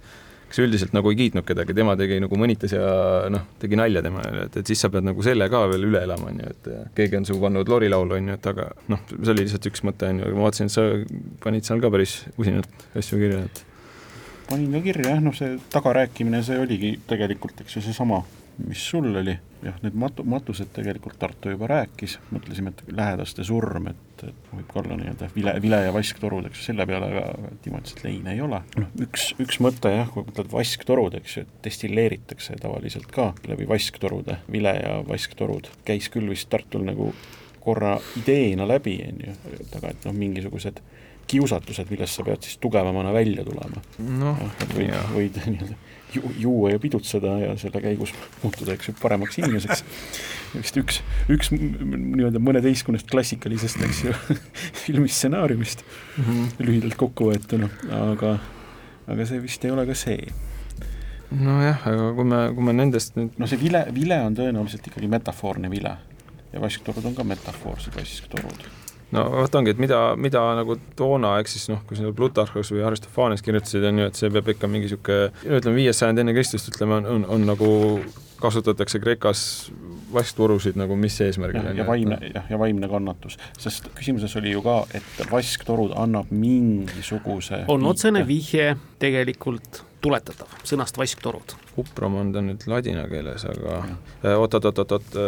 kes 0.50 0.64
üldiselt 0.64 0.96
nagu 0.98 1.12
ei 1.12 1.18
kiitnud 1.20 1.46
kedagi, 1.46 1.76
tema 1.78 1.94
tegi 1.94 2.16
nagu 2.24 2.38
mõnitas 2.42 2.72
ja 2.74 2.86
noh, 3.30 3.44
tegi 3.62 3.78
nalja 3.78 4.02
temale, 4.02 4.48
et, 4.48 4.56
et 4.58 4.72
siis 4.72 4.82
sa 4.82 4.90
pead 4.90 5.06
nagu 5.06 5.22
selle 5.22 5.46
ka 5.54 5.62
veel 5.70 5.86
üle 5.92 6.02
elama, 6.08 6.32
on 6.32 6.40
ju, 6.42 6.54
et 6.56 6.70
keegi 6.98 7.20
on 7.20 7.30
su 7.30 7.38
pannud 7.38 7.70
lorilaulu, 7.70 8.18
on 8.18 8.32
ju, 8.32 8.38
et 8.40 8.50
aga 8.50 8.66
noh, 8.90 9.04
see 9.14 9.36
oli 9.36 9.46
lihtsalt 9.46 9.70
üks 9.70 9.86
mõte, 9.86 10.10
on 10.10 10.24
ju, 10.24 10.26
aga 10.26 10.40
ma 10.40 10.48
vaatasin, 10.48 10.72
et 10.72 10.74
sa 10.74 10.88
panid 11.46 11.70
seal 11.70 11.84
ka 11.84 11.94
päris 11.94 12.16
usinalt 12.42 12.88
asju 12.98 13.22
kirja, 13.22 13.44
et 13.46 13.62
panin 14.50 14.74
ka 14.74 14.82
kirja 14.84 15.14
jah, 15.14 15.24
noh 15.24 15.36
see 15.38 15.58
tagarääkimine, 15.74 16.42
see 16.46 16.60
oligi 16.60 16.96
tegelikult, 17.10 17.62
eks 17.64 17.78
ju, 17.78 17.84
seesama, 17.86 18.22
mis 18.66 18.82
sul 18.92 19.08
oli, 19.22 19.36
jah, 19.64 19.78
need 19.84 19.96
matu-, 20.00 20.26
matused 20.28 20.72
tegelikult 20.76 21.20
Tartu 21.22 21.54
juba 21.54 21.70
rääkis, 21.70 22.18
mõtlesime, 22.34 22.74
et 22.74 22.94
lähedaste 22.96 23.46
surm, 23.48 23.90
et, 23.92 24.24
et 24.28 24.52
võib 24.52 24.68
ka 24.72 24.82
olla 24.82 24.98
nii-öelda 25.00 25.30
vile, 25.36 25.56
vile 25.64 25.82
ja 25.86 25.96
vasktorud, 25.96 26.50
eks 26.50 26.62
ju, 26.62 26.68
selle 26.72 26.88
peale 26.90 27.12
aga 27.14 27.26
et 27.54 28.04
leine 28.04 28.36
ei 28.36 28.44
ole. 28.46 28.62
noh, 28.80 28.94
üks, 29.06 29.30
üks 29.40 29.62
mõte 29.64 29.94
jah, 29.94 30.10
kui 30.14 30.26
mõtled 30.28 30.52
vasktorud, 30.54 31.20
eks 31.22 31.38
ju, 31.38 31.46
et 31.46 31.60
destilleeritakse 31.70 32.58
tavaliselt 32.62 33.12
ka 33.14 33.32
läbi 33.48 33.68
vasktorude, 33.70 34.42
vile 34.52 34.76
ja 34.80 34.98
vasktorud, 35.08 35.72
käis 35.88 36.10
küll 36.14 36.32
vist 36.32 36.50
Tartul 36.50 36.88
nagu 36.88 37.14
korra 37.60 37.98
ideena 38.18 38.66
läbi, 38.68 38.98
on 39.06 39.28
ju, 39.28 39.36
aga 39.78 39.94
et 39.94 40.08
noh, 40.08 40.16
mingisugused 40.16 40.82
kiusatused, 41.30 41.92
millest 41.94 42.18
sa 42.18 42.26
pead 42.28 42.44
siis 42.46 42.58
tugevamana 42.64 43.14
välja 43.16 43.46
tulema 43.48 43.84
no,. 44.20 44.36
võid, 44.74 44.94
võid 45.14 45.40
nii-öelda 45.46 45.78
ju, 46.14 46.32
juua 46.38 46.74
ja 46.74 46.80
pidutseda 46.80 47.36
ja 47.44 47.56
selle 47.58 47.82
käigus 47.84 48.14
muutuda, 48.44 48.74
eks 48.74 48.90
ju, 48.90 48.96
paremaks 49.02 49.38
inimeseks. 49.42 49.84
vist 50.56 50.80
üks, 50.82 51.02
üks 51.30 51.52
nii-öelda 51.54 52.42
mõneteistkümnest 52.42 53.10
klassikalisest, 53.12 53.82
eks 53.86 54.04
ju, 54.08 54.16
filmistsenaariumist 54.86 55.86
mm 55.86 56.24
-hmm. 56.24 56.66
lühidalt 56.66 56.98
kokkuvõetuna, 57.00 57.70
aga, 58.02 58.38
aga 59.08 59.30
see 59.30 59.42
vist 59.44 59.66
ei 59.66 59.76
ole 59.76 59.86
ka 59.90 59.98
see 59.98 60.34
nojah, 61.30 61.88
aga 61.88 62.12
kui 62.18 62.26
me, 62.26 62.44
kui 62.58 62.66
me 62.66 62.74
nendest 62.74 63.18
nüüd 63.20 63.38
no 63.38 63.48
see 63.48 63.62
vile, 63.62 63.86
vile 63.94 64.22
on 64.26 64.38
tõenäoliselt 64.38 64.88
ikkagi 64.90 65.08
metafoorne 65.08 65.70
vile 65.70 65.98
ja 66.54 66.62
vasktorud 66.62 67.06
on 67.06 67.16
ka 67.16 67.24
metafoorsed 67.24 67.96
vasktorud 67.96 68.66
no 69.16 69.26
vot 69.34 69.60
ongi, 69.60 69.74
et 69.74 69.82
mida, 69.82 70.00
mida 70.20 70.44
nagu 70.60 70.78
toona, 71.00 71.36
ehk 71.42 71.52
siis 71.52 71.68
noh, 71.72 71.82
kui 71.88 71.98
sa 71.98 72.14
Plutarhos 72.16 72.74
või 72.74 72.86
Aristofanes 72.88 73.44
kirjutasid, 73.46 73.86
on 73.90 74.04
ju, 74.04 74.10
et 74.12 74.20
see 74.20 74.32
peab 74.34 74.54
ikka 74.54 74.70
mingi 74.72 74.90
niisugune, 74.90 75.30
ütleme 75.60 75.78
viies 75.82 76.02
sajand 76.02 76.24
enne 76.24 76.36
Kristust, 76.38 76.72
ütleme, 76.74 77.00
on, 77.00 77.10
on, 77.18 77.30
on 77.38 77.48
nagu 77.50 77.70
kasutatakse 78.40 79.02
Kreekas 79.04 79.42
vaskturusid 80.14 80.78
nagu 80.80 80.96
mis 80.96 81.20
eesmärgil. 81.22 81.64
ja, 81.64 81.74
ja 81.82 81.88
vaimne, 81.88 82.18
jah, 82.34 82.48
ja 82.50 82.60
vaimne 82.60 82.90
kannatus, 82.90 83.38
sest 83.60 83.92
küsimuses 83.98 84.36
oli 84.40 84.54
ju 84.54 84.64
ka, 84.66 84.80
et 84.96 85.22
vasktorud 85.32 85.94
annab 86.00 86.32
mingisuguse 86.34 87.66
on 87.68 87.86
otsene 87.90 88.24
vihje 88.28 88.74
tegelikult 89.02 89.84
tuletatav, 90.02 90.56
sõnast 90.64 90.98
vasktorud. 90.98 91.58
kupram 91.76 92.16
on 92.22 92.34
ta 92.34 92.44
nüüd 92.46 92.64
ladina 92.72 93.06
keeles, 93.12 93.46
aga 93.50 93.82
oot-oot-oot-oot, 94.40 95.20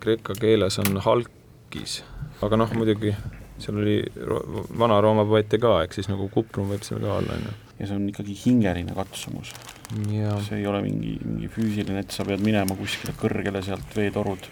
kreeka 0.00 0.36
keeles 0.40 0.80
on 0.82 0.98
halkis 1.04 2.00
aga 2.42 2.56
noh, 2.56 2.72
muidugi 2.74 3.14
seal 3.58 3.78
oli 3.78 4.00
Vana-Rooma 4.78 5.24
poete 5.28 5.60
ka, 5.62 5.76
ehk 5.84 5.94
siis 5.94 6.10
nagu 6.10 6.26
kuprum 6.32 6.72
võib 6.72 6.82
seal 6.86 7.00
ka 7.04 7.12
olla, 7.20 7.36
on 7.36 7.46
ju. 7.46 7.54
ja 7.78 7.86
see 7.86 7.96
on 7.96 8.08
ikkagi 8.10 8.34
hingeline 8.44 8.96
katsumus. 8.96 9.54
see 10.48 10.58
ei 10.58 10.66
ole 10.66 10.82
mingi, 10.82 11.14
mingi 11.22 11.50
füüsiline, 11.52 12.02
et 12.02 12.14
sa 12.14 12.26
pead 12.26 12.42
minema 12.44 12.76
kuskile 12.78 13.14
kõrgele 13.20 13.62
sealt 13.64 13.94
veetorud 13.96 14.50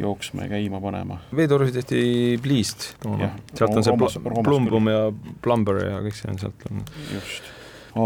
jooksma 0.00 0.46
ja 0.46 0.54
käima 0.54 0.80
panema. 0.80 1.20
veetorusid 1.36 1.76
tehti 1.82 2.38
pliist 2.42 2.94
toona 3.02 3.34
sealt 3.52 3.76
on 3.76 3.84
see 3.84 3.92
Roomas- 3.92 4.20
Roomas 4.24 4.48
plumbum 4.48 4.88
ja 4.88 5.02
plumber 5.44 5.82
ja 5.84 6.00
kõik 6.06 6.16
see 6.16 6.32
on 6.32 6.40
sealt 6.40 6.56
tulnud. 6.64 6.90
just, 7.12 7.52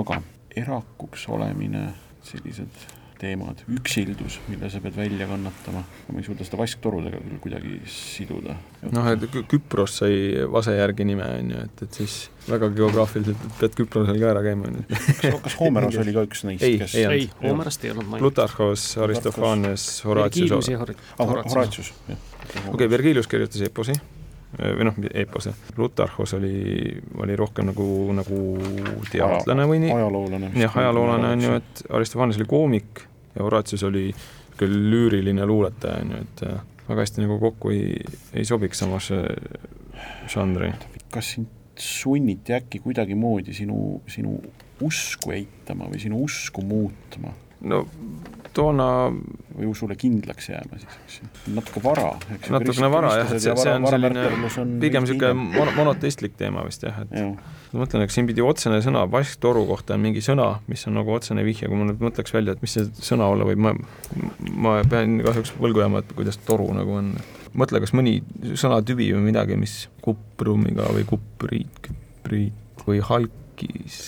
aga 0.01 0.21
erakuks 0.57 1.29
olemine, 1.35 1.89
sellised 2.27 2.87
teemad, 3.21 3.63
üksildus, 3.77 4.39
mille 4.49 4.71
sa 4.73 4.81
pead 4.85 4.97
välja 4.97 5.29
kannatama, 5.31 5.83
ma 6.11 6.21
ei 6.21 6.27
suuda 6.27 6.47
seda 6.47 6.59
vasktorudega 6.61 7.21
küll 7.23 7.41
kuidagi 7.43 7.77
siduda. 7.91 8.57
noh, 8.91 9.11
et 9.13 9.27
Kü- 9.33 9.45
Küpros 9.51 9.99
sai 10.03 10.17
Vase 10.51 10.77
järgi 10.77 11.07
nime, 11.09 11.27
on 11.41 11.53
ju, 11.55 11.63
et, 11.69 11.85
et 11.87 12.01
siis 12.01 12.17
väga 12.49 12.71
geograafiliselt 12.77 13.47
pead 13.61 13.79
Küprosel 13.79 14.19
ka 14.21 14.33
ära 14.33 14.43
käima, 14.47 14.71
on 14.71 14.81
ju. 14.81 14.87
kas, 15.23 15.39
kas 15.49 15.59
Homeros 15.61 16.01
oli 16.03 16.17
ka 16.17 16.27
üks 16.29 16.45
neist, 16.49 16.67
Ei, 16.67 16.81
kes 16.83 16.99
ei 17.01 17.07
ei, 17.11 17.31
Homerast 17.43 17.85
ei 17.85 17.95
olnud 17.95 18.11
mainitud. 18.11 18.27
Plutarhos, 18.27 18.89
Aristofanes, 19.07 19.87
Horatius, 20.09 20.71
Horatius. 21.21 21.95
Jah. 22.09 22.19
okei 22.45 22.69
okay,, 22.73 22.91
Virgilius 22.91 23.31
kirjutas 23.31 23.65
eposi 23.65 23.97
või 24.59 24.87
noh, 24.89 25.01
eepose, 25.15 25.55
Plutarhos 25.75 26.35
oli, 26.37 26.95
oli 27.23 27.37
rohkem 27.37 27.71
nagu, 27.71 27.87
nagu 28.17 28.39
teadlane 29.11 29.67
või 29.71 29.83
nii, 29.85 29.95
ajaloolane. 29.97 30.53
jah, 30.59 30.79
ajaloolane 30.83 31.33
on 31.35 31.45
ju, 31.47 31.57
et 31.61 31.85
Aristofanes 31.91 32.39
oli 32.41 32.49
koomik 32.51 33.05
ja 33.35 33.43
Horatius 33.43 33.83
oli 33.89 34.09
küll 34.59 34.77
lüüriline 34.91 35.47
luuletaja, 35.47 36.03
on 36.05 36.15
ju, 36.15 36.23
et 36.27 36.45
äh, 36.47 36.61
väga 36.89 37.07
hästi 37.07 37.25
nagu 37.25 37.39
kokku 37.43 37.75
ei, 37.75 37.99
ei 38.35 38.47
sobiks 38.47 38.85
samasse 38.85 39.23
žanri. 40.31 40.73
kas 41.11 41.35
sind 41.37 41.51
sunniti 41.79 42.55
äkki 42.55 42.79
kuidagimoodi 42.79 43.55
sinu, 43.55 44.01
sinu 44.07 44.37
usku 44.85 45.35
eitama 45.35 45.89
või 45.91 45.99
sinu 46.03 46.21
usku 46.23 46.63
muutma 46.63 47.33
no 47.67 47.81
toona 48.55 48.87
usule 49.69 49.97
kindlaks 49.99 50.49
jääma 50.51 50.79
siis, 50.81 50.97
eks 51.05 51.19
ju, 51.21 51.29
natuke 51.57 51.83
vara, 51.85 52.13
natukene 52.55 52.91
vara 52.93 53.13
jah, 53.21 53.35
et 53.35 53.43
see, 53.45 53.57
see 53.61 53.75
on 53.75 53.87
selline 53.91 54.25
pigem 54.83 55.07
niisugune 55.07 55.35
mon-, 55.55 55.73
monoteistlik 55.77 56.39
teema 56.41 56.65
vist 56.67 56.87
jah, 56.87 57.03
et 57.05 57.15
jah, 57.19 57.35
ma 57.73 57.83
mõtlen, 57.83 58.05
et 58.07 58.15
siin 58.15 58.29
pidi 58.31 58.45
otsene 58.45 58.81
sõna 58.85 59.05
vasktoru 59.11 59.65
kohta 59.71 59.99
on 59.99 60.05
mingi 60.07 60.23
sõna, 60.25 60.51
mis 60.71 60.87
on 60.91 60.99
nagu 60.99 61.15
otsene 61.15 61.45
vihje, 61.47 61.71
kui 61.71 61.79
ma 61.79 61.89
nüüd 61.91 62.03
mõtleks 62.05 62.35
välja, 62.35 62.55
et 62.55 62.65
mis 62.65 62.77
see 62.79 62.87
sõna 63.13 63.31
olla 63.35 63.49
võib, 63.49 63.63
ma 63.67 63.75
ma 64.65 64.77
pean 64.89 65.19
kahjuks 65.25 65.55
võlgu 65.61 65.83
jääma, 65.85 66.03
et 66.05 66.13
kuidas 66.17 66.39
toru 66.47 66.71
nagu 66.77 66.99
on. 66.99 67.15
mõtle, 67.55 67.79
kas 67.83 67.95
mõni 67.95 68.19
sõnatüvi 68.59 69.13
või 69.15 69.29
midagi, 69.29 69.59
mis 69.59 69.85
kuprumiga 70.03 70.89
või 70.95 71.07
kupriit, 71.07 71.81
küpriit 71.85 72.87
või 72.89 73.01
halkis, 73.05 74.01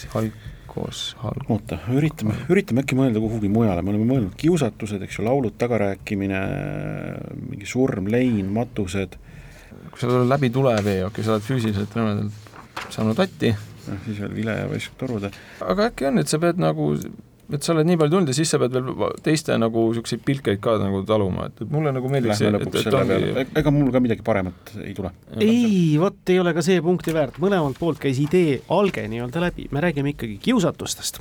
halkos, 0.76 1.16
halk-, 1.20 1.50
oota, 1.50 1.78
üritame, 1.94 2.34
üritame 2.52 2.82
äkki 2.84 2.96
mõelda 2.98 3.20
kuhugi 3.22 3.48
mujale, 3.52 3.82
me 3.82 3.92
oleme 3.92 4.08
mõelnud 4.08 4.34
kiusatused, 4.38 5.02
eks 5.02 5.18
ju, 5.18 5.24
laulud, 5.26 5.56
tagarääkimine, 5.58 6.40
mingi 7.50 7.68
surm, 7.68 8.10
lein, 8.12 8.46
matused, 8.52 9.16
kui 9.90 10.02
sul 10.02 10.26
läbi 10.28 10.50
tuleb 10.52 10.84
veeok 10.84 11.20
ja 11.20 11.24
sa 11.24 11.36
oled 11.36 11.46
füüsiliselt 11.46 11.96
rämedalt 11.96 12.92
saanud 12.92 13.16
tatti, 13.16 13.54
noh 13.86 14.02
siis 14.04 14.20
veel 14.20 14.34
vile 14.36 14.58
ja 14.58 14.68
vesktorude, 14.70 15.32
aga 15.64 15.88
äkki 15.90 16.10
on, 16.10 16.20
et 16.20 16.30
sa 16.30 16.40
pead 16.42 16.60
nagu, 16.60 16.92
et 17.46 17.62
sa 17.62 17.74
oled 17.74 17.86
nii 17.86 17.98
palju 18.00 18.10
tulnud 18.10 18.30
ja 18.30 18.34
siis 18.34 18.50
sa 18.50 18.58
pead 18.58 18.74
veel 18.74 19.12
teiste 19.22 19.54
nagu 19.60 19.84
niisuguseid 19.90 20.22
pilkeid 20.26 20.58
ka 20.62 20.74
nagu 20.80 21.02
taluma, 21.06 21.46
et, 21.46 21.60
et 21.62 21.70
mulle 21.70 21.92
nagu 21.94 22.10
meeldiks 22.10 22.40
see, 22.40 22.50
et, 22.50 22.64
et 22.66 22.78
selle 22.82 22.98
ongi 22.98 23.12
peale, 23.12 23.44
ega 23.60 23.72
mul 23.74 23.92
ka 23.94 24.02
midagi 24.02 24.24
paremat 24.26 24.72
ei 24.82 24.94
tule. 24.96 25.12
ei, 25.38 25.94
vot 26.02 26.32
ei 26.32 26.40
ole 26.42 26.54
ka 26.56 26.64
see 26.66 26.80
punkti 26.82 27.14
väärt, 27.14 27.38
mõlemalt 27.42 27.78
poolt 27.78 28.00
käis 28.02 28.18
idee 28.22 28.58
alge 28.74 29.06
nii-öelda 29.12 29.44
läbi, 29.46 29.68
me 29.70 29.82
räägime 29.84 30.14
ikkagi 30.16 30.40
kiusatustest. 30.42 31.20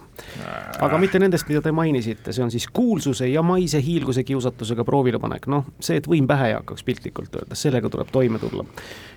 aga 0.88 1.02
mitte 1.02 1.22
nendest, 1.22 1.46
mida 1.52 1.62
te 1.62 1.74
mainisite, 1.76 2.34
see 2.34 2.46
on 2.46 2.54
siis 2.54 2.66
kuulsuse 2.74 3.30
ja 3.30 3.46
maise 3.46 3.82
hiilguse 3.86 4.26
kiusatusega 4.26 4.86
proovilepanek, 4.88 5.46
noh, 5.52 5.70
see, 5.78 6.02
et 6.02 6.10
võim 6.10 6.26
pähe 6.30 6.50
ei 6.50 6.58
hakkaks 6.58 6.88
piltlikult 6.88 7.38
öeldes, 7.38 7.62
sellega 7.62 7.92
tuleb 7.94 8.10
toime 8.14 8.42
tulla. 8.42 8.66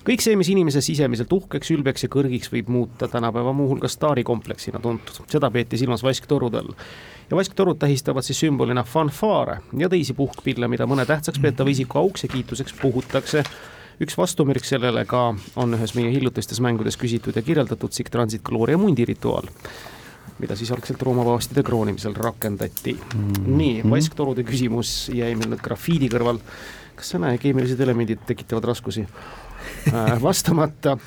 kõik 0.04 0.24
see, 0.24 0.36
mis 0.36 0.52
inimese 0.52 0.84
sisemiselt 0.84 1.32
uhkeks, 1.32 1.72
ülbeks 1.72 2.04
ja 2.04 2.12
kõrgiks 2.12 2.52
võib 2.52 2.68
muuta 2.72 3.08
tänapäeva 3.08 3.56
muuhulgas 3.56 3.96
staarikompleksina 3.96 4.80
tuntud, 4.84 5.24
seda 5.28 5.50
peeti 5.52 5.80
silmas 5.80 6.04
vasktorude 6.04 6.60
all 6.60 6.76
ja 7.30 7.36
vasktorud 7.36 7.78
tähistavad 7.78 8.24
siis 8.24 8.40
sümbolina 8.40 8.84
fanfaare 8.84 9.58
ja 9.78 9.88
teisi 9.88 10.14
puhkpille, 10.16 10.68
mida 10.68 10.86
mõne 10.86 11.06
tähtsaks 11.06 11.40
peetava 11.42 11.70
isiku 11.70 11.98
auks 11.98 12.24
ja 12.24 12.32
kiituseks 12.32 12.74
puhutakse 12.80 13.44
üks 14.00 14.16
vastumärk 14.18 14.64
sellele 14.64 15.04
ka 15.10 15.22
on 15.56 15.76
ühes 15.76 15.94
meie 15.98 16.10
hiljutistes 16.14 16.60
mängudes 16.64 16.98
küsitud 17.00 17.36
ja 17.36 17.42
kirjeldatud 17.42 17.94
Sic 17.94 18.10
Transit 18.10 18.44
Gloria 18.46 18.78
mundi 18.78 19.04
rituaal, 19.08 19.48
mida 20.38 20.56
siis 20.56 20.70
algselt 20.72 21.02
Rooma 21.02 21.26
paavstide 21.26 21.64
kroonimisel 21.66 22.14
rakendati 22.14 22.94
mm. 22.94 23.32
-hmm. 23.32 23.56
nii, 23.58 23.82
vasktorude 23.90 24.46
küsimus 24.46 25.10
jäi 25.14 25.34
meil 25.34 25.50
nüüd 25.50 25.64
grafiidi 25.64 26.08
kõrval. 26.08 26.40
kas 26.98 27.10
sa 27.14 27.18
näe, 27.18 27.38
keemilised 27.38 27.80
elemendid 27.80 28.24
tekitavad 28.26 28.64
raskusi 28.64 29.06
vastamata. 30.22 30.98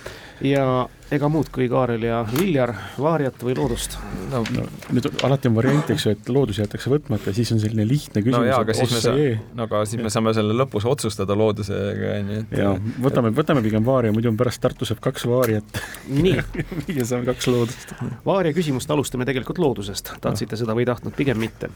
Ja 0.42 0.88
ega 1.12 1.28
muud 1.30 1.50
kui 1.52 1.68
Kaarel 1.70 2.06
ja 2.08 2.22
Viljar, 2.32 2.72
Vaariat 3.00 3.44
või 3.44 3.54
loodust. 3.58 3.98
no, 4.32 4.42
no 4.56 4.64
nüüd 4.96 5.08
alati 5.28 5.50
on 5.50 5.58
variant, 5.58 5.90
eks 5.92 6.06
ju, 6.08 6.14
et 6.16 6.30
loodus 6.32 6.62
jäetakse 6.62 6.92
võtmata, 6.92 7.34
siis 7.36 7.52
on 7.54 7.60
selline 7.62 7.84
lihtne 7.88 8.22
no 8.22 8.26
küsimus 8.26 8.48
jaa, 8.48 8.62
aga 8.64 8.76
siis 8.78 8.94
me 8.96 9.02
saame 9.04 9.26
no 9.58 9.68
aga 9.68 9.82
siis 9.92 10.04
me 10.06 10.12
saame 10.14 10.34
selle 10.38 10.56
lõpus 10.56 10.88
otsustada 10.88 11.36
loodusega, 11.38 12.14
on 12.22 12.32
ju, 12.32 12.46
et 12.46 12.56
ja 12.62 12.72
võtame, 13.04 13.34
võtame 13.36 13.66
pigem 13.66 13.86
vaaria, 13.88 14.16
muidu 14.16 14.32
on 14.32 14.40
pärast 14.40 14.64
Tartus 14.64 14.94
jääb 14.94 15.04
kaks 15.04 15.28
vaariat. 15.28 15.84
Nii, 16.16 16.38
ja 16.98 17.10
saame 17.10 17.28
kaks 17.28 17.52
loodust. 17.52 17.94
Vaaria 18.26 18.56
küsimust 18.56 18.92
alustame 18.94 19.28
tegelikult 19.28 19.60
loodusest, 19.62 20.16
tahtsite 20.24 20.60
seda 20.60 20.78
või 20.78 20.88
ei 20.88 20.92
tahtnud, 20.94 21.18
pigem 21.18 21.44
mitte. 21.44 21.70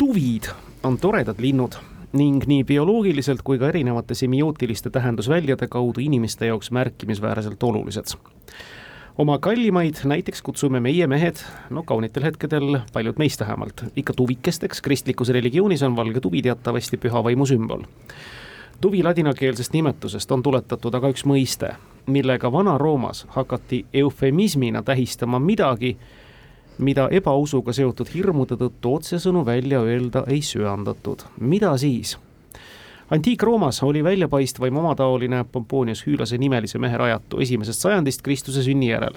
tuvid 0.00 0.48
on 0.88 0.96
toredad 1.02 1.40
linnud 1.44 1.76
ning 2.12 2.44
nii 2.46 2.64
bioloogiliselt 2.64 3.42
kui 3.44 3.58
ka 3.58 3.68
erinevate 3.68 4.14
semiootiliste 4.14 4.90
tähendusväljade 4.90 5.68
kaudu 5.68 6.00
inimeste 6.00 6.46
jaoks 6.46 6.70
märkimisväärselt 6.70 7.62
olulised. 7.62 8.16
oma 9.18 9.38
kallimaid 9.38 9.94
näiteks 10.04 10.42
kutsume 10.42 10.80
meie 10.80 11.06
mehed, 11.06 11.36
no 11.70 11.82
kaunitel 11.82 12.22
hetkedel, 12.22 12.78
paljud 12.92 13.18
meist 13.18 13.40
vähemalt, 13.40 13.84
ikka 13.96 14.12
tuvikesteks, 14.12 14.80
kristlikus 14.80 15.28
religioonis 15.28 15.82
on 15.82 15.96
valge 15.96 16.20
tuvi 16.20 16.42
teatavasti 16.42 16.96
püha 16.96 17.24
vaimu 17.24 17.46
sümbol. 17.46 17.82
Tuvi 18.80 19.02
ladinakeelsest 19.02 19.72
nimetusest 19.72 20.32
on 20.32 20.42
tuletatud 20.42 20.94
aga 20.94 21.10
üks 21.10 21.24
mõiste, 21.26 21.74
millega 22.06 22.52
Vana-Roomas 22.52 23.26
hakati 23.28 23.86
eufemismina 23.92 24.82
tähistama 24.82 25.38
midagi, 25.38 25.96
mida 26.78 27.08
ebausuga 27.10 27.72
seotud 27.72 28.10
hirmude 28.14 28.56
tõttu 28.56 28.94
otsesõnu 28.98 29.44
välja 29.46 29.80
öelda 29.80 30.24
ei 30.26 30.42
söandatud. 30.42 31.24
mida 31.40 31.76
siis? 31.76 32.18
antiik-Roomas 33.10 33.82
oli 33.82 34.04
väljapaistvaim 34.04 34.76
omataoline 34.76 35.44
Pomponius 35.52 36.06
Hüülase 36.06 36.38
nimelise 36.38 36.78
mehe 36.78 36.96
rajatu 36.96 37.40
esimesest 37.40 37.80
sajandist 37.80 38.22
Kristuse 38.22 38.62
sünni 38.62 38.90
järel 38.90 39.16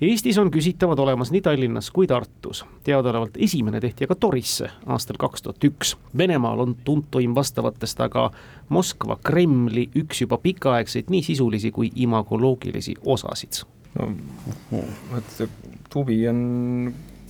Eestis 0.00 0.38
on 0.38 0.50
küsitavad 0.50 0.98
olemas 0.98 1.30
nii 1.30 1.40
Tallinnas 1.40 1.90
kui 1.90 2.06
Tartus. 2.06 2.64
teadaolevalt 2.84 3.36
esimene 3.36 3.80
tehti 3.80 4.04
aga 4.04 4.14
Torisse 4.14 4.70
aastal 4.86 5.16
kaks 5.18 5.42
tuhat 5.42 5.64
üks. 5.64 5.94
Venemaal 6.18 6.60
on 6.60 6.74
tuntuim 6.84 7.34
vastavatest 7.34 8.00
aga 8.00 8.30
Moskva 8.68 9.16
Kremli 9.24 9.88
üks 9.96 10.20
juba 10.20 10.38
pikaaegseid 10.38 11.12
nii 11.14 11.22
sisulisi 11.22 11.70
kui 11.70 11.92
imagoloogilisi 11.94 12.94
osasid. 13.04 13.62
no 13.98 15.18
et 15.18 15.48
tuvi 15.94 16.24
on 16.28 16.40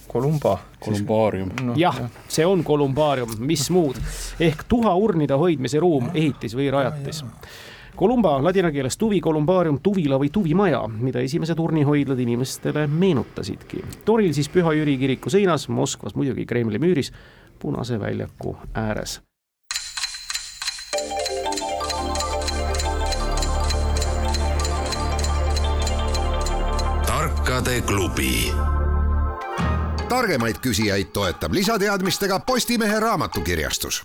kolumba. 0.08 0.58
kolumbaarium. 0.80 1.50
no, 1.62 1.74
jah, 1.76 2.00
see 2.28 2.46
on 2.46 2.64
kolumbaarium, 2.64 3.36
mis 3.44 3.68
muud, 3.74 4.00
ehk 4.40 4.64
tuhaurnide 4.68 5.36
hoidmise 5.40 5.80
ruum, 5.82 6.10
ehitis 6.14 6.56
või 6.56 6.70
rajatis. 6.72 7.24
Kolumba 7.94 8.32
ladina 8.42 8.72
keeles 8.74 8.96
tuvi, 8.98 9.20
kolumbaarium, 9.22 9.78
tuvila 9.82 10.18
või 10.18 10.32
tuvimaja, 10.34 10.80
mida 10.90 11.22
esimesed 11.22 11.60
urnihoidlad 11.62 12.18
inimestele 12.24 12.88
meenutasidki. 12.90 13.84
Toril 14.04 14.34
siis 14.34 14.50
Püha 14.50 14.72
Jüri 14.74 14.96
kiriku 14.98 15.30
seinas, 15.30 15.68
Moskvas 15.70 16.16
muidugi 16.18 16.46
Kremli 16.46 16.82
müüris, 16.82 17.12
Punase 17.62 18.00
väljaku 18.00 18.56
ääres. 18.74 19.20
Tarkade 27.54 27.80
klubi. 27.80 28.52
targemaid 30.08 30.56
küsijaid 30.58 31.12
toetab 31.12 31.52
lisateadmistega 31.52 32.40
Postimehe 32.40 33.00
raamatukirjastus 33.00 34.02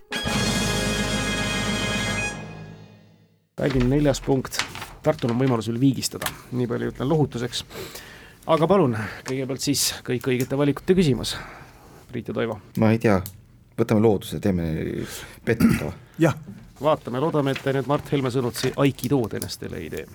Tallinn 3.56 3.90
neljas 3.90 4.22
punkt, 4.22 4.60
Tartul 5.04 5.34
on 5.34 5.40
võimalus 5.42 5.68
veel 5.68 5.80
viigistada, 5.80 6.30
nii 6.52 6.68
palju 6.68 6.92
ütlen 6.92 7.10
lohutuseks. 7.10 7.66
aga 8.46 8.68
palun, 8.68 8.98
kõigepealt 9.26 9.66
siis 9.66 9.96
kõik 10.06 10.30
õigete 10.30 10.58
valikute 10.58 10.94
küsimus. 10.94 11.36
Priit 12.12 12.28
ja 12.28 12.34
Toivo, 12.34 12.60
ma 12.78 12.92
ei 12.92 13.00
tea, 13.00 13.18
võtame 13.80 14.02
looduse, 14.02 14.40
teeme 14.40 14.70
petitava. 15.46 15.94
jah, 16.20 16.38
vaatame, 16.82 17.20
loodame, 17.20 17.58
et 17.58 17.66
nüüd 17.66 17.88
Mart 17.88 18.12
Helme 18.12 18.30
sõnutsi 18.30 18.74
aikidood 18.78 19.34
ennast 19.34 19.60
teile 19.60 19.78
ei 19.78 19.90
tee. 19.90 20.06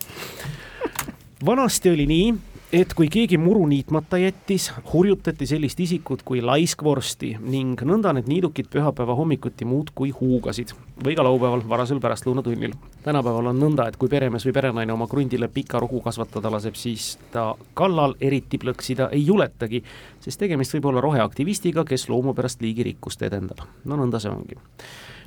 vanasti 1.45 1.91
oli 1.91 2.07
nii, 2.07 2.35
et 2.75 2.91
kui 2.97 3.07
keegi 3.13 3.37
muru 3.39 3.69
niitmata 3.71 4.19
jättis, 4.19 4.65
hurjutati 4.91 5.47
sellist 5.47 5.79
isikut 5.79 6.25
kui 6.27 6.41
laiskvorsti 6.43 7.37
ning 7.39 7.79
nõnda 7.87 8.11
need 8.17 8.27
niidukid 8.27 8.67
pühapäeva 8.73 9.15
hommikuti 9.15 9.67
muudkui 9.69 10.11
huugasid 10.17 10.73
või 11.05 11.15
ka 11.15 11.23
laupäeval 11.23 11.63
varasel 11.71 12.01
pärastlõunatunnil. 12.03 12.75
tänapäeval 13.05 13.53
on 13.53 13.61
nõnda, 13.63 13.87
et 13.87 13.97
kui 13.97 14.11
peremees 14.11 14.47
või 14.49 14.55
perenaine 14.57 14.93
oma 14.93 15.07
krundile 15.07 15.49
pika 15.49 15.79
rohu 15.79 16.01
kasvatada 16.03 16.51
laseb, 16.51 16.75
siis 16.75 17.13
ta 17.33 17.53
kallal 17.75 18.17
eriti 18.21 18.59
plõksida 18.59 19.09
ei 19.13 19.23
juletagi, 19.27 19.83
sest 20.21 20.41
tegemist 20.43 20.75
võib 20.75 20.89
olla 20.91 21.05
roheaktivistiga, 21.05 21.85
kes 21.85 22.09
loomu 22.09 22.35
pärast 22.35 22.63
liigirikkust 22.63 23.23
edendab. 23.23 23.63
no 23.85 24.01
nõnda 24.01 24.19
see 24.19 24.33
ongi. 24.33 24.59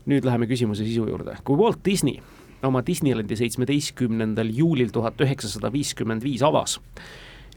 nüüd 0.06 0.26
läheme 0.26 0.48
küsimuse 0.48 0.84
sisu 0.84 1.08
juurde, 1.08 1.38
kui 1.44 1.56
Walt 1.56 1.80
Disney 1.86 2.20
oma 2.64 2.84
Disneylandi 2.86 3.36
seitsmeteistkümnendal 3.36 4.52
juulil 4.52 4.92
tuhat 4.92 5.22
üheksasada 5.22 5.72
viiskümmend 5.72 6.24
viis 6.24 6.44
avas, 6.44 6.80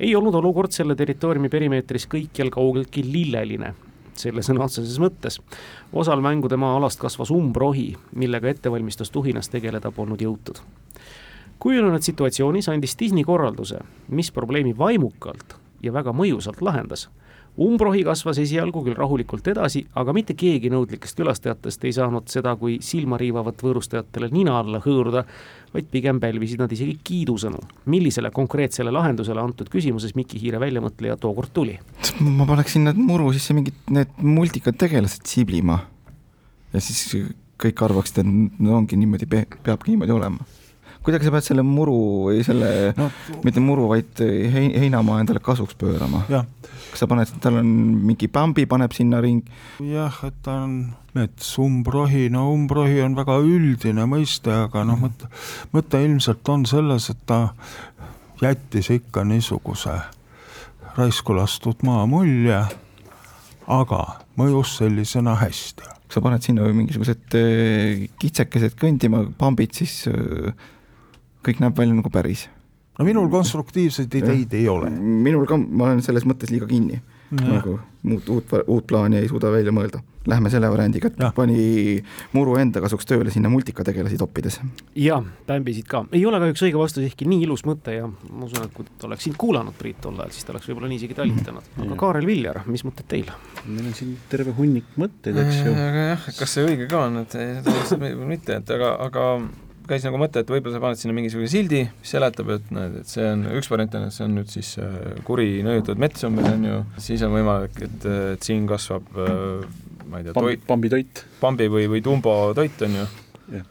ei 0.00 0.16
olnud 0.16 0.34
olukord 0.34 0.72
selle 0.72 0.96
territooriumi 0.96 1.50
perimeetris 1.52 2.06
kõikjal 2.10 2.48
kaugeltki 2.52 3.04
lilleline, 3.04 3.74
selle 4.16 4.42
sõna 4.42 4.64
otseses 4.64 4.98
mõttes. 5.02 5.40
osal 5.92 6.20
mängude 6.24 6.56
maa-alast 6.56 7.00
kasvas 7.00 7.30
umbrohi, 7.30 7.96
millega 8.14 8.48
ettevalmistustuhinas 8.48 9.48
tegeleda 9.48 9.90
polnud 9.90 10.20
jõutud. 10.20 10.60
kujunenud 11.58 12.02
situatsioonis 12.02 12.68
andis 12.68 12.96
Disney 12.98 13.24
korralduse, 13.24 13.80
mis 14.08 14.30
probleemi 14.32 14.78
vaimukalt 14.78 15.56
ja 15.82 15.92
väga 15.92 16.12
mõjusalt 16.12 16.60
lahendas 16.60 17.08
umbrohi 17.58 18.02
kasvas 18.06 18.38
esialgu 18.42 18.82
küll 18.84 18.96
rahulikult 18.98 19.48
edasi, 19.52 19.82
aga 19.98 20.14
mitte 20.16 20.36
keegi 20.38 20.70
nõudlikest 20.72 21.18
külastajatest 21.18 21.84
ei 21.88 21.94
saanud 21.96 22.28
seda 22.30 22.54
kui 22.60 22.78
silmariivavat 22.84 23.64
võõrustajatele 23.64 24.30
nina 24.32 24.58
alla 24.60 24.80
hõõruda, 24.84 25.24
vaid 25.74 25.90
pigem 25.90 26.20
pälvisid 26.22 26.62
nad 26.62 26.72
isegi 26.72 26.98
kiidusõnu. 27.04 27.58
millisele 27.86 28.30
konkreetsele 28.30 28.90
lahendusele 28.90 29.40
antud 29.40 29.68
küsimuses 29.68 30.14
Miki 30.14 30.38
Hiire 30.38 30.60
väljamõtleja 30.60 31.16
tookord 31.16 31.50
tuli? 31.52 31.78
ma 32.20 32.46
paneksin 32.46 32.84
need 32.84 32.96
muru 32.96 33.32
sisse 33.32 33.54
mingid 33.54 33.74
need 33.90 34.08
multikad 34.18 34.78
tegelased 34.78 35.26
siblima 35.26 35.80
ja 36.72 36.80
siis 36.80 37.32
kõik 37.60 37.84
arvaksid, 37.84 38.22
et 38.22 38.60
no 38.60 38.76
ongi 38.78 38.96
niimoodi, 38.96 39.26
peabki 39.28 39.92
niimoodi 39.92 40.12
olema 40.12 40.59
kuidagi 41.04 41.26
sa 41.26 41.32
pead 41.32 41.46
selle 41.46 41.64
muru 41.64 41.98
või 42.28 42.42
selle 42.44 42.92
no,, 42.98 43.08
mitte 43.46 43.62
muru, 43.64 43.88
vaid 43.90 44.20
hein, 44.20 44.72
heinamaa 44.82 45.20
endale 45.22 45.40
kasuks 45.44 45.76
pöörama. 45.80 46.24
kas 46.28 47.02
sa 47.02 47.08
paned, 47.10 47.30
tal 47.40 47.60
on 47.62 47.70
mingi 48.06 48.28
Bambi 48.32 48.66
paneb 48.68 48.92
sinna 48.96 49.22
ring? 49.24 49.46
jah, 49.80 50.20
et 50.28 50.36
ta 50.44 50.60
on 50.66 50.74
mets, 51.16 51.52
umbrohi, 51.62 52.28
no 52.32 52.50
umbrohi 52.52 53.00
on 53.04 53.16
väga 53.18 53.38
üldine 53.42 54.06
mõiste, 54.10 54.52
aga 54.66 54.84
noh, 54.88 55.00
mõte, 55.00 55.30
mõte 55.74 56.02
ilmselt 56.04 56.52
on 56.52 56.66
selles, 56.68 57.08
et 57.12 57.22
ta 57.26 57.40
jättis 58.42 58.90
ikka 58.92 59.24
niisuguse 59.28 59.96
raisku 60.96 61.36
lastud 61.36 61.84
maa 61.86 62.04
mulje, 62.10 62.60
aga 63.70 64.02
mõjus 64.40 64.76
sellisena 64.80 65.38
hästi 65.40 65.96
sa 66.10 66.18
paned 66.18 66.42
sinna 66.42 66.66
mingisugused 66.74 67.36
äh, 67.38 68.04
kitsekesed 68.18 68.74
kõndima, 68.78 69.22
pambid, 69.38 69.76
siis 69.78 70.02
kõik 71.46 71.62
näeb 71.62 71.76
välja 71.76 71.96
nagu 71.96 72.10
päris. 72.12 72.48
no 72.98 73.04
minul 73.08 73.30
konstruktiivseid 73.32 74.14
ideid 74.14 74.54
ei 74.54 74.68
ole. 74.68 74.90
minul 74.90 75.46
ka, 75.46 75.56
ma 75.56 75.90
olen 75.90 76.02
selles 76.04 76.26
mõttes 76.28 76.52
liiga 76.52 76.68
kinni. 76.70 77.00
nagu 77.30 77.78
muud, 78.02 78.28
uut, 78.28 78.54
uut 78.66 78.86
plaani 78.86 79.20
ei 79.20 79.28
suuda 79.28 79.52
välja 79.52 79.72
mõelda. 79.74 80.00
Lähme 80.28 80.50
selle 80.52 80.68
variandiga, 80.68 81.08
et 81.08 81.20
ja. 81.20 81.30
pani 81.32 82.00
muru 82.34 82.56
enda 82.60 82.82
kasuks 82.84 83.06
tööle 83.08 83.32
sinna 83.32 83.48
multikategelasi 83.52 84.18
toppides. 84.20 84.58
jaa, 84.98 85.20
pämbisid 85.46 85.86
ka. 85.88 86.02
ei 86.12 86.24
ole 86.28 86.40
kahjuks 86.42 86.64
õige 86.66 86.80
vastus, 86.80 87.06
ehkki 87.08 87.28
nii 87.30 87.46
ilus 87.46 87.64
mõte 87.68 87.94
ja 87.94 88.08
ma 88.10 88.44
usun, 88.44 88.66
et 88.66 88.74
kui 88.76 88.84
ta 88.90 89.08
oleks 89.08 89.24
sind 89.28 89.38
kuulanud, 89.40 89.76
Priit, 89.80 90.00
tol 90.04 90.18
ajal, 90.18 90.34
siis 90.36 90.44
ta 90.44 90.52
oleks 90.52 90.68
võib-olla 90.68 90.90
nii 90.90 91.00
isegi 91.00 91.16
talitanud. 91.16 91.72
aga 91.86 91.98
Kaarel 92.02 92.28
Viljar, 92.28 92.60
mis 92.68 92.84
mõtted 92.84 93.08
teil? 93.08 93.32
meil 93.64 93.88
on 93.88 93.96
siin 93.96 94.12
terve 94.28 94.52
hunnik 94.58 94.92
mõtteid, 95.00 95.40
eks 95.40 95.64
ju. 95.64 95.72
aga 95.72 96.06
jah, 96.10 96.28
kas 96.42 96.54
see 96.56 96.68
õige 96.68 96.90
ka 96.90 97.06
on, 97.08 97.22
et 97.24 97.40
seda 97.88 98.12
mitte, 98.20 98.60
et 98.60 98.76
aga, 98.76 98.94
aga 99.08 99.26
käis 99.88 100.04
nagu 100.06 100.18
mõte, 100.20 100.42
et 100.42 100.50
võib-olla 100.50 100.76
sa 100.76 100.82
paned 100.82 101.00
sinna 101.00 101.14
mingisuguse 101.16 101.50
sildi, 101.52 101.82
mis 102.00 102.12
seletab, 102.14 102.52
et 102.56 102.72
näed, 102.74 103.00
et 103.02 103.10
see 103.10 103.26
on, 103.26 103.46
üks 103.58 103.70
variant 103.72 103.96
on, 103.98 104.06
et 104.08 104.16
see 104.16 104.26
on 104.26 104.36
nüüd 104.38 104.52
siis 104.52 104.72
äh, 104.82 104.96
kuri 105.26 105.60
nõjutatud 105.66 106.02
mets 106.02 106.26
umbes, 106.28 106.48
on 106.50 106.66
ju, 106.68 106.80
siis 107.02 107.24
on 107.26 107.34
võimalik, 107.34 107.80
et, 107.86 108.06
et 108.34 108.46
siin 108.46 108.68
kasvab 108.70 109.08
äh, 109.16 109.66
ma 110.10 110.20
ei 110.20 110.26
tea, 110.26 110.36
toit, 110.36 110.64
pambitoit. 110.66 111.24
pambi 111.40 111.68
või, 111.72 111.86
või 111.90 112.02
tumbo 112.04 112.34
toit, 112.56 112.82
on 112.86 112.96
ju. 112.98 113.06
jah, 113.56 113.68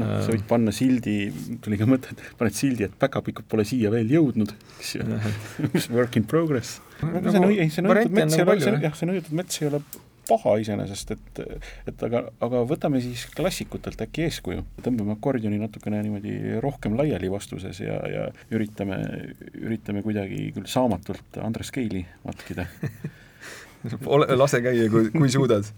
noh, 0.00 0.14
sa 0.24 0.32
võid 0.32 0.46
panna 0.48 0.74
sildi, 0.74 1.18
tuli 1.64 1.78
ka 1.80 1.88
mõte, 1.88 2.14
et 2.14 2.24
paned 2.40 2.56
sildi, 2.56 2.88
et 2.88 2.96
päkapikud 3.00 3.48
pole 3.50 3.66
siia 3.68 3.92
veel 3.94 4.10
jõudnud, 4.16 4.54
eks 4.78 4.96
ju, 4.98 5.06
work 5.96 6.18
in 6.20 6.26
progress. 6.30 6.80
Nagu, 7.04 7.28
see 7.28 7.44
on, 7.44 7.54
see 7.76 7.86
nõjutud 7.86 8.18
mets 8.20 8.38
ei 8.38 8.46
ole, 8.46 8.58
jah, 8.88 8.98
see 8.98 9.10
nõjutud 9.10 9.38
mets 9.40 9.62
ei 9.62 9.70
ole 9.70 9.82
paha 10.28 10.56
iseenesest, 10.62 11.14
et, 11.16 11.42
et 11.90 12.06
aga, 12.06 12.24
aga 12.44 12.62
võtame 12.68 13.00
siis 13.04 13.26
klassikutelt 13.34 14.00
äkki 14.06 14.26
eeskuju, 14.28 14.64
tõmbame 14.84 15.16
akordioni 15.16 15.58
natukene 15.62 16.02
niimoodi 16.04 16.60
rohkem 16.64 16.96
laiali 16.98 17.30
vastuses 17.32 17.80
ja, 17.84 17.98
ja 18.10 18.28
üritame, 18.54 19.00
üritame 19.60 20.04
kuidagi 20.06 20.48
küll 20.56 20.70
saamatult 20.70 21.38
Andres 21.42 21.72
Keili 21.74 22.04
matkida 22.24 22.66
ole, 24.06 24.28
lase 24.36 24.60
käia, 24.64 24.88
kui, 24.92 25.08
kui 25.12 25.30
suudad. 25.32 25.68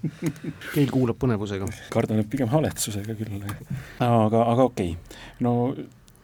Keil 0.72 0.90
kuulab 0.92 1.18
põnevusega. 1.20 1.68
kardan, 1.92 2.22
et 2.22 2.30
pigem 2.30 2.50
haletsusega 2.52 3.16
küll. 3.18 3.38
aga, 3.98 4.42
aga 4.42 4.66
okei 4.66 4.94
okay., 4.94 5.22
no 5.44 5.56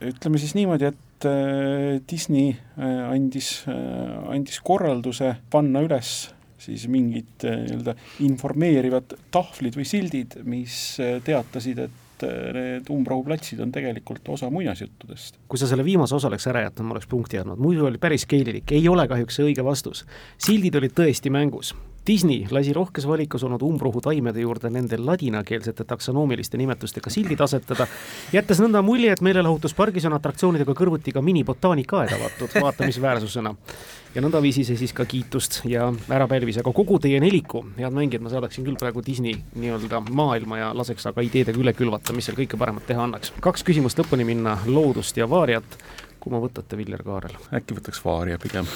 ütleme 0.03 0.41
siis 0.43 0.55
niimoodi, 0.59 0.91
et 0.93 1.27
äh, 1.29 2.01
Disney 2.11 2.53
äh, 2.53 3.03
andis, 3.11 3.63
äh, 3.71 4.31
andis 4.35 4.61
korralduse 4.65 5.37
panna 5.51 5.83
üles 5.85 6.33
siis 6.63 6.87
mingid 6.91 7.47
eh, 7.47 7.59
nii-öelda 7.67 7.97
informeerivad 8.27 9.17
tahvlid 9.35 9.77
või 9.79 9.87
sildid, 9.89 10.39
mis 10.49 10.77
eh, 11.03 11.19
teatasid, 11.25 11.83
et 11.87 12.27
eh, 12.27 12.51
need 12.57 12.91
umbrohuplatsid 12.93 13.63
on 13.65 13.73
tegelikult 13.75 14.33
osa 14.35 14.51
muinasjuttudest. 14.53 15.41
kui 15.49 15.61
sa 15.61 15.71
selle 15.71 15.87
viimase 15.87 16.17
osa 16.19 16.31
oleks 16.31 16.49
ära 16.53 16.67
jätnud, 16.67 16.89
ma 16.89 16.99
oleks 16.99 17.11
punkti 17.11 17.41
andnud, 17.43 17.63
muidu 17.63 17.89
oli 17.89 18.03
päris 18.03 18.27
keelilik, 18.31 18.75
ei 18.75 18.89
ole 18.91 19.09
kahjuks 19.11 19.41
see 19.41 19.49
õige 19.51 19.65
vastus. 19.67 20.07
sildid 20.39 20.79
olid 20.81 20.95
tõesti 20.99 21.33
mängus, 21.35 21.75
Disney 22.07 22.47
lasi 22.51 22.73
rohkes 22.75 23.05
valikus 23.07 23.45
olnud 23.47 23.63
umbrohu 23.63 24.01
taimede 24.03 24.43
juurde 24.43 24.71
nende 24.75 24.97
ladinakeelsete 24.99 25.85
taksonoomiliste 25.87 26.59
nimetustega 26.59 27.11
sildid 27.15 27.41
asetada, 27.45 27.87
jättes 28.35 28.59
nõnda 28.59 28.83
mulje, 28.83 29.13
et 29.15 29.23
meelelahutuspargis 29.23 30.09
on 30.11 30.17
atraktsioonidega 30.17 30.75
kõrvuti 30.75 31.15
ka 31.15 31.23
minibotaanikaaed 31.23 32.17
avatud 32.17 32.57
vaatamisväärsusena. 32.59 33.55
ja 34.15 34.21
nõndaviisi 34.21 34.65
see 34.67 34.77
siis 34.77 34.93
ka 34.93 35.07
kiitust 35.07 35.61
ja 35.65 35.87
ära 36.11 36.27
pälvis, 36.29 36.59
aga 36.59 36.73
kogu 36.75 36.99
teie 36.99 37.21
neliku, 37.23 37.63
head 37.79 37.95
mängijad, 37.95 38.27
ma 38.27 38.35
saadaksin 38.35 38.67
küll 38.67 38.77
praegu 38.83 39.03
Disney 39.07 39.39
nii-öelda 39.55 40.03
maailma 40.11 40.59
ja 40.59 40.75
laseks 40.75 41.07
aga 41.07 41.23
ideedega 41.23 41.59
üle 41.59 41.73
külvata, 41.73 42.13
mis 42.13 42.27
seal 42.27 42.37
kõike 42.37 42.59
paremat 42.59 42.87
teha 42.91 43.07
annaks. 43.07 43.33
kaks 43.41 43.63
küsimust 43.63 44.03
lõpuni 44.03 44.27
minna, 44.27 44.59
loodust 44.67 45.17
ja 45.17 45.31
vaariat. 45.31 45.79
kumma 46.21 46.43
võtate, 46.43 46.77
Viljar 46.77 47.07
Kaarel? 47.07 47.39
äkki 47.55 47.79
võtaks 47.79 48.05
vaaria 48.05 48.39
pigem 48.43 48.67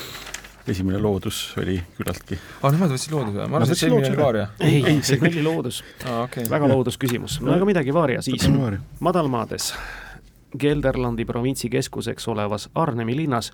esimene 0.69 0.99
loodus 0.99 1.55
oli 1.63 1.77
küllaltki. 1.97 2.39
aa, 2.63 2.73
nemad 2.75 2.93
võtsid 2.95 3.15
looduse 3.15 3.47
ma 3.47 3.61
arvasin, 3.61 3.73
et 3.73 3.81
see 3.81 3.91
eelmine 3.91 4.11
oli 4.11 4.21
Vaaria. 4.21 4.47
ei, 4.61 4.83
ei, 4.83 4.99
see 5.07 5.21
oli 5.23 5.45
loodus 5.45 5.83
ah,. 6.05 6.25
Okay. 6.27 6.47
väga 6.51 6.69
loodusküsimus, 6.73 7.41
no 7.45 7.55
aga 7.55 7.69
midagi 7.69 7.95
Vaaria 7.95 8.23
siis. 8.25 8.49
madalmaades, 9.01 9.73
Gelderlandi 10.59 11.25
provintsi 11.29 11.69
keskuseks 11.71 12.29
olevas 12.33 12.69
Arnhemi 12.75 13.17
linnas 13.17 13.53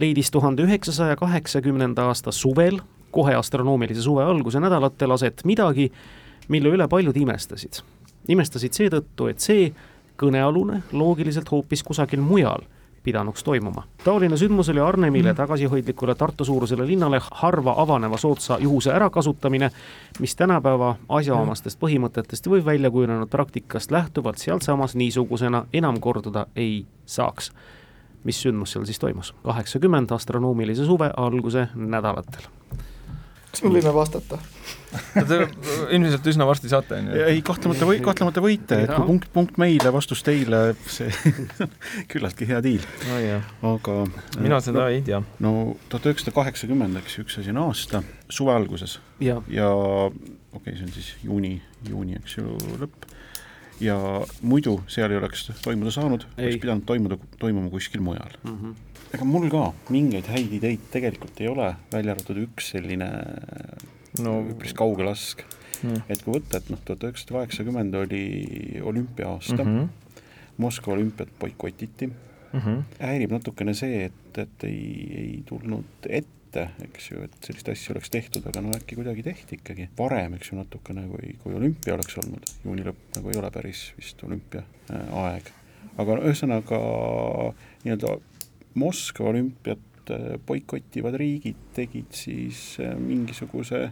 leidis 0.00 0.30
tuhande 0.30 0.64
üheksasaja 0.64 1.16
kaheksakümnenda 1.16 2.08
aasta 2.08 2.32
suvel, 2.32 2.80
kohe 3.10 3.34
astronoomilise 3.34 4.02
suve 4.02 4.24
alguse 4.24 4.60
nädalatel 4.60 5.10
aset 5.10 5.44
midagi, 5.44 5.90
mille 6.48 6.72
üle 6.74 6.88
paljud 6.88 7.16
imestasid. 7.16 7.82
imestasid 8.28 8.76
seetõttu, 8.76 9.30
et 9.30 9.40
see 9.40 9.72
kõnealune 10.20 10.82
loogiliselt 10.92 11.50
hoopis 11.50 11.82
kusagil 11.82 12.20
mujal 12.20 12.64
pidanuks 13.02 13.44
toimuma. 13.44 13.82
taoline 14.04 14.36
sündmus 14.36 14.68
oli 14.68 14.80
Arnemile, 14.80 15.34
tagasihoidlikule 15.34 16.14
Tartu-suurusele 16.14 16.86
linnale 16.86 17.20
harva 17.30 17.74
avaneva 17.76 18.16
soodsa 18.16 18.58
juhuse 18.58 18.92
ärakasutamine, 18.92 19.70
mis 20.20 20.36
tänapäeva 20.36 20.96
asjaomastest 21.08 21.80
põhimõtetest 21.80 22.50
või 22.50 22.64
välja 22.64 22.90
kujunenud 22.90 23.28
praktikast 23.28 23.90
lähtuvalt 23.90 24.38
sealsamas 24.38 24.94
niisugusena 24.94 25.66
enam 25.72 26.00
korduda 26.00 26.46
ei 26.56 26.86
saaks. 27.06 27.52
mis 28.24 28.42
sündmus 28.42 28.72
seal 28.72 28.84
siis 28.84 28.98
toimus? 28.98 29.34
kaheksakümmend 29.42 30.10
astronoomilise 30.10 30.84
suve 30.84 31.10
alguse 31.16 31.68
nädalatel 31.74 32.59
kas 33.50 33.62
me 33.64 33.74
võime 33.76 33.92
vastata 33.94 34.40
Te 34.90 35.36
ilmselt 35.94 36.26
üsna 36.32 36.46
varsti 36.48 36.70
saate, 36.70 36.98
on 36.98 37.10
ju? 37.12 37.18
ei, 37.30 37.42
kahtlemata 37.46 37.86
või, 37.86 38.00
kahtlemata 38.02 38.42
võite, 38.42 38.80
et 38.84 38.90
kui 38.90 39.06
punkt, 39.06 39.28
punkt 39.34 39.60
meile, 39.62 39.92
vastus 39.94 40.24
teile, 40.26 40.72
see 40.90 41.10
küllaltki 42.10 42.48
hea 42.50 42.58
diil 42.64 42.82
oh,. 43.06 43.76
aga 43.76 43.96
mina 44.42 44.58
seda 44.64 44.88
ei 44.90 45.04
tea. 45.06 45.22
no 45.44 45.76
tuhat 45.92 46.10
üheksasada 46.10 46.34
kaheksakümmend, 46.40 46.98
eks 47.02 47.18
ju, 47.18 47.26
üks 47.26 47.38
asi 47.42 47.54
on 47.54 47.62
aasta, 47.68 48.02
suve 48.32 48.54
alguses. 48.56 48.98
ja, 49.22 49.38
ja 49.52 49.70
okei 49.70 50.58
okay,, 50.58 50.76
see 50.76 50.88
on 50.88 50.94
siis 50.96 51.14
juuni, 51.22 51.54
juuni, 51.86 52.18
eks 52.18 52.40
ju, 52.40 52.58
lõpp. 52.82 53.06
ja 53.84 53.96
muidu 54.42 54.80
seal 54.90 55.14
ei 55.14 55.22
oleks 55.22 55.52
toimuda 55.62 55.94
saanud, 55.94 56.26
oleks 56.34 56.62
pidanud 56.62 56.86
toimuda, 56.88 57.20
toimuma 57.38 57.70
kuskil 57.70 58.02
mujal 58.02 58.34
mm. 58.42 58.56
-hmm. 58.58 58.78
Ega 59.14 59.26
mul 59.26 59.48
ka 59.52 59.70
mingeid 59.90 60.28
häid 60.30 60.52
ideid 60.60 60.90
tegelikult 60.92 61.40
ei 61.42 61.48
ole, 61.50 61.72
välja 61.92 62.14
arvatud 62.14 62.38
üks 62.44 62.72
selline 62.74 63.08
no 64.24 64.40
üpris 64.52 64.74
kauge 64.76 65.06
lask 65.06 65.44
mm.. 65.82 66.04
et 66.08 66.22
kui 66.24 66.36
võtta, 66.38 66.60
et 66.60 66.70
noh, 66.72 66.80
tuhat 66.84 67.08
üheksasada 67.08 67.38
kaheksakümmend 67.38 67.96
oli 68.00 68.24
olümpia-aasta 68.82 69.62
mm, 69.62 69.78
-hmm. 69.78 69.96
Moskva 70.60 70.92
olümpiat 70.92 71.28
boikotiti 71.40 72.06
mm, 72.06 72.60
-hmm. 72.60 72.82
häirib 73.00 73.32
natukene 73.32 73.74
see, 73.74 74.04
et, 74.10 74.38
et 74.38 74.64
ei, 74.68 74.82
ei 75.22 75.42
tulnud 75.46 76.08
ette 76.08 76.68
eks 76.84 77.10
ju, 77.10 77.22
et 77.22 77.46
sellist 77.46 77.68
asja 77.70 77.94
oleks 77.94 78.10
tehtud, 78.10 78.46
aga 78.46 78.60
no 78.60 78.74
äkki 78.74 78.98
kuidagi 78.98 79.22
tehti 79.22 79.60
ikkagi 79.60 79.88
varem, 79.98 80.34
eks 80.34 80.50
ju, 80.50 80.58
natukene 80.58 81.06
kui, 81.06 81.36
kui 81.42 81.54
olümpia 81.54 81.94
oleks 81.94 82.18
olnud, 82.18 82.50
juuni 82.64 82.86
lõpp 82.86 83.14
nagu 83.16 83.30
ei 83.30 83.38
ole 83.38 83.50
päris 83.54 83.84
vist 83.98 84.24
olümpia 84.26 84.64
äh, 84.90 85.14
aeg. 85.24 85.52
aga 85.98 86.16
ühesõnaga 86.18 86.80
nii-öelda 87.84 88.16
Moskva 88.74 89.32
olümpiat 89.32 90.12
äh, 90.14 90.36
boikotivad 90.46 91.16
riigid 91.18 91.58
tegid 91.74 92.12
siis 92.14 92.76
äh, 92.80 92.94
mingisuguse 92.98 93.90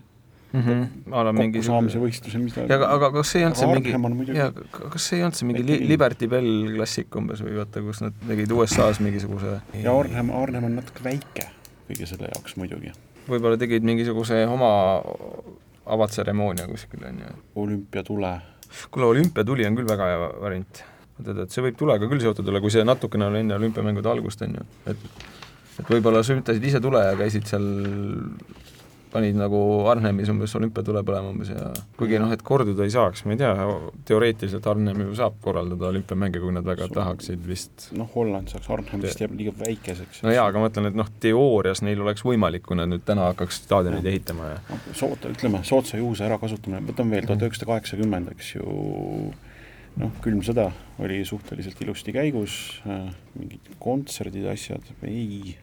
mm 0.52 0.60
-hmm. 0.60 1.12
ala 1.12 1.32
mingi 1.32 1.62
saamise 1.62 1.98
võistluse, 1.98 2.38
mis 2.38 2.54
ta 2.54 2.64
aga, 2.64 2.88
aga 2.96 3.10
kas 3.18 3.32
see 3.32 3.42
ei 3.42 3.46
olnud 3.46 3.58
see 3.58 3.98
mingi, 3.98 4.38
jaa, 4.38 4.52
kas 4.78 5.08
see 5.08 5.18
ei 5.18 5.26
olnud 5.26 5.38
see 5.40 5.50
mingi 5.50 5.66
li, 5.66 5.78
Liberty 5.88 6.28
Bell 6.28 6.74
klassik 6.76 7.16
umbes 7.20 7.42
või 7.44 7.58
vaata, 7.58 7.82
kus 7.84 8.02
nad 8.04 8.16
tegid 8.28 8.52
USA-s 8.52 9.00
mingisuguse 9.04 9.60
ja 9.82 9.94
Arnhem, 9.98 10.30
Arnhem 10.30 10.70
on 10.70 10.78
natuke 10.80 11.04
väike 11.04 11.48
kõige 11.88 12.06
selle 12.08 12.30
jaoks 12.34 12.56
muidugi. 12.60 12.92
võib-olla 13.28 13.58
tegid 13.60 13.84
mingisuguse 13.84 14.44
oma 14.46 14.70
avatseremoonia 15.88 16.68
kuskil, 16.68 17.04
on 17.08 17.18
ju. 17.24 17.34
olümpiatule. 17.64 18.32
kuule, 18.90 19.06
olümpiatuli 19.06 19.66
on 19.66 19.76
küll 19.76 19.88
väga 19.88 20.12
hea 20.12 20.30
variant. 20.40 20.84
Tead, 21.24 21.42
et 21.44 21.54
see 21.54 21.64
võib 21.64 21.78
tulega 21.80 22.08
küll 22.10 22.22
seotud 22.22 22.48
olla, 22.48 22.62
kui 22.64 22.72
see 22.74 22.86
natukene 22.86 23.28
oli 23.28 23.42
enne 23.44 23.58
olümpiamängude 23.58 24.10
algust, 24.12 24.42
on 24.46 24.58
ju, 24.60 24.68
et 24.92 25.10
et 25.78 25.92
võib-olla 25.92 26.24
süntasid 26.26 26.64
ise 26.66 26.80
tule 26.82 27.04
ja 27.04 27.14
käisid 27.18 27.46
seal 27.46 27.66
panid 29.08 29.38
nagu 29.38 29.58
Arnhemis 29.88 30.28
umbes 30.32 30.52
olümpiatule 30.58 31.00
põlema 31.06 31.30
umbes 31.32 31.48
ja 31.52 31.70
kuigi 31.96 32.18
noh, 32.20 32.32
et 32.34 32.42
korduda 32.44 32.84
ei 32.84 32.92
saaks, 32.92 33.24
ma 33.24 33.34
ei 33.34 33.40
tea, 33.40 33.52
teoreetiliselt 34.08 34.66
Arnhem 34.68 35.00
ju 35.06 35.16
saab 35.16 35.38
korraldada 35.44 35.88
olümpiamänge, 35.88 36.42
kui 36.42 36.52
nad 36.52 36.66
väga 36.66 36.90
tahaksid 36.92 37.46
vist. 37.48 37.88
noh, 37.96 38.10
Holland 38.14 38.52
saaks, 38.52 38.68
Arnhem 38.74 39.02
vist 39.04 39.22
jääb 39.22 39.32
liiga 39.38 39.54
väikeseks. 39.62 40.22
no 40.26 40.34
jaa, 40.34 40.44
aga 40.50 40.60
ma 40.60 40.68
mõtlen, 40.68 40.90
et 40.90 40.98
noh, 40.98 41.08
teoorias 41.24 41.82
neil 41.86 42.04
oleks 42.04 42.24
võimalik, 42.26 42.66
kui 42.68 42.78
nad 42.78 42.92
nüüd 42.92 43.06
täna 43.08 43.30
hakkaks 43.32 43.62
staadioneid 43.64 44.04
no. 44.04 44.12
ehitama 44.12 44.52
ja 44.52 44.60
no, 44.68 44.80
soota, 44.92 45.32
ütleme, 45.32 45.64
soodsa 45.68 46.00
juhuse 46.00 46.28
ärakasutamine, 46.28 46.84
võtame 46.90 47.16
veel 47.16 47.30
tuhat 47.30 47.48
üheksasada 47.48 47.72
kaheksakümmend, 47.72 48.34
eks 48.36 48.54
ju, 48.58 48.78
noh, 49.98 50.12
külm 50.24 50.42
sõda 50.46 50.68
oli 51.02 51.22
suhteliselt 51.26 51.80
ilusti 51.84 52.14
käigus 52.14 52.58
äh,, 52.86 53.08
mingid 53.38 53.72
kontserdid, 53.82 54.46
asjad, 54.50 54.84
ei 55.06 55.56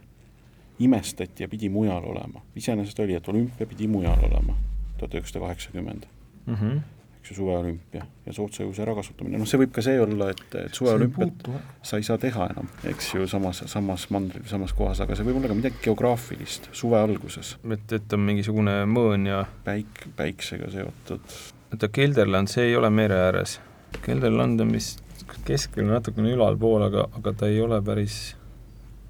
imestati 0.80 1.44
ja 1.44 1.52
pidi 1.52 1.70
mujal 1.70 2.04
olema. 2.04 2.42
iseenesest 2.56 3.00
oli, 3.00 3.16
et 3.16 3.28
olümpia 3.28 3.68
pidi 3.68 3.88
mujal 3.88 4.20
olema, 4.28 4.58
tuhat 4.98 5.14
üheksasada 5.14 5.46
kaheksakümmend. 5.46 6.12
Mhm. 6.46 6.78
eks 7.26 7.32
ju, 7.32 7.36
suveolümpia 7.40 8.04
ja 8.26 8.34
soodsa 8.34 8.62
jõuse 8.62 8.84
ärakasutamine, 8.84 9.40
noh, 9.42 9.48
see 9.50 9.58
võib 9.58 9.72
ka 9.74 9.82
see 9.82 9.98
olla, 9.98 10.28
et, 10.30 10.44
et 10.60 10.78
suveolümpiat 10.78 11.48
sa 11.82 11.98
ei 11.98 12.06
saa 12.06 12.20
teha 12.22 12.52
enam, 12.52 12.68
eks 12.86 13.08
ju, 13.16 13.26
samas, 13.28 13.64
samas 13.72 14.06
mandril, 14.14 14.44
samas 14.46 14.76
kohas, 14.78 15.02
aga 15.02 15.18
see 15.18 15.26
võib 15.26 15.40
olla 15.40 15.50
ka 15.50 15.58
midagi 15.58 15.82
geograafilist 15.88 16.70
suve 16.78 17.00
alguses. 17.02 17.56
et, 17.66 17.96
et 17.98 18.14
on 18.14 18.22
mingisugune 18.28 18.84
mõõn 18.86 19.26
ja 19.32 19.42
päik, 19.66 20.06
päiksega 20.20 20.70
seotud. 20.76 21.38
oota, 21.72 21.90
Kelderland, 21.90 22.54
see 22.54 22.70
ei 22.70 22.78
ole 22.78 22.94
mere 22.94 23.18
ääres? 23.32 23.58
Kelderland 24.04 24.62
on 24.62 24.76
vist 24.76 25.02
keskel 25.46 25.88
natukene 25.90 26.34
ülalpool, 26.36 26.84
aga, 26.88 27.08
aga 27.18 27.34
ta 27.40 27.50
ei 27.50 27.62
ole 27.62 27.80
päris 27.86 28.36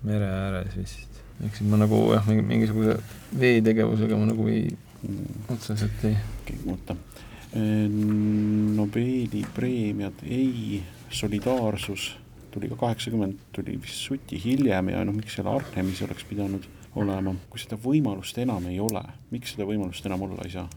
mere 0.06 0.30
ääres 0.30 0.78
vist 0.78 1.16
ehk 1.44 1.58
siis 1.58 1.68
ma 1.70 1.80
nagu 1.80 2.00
jah, 2.14 2.24
mingi, 2.30 2.46
mingisuguse 2.48 2.96
veetegevusega 3.40 4.20
ma 4.20 4.30
nagu 4.30 4.48
ei 4.52 4.70
mm., 4.72 5.50
otseselt 5.56 6.06
ei. 6.08 6.16
oota, 6.72 6.96
Nobeli 8.76 9.46
preemiad 9.56 10.24
ei, 10.28 10.82
solidaarsus 11.08 12.10
tuli 12.52 12.68
ka 12.72 12.80
kaheksakümmend, 12.80 13.38
tuli 13.56 13.78
vist 13.82 14.02
suti 14.08 14.40
hiljem 14.44 14.92
ja 14.92 15.04
noh, 15.08 15.16
miks 15.16 15.36
seal 15.36 15.48
Artemis 15.52 16.02
oleks 16.04 16.24
pidanud 16.28 16.68
olema, 17.00 17.36
kui 17.52 17.60
seda 17.60 17.80
võimalust 17.80 18.38
enam 18.44 18.68
ei 18.72 18.80
ole, 18.80 19.04
miks 19.32 19.56
seda 19.56 19.68
võimalust 19.68 20.08
enam 20.08 20.24
olla 20.28 20.48
ei 20.48 20.56
saa? 20.56 20.68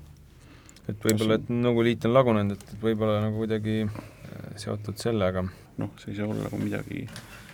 Et 0.88 1.08
võib-olla, 1.08 1.38
et 1.38 1.50
nagu 1.52 1.84
liit 1.84 2.04
on 2.08 2.14
lagunenud, 2.16 2.58
et 2.58 2.82
võib-olla 2.82 3.22
nagu 3.26 3.42
kuidagi 3.42 3.80
äh, 3.84 4.52
seotud 4.60 5.00
sellega. 5.00 5.46
noh, 5.78 5.90
see 6.02 6.10
ei 6.10 6.18
saa 6.18 6.26
olla 6.26 6.48
nagu 6.48 6.58
midagi 6.58 7.04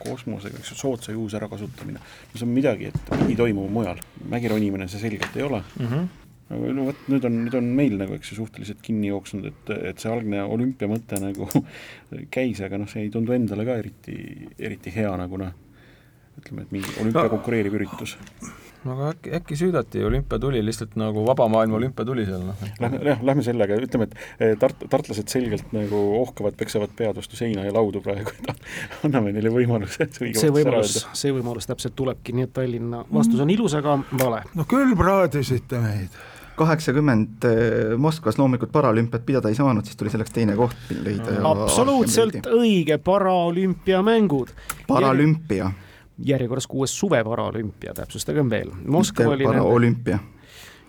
kosmosega, 0.00 0.58
eks 0.60 0.70
ju, 0.72 0.76
soodsa 0.80 1.12
juhuse 1.12 1.36
ärakasutamine. 1.38 2.00
no 2.00 2.38
see 2.38 2.46
on 2.46 2.54
midagi, 2.54 2.90
et 2.92 3.10
pidi 3.14 3.36
toimuma 3.36 3.72
mujal, 3.72 4.00
mägi 4.30 4.52
ronimine 4.52 4.88
see 4.88 5.02
selgelt 5.02 5.36
ei 5.36 5.48
ole 5.48 5.62
mm. 5.62 5.88
-hmm 5.88 6.12
aga 6.54 6.72
no 6.76 6.86
vot, 6.90 7.06
nüüd 7.08 7.24
on, 7.24 7.36
nüüd 7.46 7.54
on 7.56 7.68
meil 7.76 7.94
nagu, 8.00 8.16
eks 8.18 8.32
ju, 8.32 8.38
suhteliselt 8.42 8.82
kinni 8.84 9.08
jooksnud, 9.08 9.46
et, 9.48 9.70
et 9.90 10.02
see 10.02 10.10
algne 10.12 10.42
olümpia 10.44 10.88
mõte 10.90 11.16
nagu 11.22 11.48
käis, 12.36 12.60
aga 12.64 12.80
noh, 12.80 12.90
see 12.90 13.06
ei 13.06 13.12
tundu 13.14 13.32
endale 13.36 13.64
ka 13.64 13.78
eriti, 13.80 14.16
eriti 14.58 14.92
hea 14.94 15.14
nagu 15.20 15.40
noh, 15.40 15.54
ütleme, 16.44 16.68
et 16.68 16.76
mingi 16.76 16.94
olümpia 17.00 17.24
no, 17.26 17.32
konkureeriv 17.38 17.80
üritus 17.80 18.18
no 18.84 18.94
aga 18.94 19.10
äkki, 19.14 19.32
äkki 19.38 19.56
süüdati, 19.58 20.02
olümpia 20.04 20.38
tuli 20.40 20.60
lihtsalt 20.64 20.96
nagu 21.00 21.24
vaba 21.26 21.46
maailma 21.48 21.78
olümpia 21.78 22.04
tuli 22.06 22.26
seal, 22.28 22.42
noh. 22.44 22.60
Lähme, 22.80 23.00
jah, 23.08 23.22
lähme 23.24 23.44
sellega, 23.46 23.78
ütleme, 23.86 24.08
et 24.10 24.18
eh, 24.38 24.52
tart-, 24.60 24.84
tartlased 24.92 25.32
selgelt 25.32 25.72
nagu 25.76 26.02
ohkavad, 26.20 26.56
peksavad 26.60 26.92
pead 26.96 27.16
vastu 27.16 27.38
seina 27.38 27.64
ja 27.64 27.72
laudu 27.74 28.02
praegu, 28.04 28.34
et 28.34 28.68
anname 29.08 29.32
neile 29.36 29.52
võimaluse 29.54 30.08
see 30.12 30.52
võimalus, 30.52 31.00
see 31.16 31.32
võimalus 31.34 31.68
täpselt 31.70 31.96
tulebki, 31.96 32.36
nii 32.36 32.48
et 32.48 32.54
Tallinna 32.56 33.04
vastus 33.12 33.40
on 33.40 33.52
ilus, 33.54 33.76
aga 33.80 33.98
vale. 34.20 34.44
no 34.54 34.68
küll 34.68 34.96
praadisite 34.98 35.80
meid 35.82 36.22
kaheksakümmend 36.54 37.46
eh, 37.48 37.94
Moskvas 37.98 38.36
loomulikult 38.38 38.70
paraolümpiat 38.74 39.24
pidada 39.26 39.50
ei 39.50 39.56
saanud, 39.58 39.86
siis 39.88 39.98
tuli 39.98 40.12
selleks 40.12 40.30
teine 40.36 40.54
koht 40.58 40.92
leida 40.92 41.40
ja 41.40 41.48
absoluutselt 41.50 42.46
õige, 42.46 43.00
paraolümpiamängud. 43.02 44.54
paralümpia 44.86 45.72
järjekorras 46.18 46.66
kuues 46.66 46.98
suveparalümpia, 46.98 47.94
täpsustagem 47.94 48.50
veel. 48.50 48.70
Moskva 48.86 49.32
oli 49.34 49.44
paraolümpia 49.44 50.18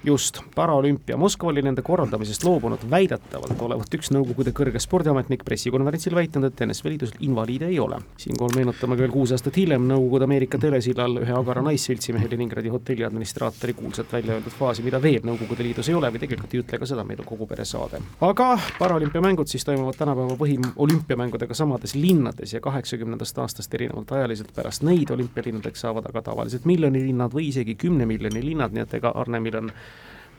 just, 0.06 0.40
paraolümpia. 0.56 1.18
Moskva 1.18 1.50
oli 1.50 1.62
nende 1.66 1.82
korraldamisest 1.82 2.44
loobunud 2.44 2.84
väidetavalt 2.90 3.62
olevat 3.62 3.96
üks 3.98 4.12
Nõukogude 4.14 4.54
kõrge 4.56 4.80
spordiametnik 4.80 5.44
pressikonverentsil 5.46 6.14
väitnud, 6.16 6.46
et 6.46 6.62
NSV 6.66 6.92
Liidus 6.92 7.14
invaliide 7.26 7.68
ei 7.72 7.80
ole. 7.80 7.98
siinkohal 8.18 8.54
meenutame 8.56 8.98
veel 8.98 9.12
kuus 9.12 9.34
aastat 9.34 9.58
hiljem 9.58 9.88
Nõukogude 9.90 10.28
Ameerika 10.30 10.60
telesillal 10.62 11.18
ühe 11.24 11.34
agara 11.34 11.64
naisseltsimehe 11.66 12.30
Leningradi 12.32 12.70
hotelli 12.70 13.06
administraatori 13.06 13.74
kuulsat 13.74 14.14
välja 14.14 14.38
öeldud 14.38 14.54
fraasi, 14.54 14.84
mida 14.86 15.02
veel 15.02 15.26
Nõukogude 15.26 15.66
Liidus 15.66 15.90
ei 15.90 15.98
ole 15.98 16.12
või 16.14 16.22
tegelikult 16.22 16.54
ei 16.54 16.62
ütle 16.62 16.80
ka 16.80 16.90
seda, 16.90 17.04
meil 17.04 17.26
on 17.26 17.30
kogu 17.32 17.50
pere 17.50 17.66
saade. 17.66 18.02
aga 18.22 18.50
paraolümpiamängud 18.80 19.50
siis 19.50 19.66
toimuvad 19.66 19.98
tänapäeva 19.98 20.38
põhiolümpiamängudega 20.38 21.54
samades 21.54 21.96
linnades 21.96 22.54
ja 22.54 22.62
kaheksakümnendast 22.62 23.38
aastast 23.40 23.74
erinevalt 23.74 24.12
ajaliselt 24.12 24.54
pärast 24.56 24.84
neid 24.84 25.10
olümpialinnadeks 25.10 25.82
saavad 25.82 26.10
aga 26.10 26.22
tavaliselt 26.22 26.66
miljoni 26.66 27.04
linnad 27.08 27.34
või 27.34 27.50
isegi 27.50 27.76
kümne 27.76 28.06
miljoni 28.06 28.46
linnad, 28.46 28.74
nii 28.74 28.86
et 28.86 28.94
ega 29.00 29.12
Arnemil 29.16 29.58
on 29.58 29.72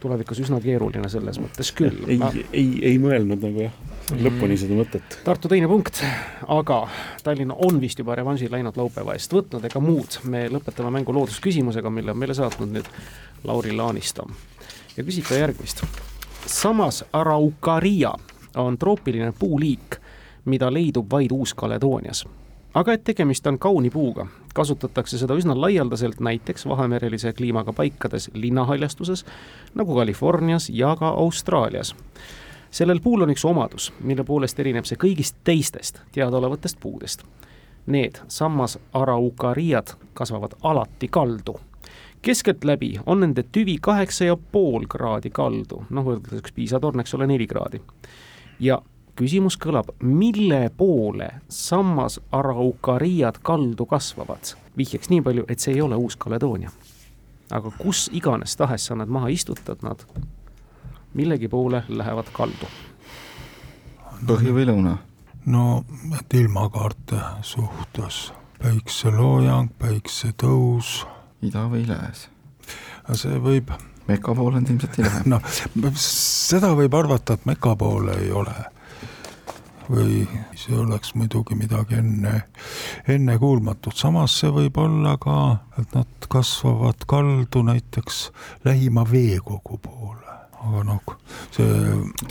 tulevikus 0.07 0.41
üsna 0.45 0.61
keeruline 0.63 1.09
selles 1.11 1.41
mõttes 1.43 1.73
küll. 1.77 2.05
ei 2.07 2.19
ma..., 2.21 2.31
ei, 2.53 2.67
ei 2.93 2.99
mõelnud 3.03 3.43
nagu 3.43 3.67
jah, 3.67 3.75
lõpuni 4.15 4.59
seda 4.61 4.79
mõtet. 4.79 5.19
Tartu 5.27 5.51
teine 5.51 5.69
punkt, 5.71 6.01
aga 6.53 6.81
Tallinna 7.27 7.59
on 7.67 7.81
vist 7.83 7.99
juba 8.03 8.17
revanši 8.19 8.51
läinud 8.53 8.79
laupäeva 8.79 9.17
eest 9.19 9.35
võtnud, 9.35 9.67
ega 9.67 9.83
muud, 9.83 10.21
me 10.31 10.47
lõpetame 10.53 10.93
mängu 10.99 11.15
loodusküsimusega, 11.17 11.93
mille 11.93 12.15
on 12.15 12.23
meile 12.23 12.37
saatnud 12.39 12.73
nüüd 12.79 12.91
Lauri 13.47 13.75
Laanisto. 13.77 14.29
ja 14.97 15.05
küsib 15.05 15.29
ta 15.29 15.43
järgmist. 15.43 15.85
samas 16.47 17.05
Araucaria 17.13 18.15
on 18.57 18.79
troopiline 18.79 19.33
puuliik, 19.39 20.01
mida 20.45 20.71
leidub 20.73 21.11
vaid 21.11 21.33
Uus-Caledoonias 21.33 22.25
aga 22.77 22.93
et 22.93 23.05
tegemist 23.05 23.47
on 23.47 23.59
kauni 23.59 23.91
puuga, 23.91 24.27
kasutatakse 24.55 25.19
seda 25.19 25.35
üsna 25.39 25.55
laialdaselt 25.57 26.21
näiteks 26.21 26.67
Vahemerelise 26.69 27.33
kliimaga 27.33 27.73
paikades 27.73 28.31
linnahaljastuses, 28.35 29.25
nagu 29.75 29.97
Californias 29.97 30.69
ja 30.71 30.97
ka 30.97 31.09
Austraalias. 31.09 31.95
sellel 32.71 33.01
puul 33.01 33.23
on 33.23 33.31
üks 33.33 33.45
omadus, 33.45 33.93
mille 34.01 34.25
poolest 34.25 34.61
erineb 34.61 34.85
see 34.85 34.99
kõigist 35.01 35.39
teistest 35.45 36.03
teadaolevatest 36.13 36.81
puudest. 36.81 37.23
Need 37.87 38.19
sammas 38.29 38.79
araukariad 38.93 39.95
kasvavad 40.15 40.59
alati 40.63 41.09
kaldu 41.09 41.61
keskeltläbi 42.23 42.99
on 43.07 43.21
nende 43.21 43.45
tüvi 43.53 43.79
kaheksa 43.81 44.25
ja 44.25 44.37
pool 44.37 44.85
kraadi 44.89 45.31
kaldu, 45.31 45.85
noh, 45.91 46.05
võrdluseks 46.05 46.43
üks 46.43 46.53
piisatorn, 46.53 47.01
eks 47.01 47.15
ole, 47.15 47.27
neli 47.27 47.47
kraadi. 47.47 47.81
ja 48.61 48.83
küsimus 49.17 49.57
kõlab, 49.61 49.91
mille 50.01 50.71
poole 50.77 51.31
sammas 51.49 52.21
araukariad 52.33 53.41
kaldu 53.43 53.87
kasvavad? 53.87 54.55
vihjeks 54.77 55.09
nii 55.09 55.23
palju, 55.25 55.45
et 55.49 55.61
see 55.61 55.73
ei 55.75 55.81
ole 55.81 55.97
Uus-Kaledoonia. 55.97 56.71
aga 57.51 57.71
kus 57.79 58.11
iganes 58.13 58.57
tahes 58.57 58.87
sa 58.87 58.95
nad 58.95 59.09
maha 59.09 59.29
istutad, 59.33 59.83
nad 59.83 60.05
millegi 61.15 61.49
poole 61.49 61.83
lähevad 61.89 62.31
kaldu. 62.33 62.69
põhja 64.27 64.53
või 64.53 64.69
lõuna? 64.69 64.97
no 65.47 65.85
et 66.19 66.35
ilmakaarte 66.35 67.21
suhtes, 67.43 68.33
päikseloojang, 68.63 69.71
päiksetõus, 69.79 71.07
ida 71.43 71.67
või 71.73 71.87
lääs? 71.89 72.29
see 73.15 73.39
võib, 73.39 73.71
Meka 74.07 74.35
poole 74.35 74.61
nad 74.61 74.71
ilmselt 74.71 74.99
ei 75.01 75.05
lähe. 75.05 75.21
noh, 75.33 75.47
seda 75.99 76.71
võib 76.79 76.95
arvata, 76.95 77.35
et 77.35 77.47
Meka 77.47 77.75
poole 77.79 78.15
ei 78.23 78.31
ole. 78.31 78.55
Või 79.91 80.25
see 80.59 80.77
oleks 80.79 81.15
muidugi 81.19 81.57
midagi 81.59 81.99
enne, 82.01 82.35
ennekuulmatut, 83.09 83.97
samas 83.97 84.39
see 84.41 84.53
võib 84.55 84.79
olla 84.83 85.17
ka, 85.23 85.37
et 85.81 85.95
nad 85.97 86.29
kasvavad 86.33 87.07
kaldu 87.09 87.63
näiteks 87.67 88.23
lähima 88.67 89.07
veekogu 89.09 89.79
poole, 89.83 90.41
aga 90.63 90.83
noh, 90.89 91.15
see 91.55 91.69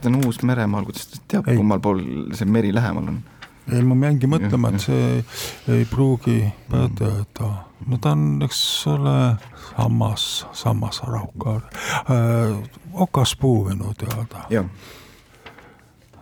ta 0.02 0.12
on 0.12 0.20
Uus-Meremaal, 0.24 0.88
kuidas 0.88 1.08
ta 1.14 1.24
teab, 1.36 1.50
kummal 1.54 1.84
pool 1.84 2.04
see 2.36 2.50
meri 2.50 2.74
lähemal 2.76 3.14
on? 3.14 3.24
ei, 3.72 3.82
ma 3.82 3.98
jäingi 4.06 4.30
mõtlema, 4.30 4.74
et 4.74 4.84
see 4.84 5.06
ei 5.74 5.88
pruugi 5.90 6.42
pädeda. 6.70 7.52
no 7.86 8.02
ta 8.02 8.14
on, 8.14 8.28
eks 8.46 8.60
ole, 8.92 9.16
sammas, 9.72 10.28
sammas 10.54 11.02
raukar 11.08 11.64
äh,, 12.12 12.54
okaspuu 12.94 13.66
minu 13.70 13.94
teada. 13.98 14.46
jah, 14.54 14.70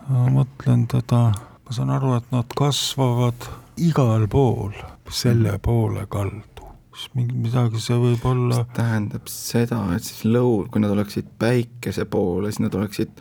ma 0.10 0.24
mõtlen 0.32 0.88
teda, 0.92 1.26
ma 1.34 1.76
saan 1.76 1.94
aru, 1.94 2.16
et 2.18 2.34
nad 2.34 2.58
kasvavad 2.58 3.48
igal 3.82 4.28
pool 4.32 4.74
selle 5.14 5.58
poole 5.62 6.06
kaldu. 6.10 6.50
siis 6.94 7.10
mingi 7.18 7.34
midagi 7.42 7.80
see 7.82 7.96
võib 7.98 8.26
olla, 8.30 8.60
tähendab 8.78 9.26
seda, 9.32 9.80
et 9.96 10.06
siis 10.06 10.28
lõu-, 10.30 10.68
kui 10.70 10.82
nad 10.82 10.92
oleksid 10.94 11.32
päikese 11.42 12.06
poole, 12.06 12.52
siis 12.52 12.62
nad 12.62 12.76
oleksid 12.78 13.16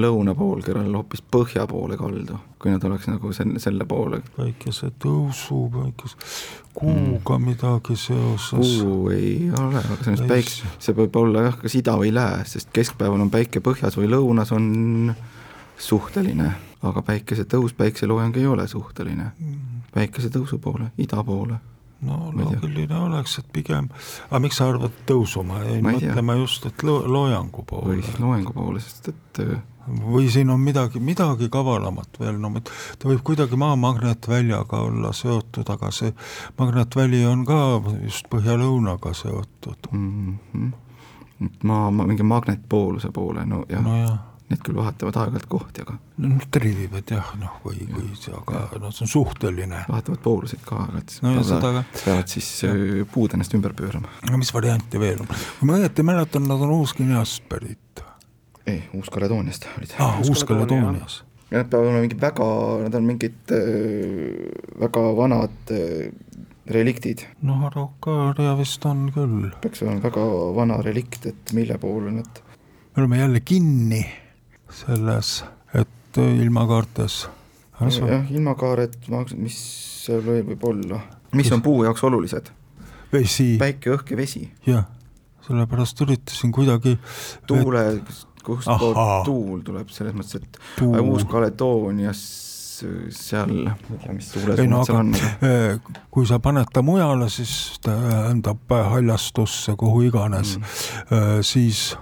lõunapoolkeral 0.00 0.88
hoopis 0.96 1.20
põhja 1.36 1.66
poole 1.68 1.98
kaldu, 2.00 2.38
kui 2.56 2.72
nad 2.72 2.84
oleks 2.88 3.10
nagu 3.10 3.32
selle, 3.36 3.60
selle 3.60 3.84
poole. 3.84 4.22
päikese 4.38 4.88
tõusu, 5.04 5.60
päikese, 5.74 6.16
kuuga 6.72 7.36
midagi 7.42 7.98
seoses. 8.00 8.78
kuu 8.80 9.10
ei 9.12 9.50
ole, 9.52 9.82
aga 9.82 10.00
selles 10.06 10.24
Ei, 10.24 10.32
päik-, 10.32 10.54
see 10.80 10.96
võib 10.96 11.20
olla 11.20 11.50
jah, 11.50 11.60
kas 11.60 11.76
ida 11.76 11.98
või 12.00 12.14
lääs, 12.16 12.56
sest 12.56 12.72
keskpäeval 12.72 13.26
on 13.26 13.34
päike 13.34 13.60
põhjas 13.60 14.00
või 14.00 14.08
lõunas 14.14 14.56
on 14.56 14.72
suhteline, 15.78 16.52
aga 16.82 17.02
päikesetõus, 17.02 17.74
päikseloojang 17.78 18.36
ei 18.36 18.46
ole 18.46 18.68
suhteline. 18.68 19.32
päikesetõusu 19.94 20.58
poole, 20.58 20.92
ida 20.98 21.24
poole. 21.24 21.58
no 22.00 22.30
loogiline 22.34 22.94
oleks, 22.94 23.38
et 23.38 23.46
pigem, 23.52 23.88
aga 24.28 24.38
miks 24.38 24.60
sa 24.60 24.68
arvad 24.70 24.92
tõusu, 25.06 25.42
ma 25.42 25.64
jäin 25.64 25.82
mõtlema 25.82 26.36
just, 26.38 26.66
et 26.66 26.82
lo 26.82 27.00
loojangu 27.06 27.64
või 27.64 27.66
poole. 27.70 28.02
siis 28.02 28.20
loengu 28.22 28.52
poole, 28.54 28.80
sest 28.80 29.08
et 29.08 29.40
äh, 29.42 29.58
või 29.88 30.28
siin 30.30 30.50
on 30.50 30.60
midagi, 30.60 31.00
midagi 31.00 31.48
kavalamat 31.50 32.20
veel, 32.20 32.38
no 32.38 32.52
ta 32.62 33.08
võib 33.08 33.22
kuidagi 33.24 33.56
maa 33.56 33.76
magnetväljaga 33.76 34.82
olla 34.86 35.12
seotud, 35.12 35.68
aga 35.68 35.90
see 35.94 36.12
magnetväli 36.58 37.24
on 37.26 37.44
ka 37.48 37.60
just 38.04 38.28
põhja-lõunaga 38.30 39.14
seotud. 39.14 39.90
mm 39.90 40.38
-hmm. 40.52 40.72
maa, 41.62 41.90
mingi 41.90 42.22
magnetpooluse 42.22 43.10
poole, 43.10 43.46
no 43.46 43.64
jah 43.68 43.82
no., 43.82 44.18
need 44.48 44.62
küll 44.64 44.78
vahetavad 44.78 45.16
aeg-ajalt 45.20 45.48
kohti, 45.50 45.84
aga 45.84 45.94
no 46.24 46.38
triivivad 46.54 47.12
jah, 47.12 47.32
noh, 47.40 47.58
või, 47.64 47.84
või 47.92 48.08
see, 48.16 48.32
aga 48.34 48.80
noh, 48.80 48.92
see 48.94 49.04
on 49.04 49.12
suhteline. 49.12 49.82
vahetavad 49.90 50.20
pooluseid 50.24 50.62
ka 50.64 50.80
aeg-ajalt, 50.84 51.12
siis 51.12 51.24
no 51.24 51.32
ja 51.34 51.42
peavad- 51.42 51.50
seda 51.50 51.72
ka, 51.74 52.02
peavad 52.04 52.34
siis 52.34 52.48
äh, 52.68 52.84
puud 53.12 53.36
ennast 53.36 53.56
ümber 53.58 53.74
pöörama. 53.76 54.12
aga 54.24 54.40
mis 54.40 54.52
variante 54.56 55.00
veel 55.00 55.20
on? 55.24 55.28
kui 55.28 55.68
ma 55.68 55.78
õieti 55.80 56.04
mäletan, 56.06 56.48
nad 56.48 56.64
on 56.64 56.72
Uus-Guineast 56.78 57.44
pärit. 57.50 58.04
ei, 58.64 58.82
Uus-Kaledooniast 58.96 59.68
olid 59.76 59.96
aa 59.98 60.06
ah,, 60.06 60.22
Uus-Kaledoonias. 60.24 61.20
ja 61.50 61.60
nad 61.60 61.68
peavad 61.68 61.90
olema 61.90 62.04
mingid 62.06 62.22
väga, 62.22 62.48
nad 62.86 62.96
on 62.96 63.10
mingid 63.10 63.52
äh, 63.52 64.48
väga 64.80 65.02
vanad 65.18 65.74
äh, 65.76 66.08
reliktid, 66.68 67.26
noh, 67.44 67.66
Araucaaria 67.68 68.56
vist 68.56 68.84
on 68.88 69.10
küll. 69.12 69.50
peaks 69.60 69.84
olema 69.84 70.00
väga 70.08 70.24
vana 70.56 70.80
relikt, 70.88 71.28
et 71.28 71.52
mille 71.56 71.76
poole 71.80 72.16
nad 72.16 72.40
me 72.96 73.04
oleme 73.04 73.18
jälle 73.20 73.40
kinni 73.40 74.00
selles, 74.70 75.44
et 75.74 76.18
äh, 76.18 76.38
ilmakaartes. 76.42 77.28
jah, 77.80 78.30
ilmakaared, 78.30 78.96
mis 79.36 79.58
seal 80.04 80.22
võib 80.24 80.64
olla, 80.66 81.00
mis 81.36 81.52
on 81.52 81.62
puu 81.62 81.84
jaoks 81.86 82.04
olulised, 82.08 82.50
vesi, 83.12 83.54
päike, 83.60 83.92
õhk 83.96 84.14
ja 84.14 84.20
vesi. 84.20 84.48
Jah, 84.66 84.88
sellepärast 85.46 86.00
üritasin 86.04 86.52
kuidagi 86.52 86.98
tuule, 87.46 87.84
kust 88.44 88.68
poolt 88.68 89.24
tuul 89.28 89.62
tuleb, 89.66 89.88
selles 89.94 90.16
mõttes, 90.16 90.42
et 90.42 90.60
Puu. 90.78 90.94
Uus-Kaledoonias 91.12 92.20
seal, 93.10 93.52
ma 93.64 93.74
ei 93.74 94.02
tea, 94.02 94.14
mis 94.14 94.28
ei 94.28 94.42
tuulesuunad 94.42 94.70
no 94.70 94.82
seal 94.86 95.00
on, 95.00 95.14
eh, 95.48 95.96
kui 96.14 96.26
sa 96.28 96.38
paned 96.42 96.70
ta 96.72 96.82
mujale, 96.86 97.28
siis 97.32 97.78
tähendab 97.84 98.70
haljastusse, 98.70 99.74
kuhu 99.78 100.04
iganes. 100.08 100.58
Mm., 100.58 101.42
siis 101.42 101.96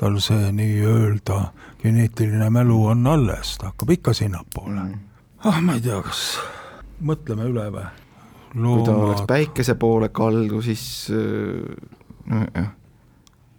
tal 0.00 0.16
see 0.24 0.48
nii-öelda 0.56 1.36
geneetiline 1.82 2.50
mälu 2.50 2.86
on 2.86 3.06
alles, 3.06 3.56
ta 3.58 3.70
hakkab 3.72 3.90
ikka 3.90 4.12
sinnapoole 4.14 4.80
mm.. 4.80 4.98
ah, 5.44 5.60
ma 5.62 5.74
ei 5.78 5.80
tea, 5.84 5.98
kas 6.02 6.38
mõtleme 7.02 7.48
üle 7.50 7.66
või? 7.74 7.86
kui 8.52 8.84
ta 8.86 8.94
oleks 8.96 9.24
päikese 9.28 9.74
poole 9.80 10.08
kaldu, 10.14 10.60
siis 10.62 10.82
äh, 11.10 11.76
nojah, 12.30 12.68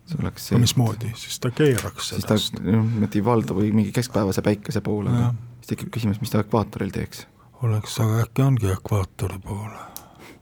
see 0.06 0.20
oleks 0.22 0.48
see, 0.52 0.60
mismoodi, 0.62 1.10
siis 1.18 1.40
ta 1.44 1.52
keeraks 1.52 2.10
siis 2.14 2.26
ta 2.28 2.38
sellest. 2.38 2.60
niimoodi 2.64 3.24
valdu 3.26 3.58
või 3.58 3.72
mingi 3.76 3.92
keskpäevase 3.96 4.42
päikese 4.46 4.82
poole 4.86 5.10
Jah., 5.16 5.34
siis 5.64 5.74
tekib 5.74 5.90
küsimus, 5.96 6.20
mis 6.22 6.30
ta 6.32 6.44
ekvaatoril 6.44 6.92
teeks. 6.94 7.26
oleks, 7.64 7.98
aga 8.04 8.22
äkki 8.26 8.44
ongi 8.46 8.70
ekvaatori 8.76 9.40
poole. 9.44 9.82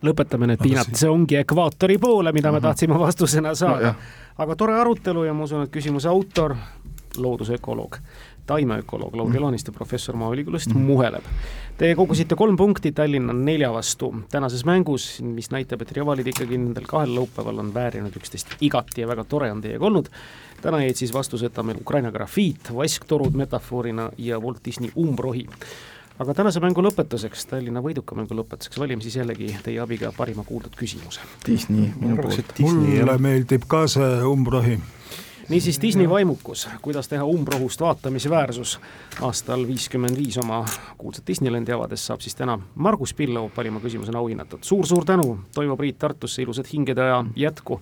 lõpetame 0.02 0.48
need 0.50 0.60
Aga 0.60 0.66
piinad, 0.68 0.96
see 0.98 1.10
ongi 1.10 1.38
ekvaatori 1.38 1.98
poole, 2.02 2.32
mida 2.34 2.52
me 2.52 2.58
Mhm. 2.60 2.64
tahtsime 2.68 3.00
vastusena 3.00 3.56
saada 3.56 3.92
no,. 3.94 3.96
aga 4.38 4.56
tore 4.56 4.80
arutelu 4.82 5.24
ja 5.24 5.34
ma 5.34 5.44
usun, 5.44 5.62
et 5.64 5.72
küsimuse 5.72 6.10
autor, 6.10 6.56
loodusökoloog, 7.18 7.98
taimeökoloog 8.46 9.16
Lauri 9.16 9.34
Mhm. 9.34 9.44
Laaniste 9.44 9.72
professor 9.72 10.16
Maaülikoolist 10.16 10.74
muheleb. 10.74 11.24
Te 11.78 11.96
kogusite 11.96 12.36
kolm 12.36 12.58
punkti 12.58 12.92
Tallinna 12.92 13.34
nelja 13.34 13.74
vastu 13.74 14.16
tänases 14.32 14.66
mängus, 14.66 15.22
mis 15.22 15.52
näitab, 15.52 15.82
et 15.82 15.92
rivalid 15.92 16.28
ikkagi 16.28 16.58
nendel 16.58 16.86
kahel 16.88 17.16
laupäeval 17.16 17.60
on 17.60 17.74
väärinud 17.74 18.16
üksteist 18.16 18.58
igati 18.62 19.02
ja 19.02 19.08
väga 19.08 19.24
tore 19.24 19.52
on 19.52 19.62
teiega 19.62 19.86
olnud. 19.86 20.10
täna 20.62 20.84
jäid 20.84 20.96
siis 20.96 21.14
vastuseta 21.14 21.64
meil 21.64 21.78
Ukraina 21.82 22.12
grafiit, 22.12 22.76
vasktorud 22.76 23.34
metafoorina 23.34 24.12
ja 24.18 24.40
Walt 24.40 24.60
Disney 24.66 24.92
umbrohi 24.98 25.48
aga 26.22 26.36
tänase 26.38 26.62
mängu 26.62 26.84
lõpetuseks, 26.86 27.48
Tallinna 27.50 27.82
võiduka 27.84 28.16
mängu 28.18 28.36
lõpetuseks 28.38 28.80
valime 28.82 29.02
siis 29.02 29.18
jällegi 29.18 29.56
teie 29.66 29.80
abiga 29.82 30.12
parima 30.18 30.46
kuuldud 30.48 30.76
küsimuse. 30.78 31.24
Disney 31.46 31.92
minu 31.98 32.18
poolt 32.22 32.60
mulle 32.62 33.18
meeldib 33.22 33.66
ka 33.72 33.86
see 33.92 34.20
umbrohi. 34.28 34.78
Niisiis 35.50 35.82
Disney 35.82 36.10
vaimukus, 36.10 36.70
kuidas 36.82 37.08
teha 37.08 37.26
umbrohust 37.26 37.82
vaatamisväärsus 37.82 38.80
aastal 39.22 39.68
viiskümmend 39.68 40.18
viis 40.18 40.38
oma 40.38 40.66
kuulsat 40.98 41.28
Disneylandi 41.28 41.72
avades 41.72 42.06
saab 42.08 42.22
siis 42.22 42.36
täna 42.36 42.60
Margus 42.76 43.14
Pillov 43.14 43.50
parima 43.56 43.80
küsimusena 43.80 44.20
auhinnatud 44.20 44.60
suur,. 44.62 44.82
suur-suur 44.82 45.06
tänu, 45.06 45.40
Toivo 45.54 45.78
Priit 45.78 46.00
Tartusse, 46.00 46.42
ilusat 46.42 46.74
hingede 46.74 47.02
aja 47.02 47.26
jätku 47.36 47.82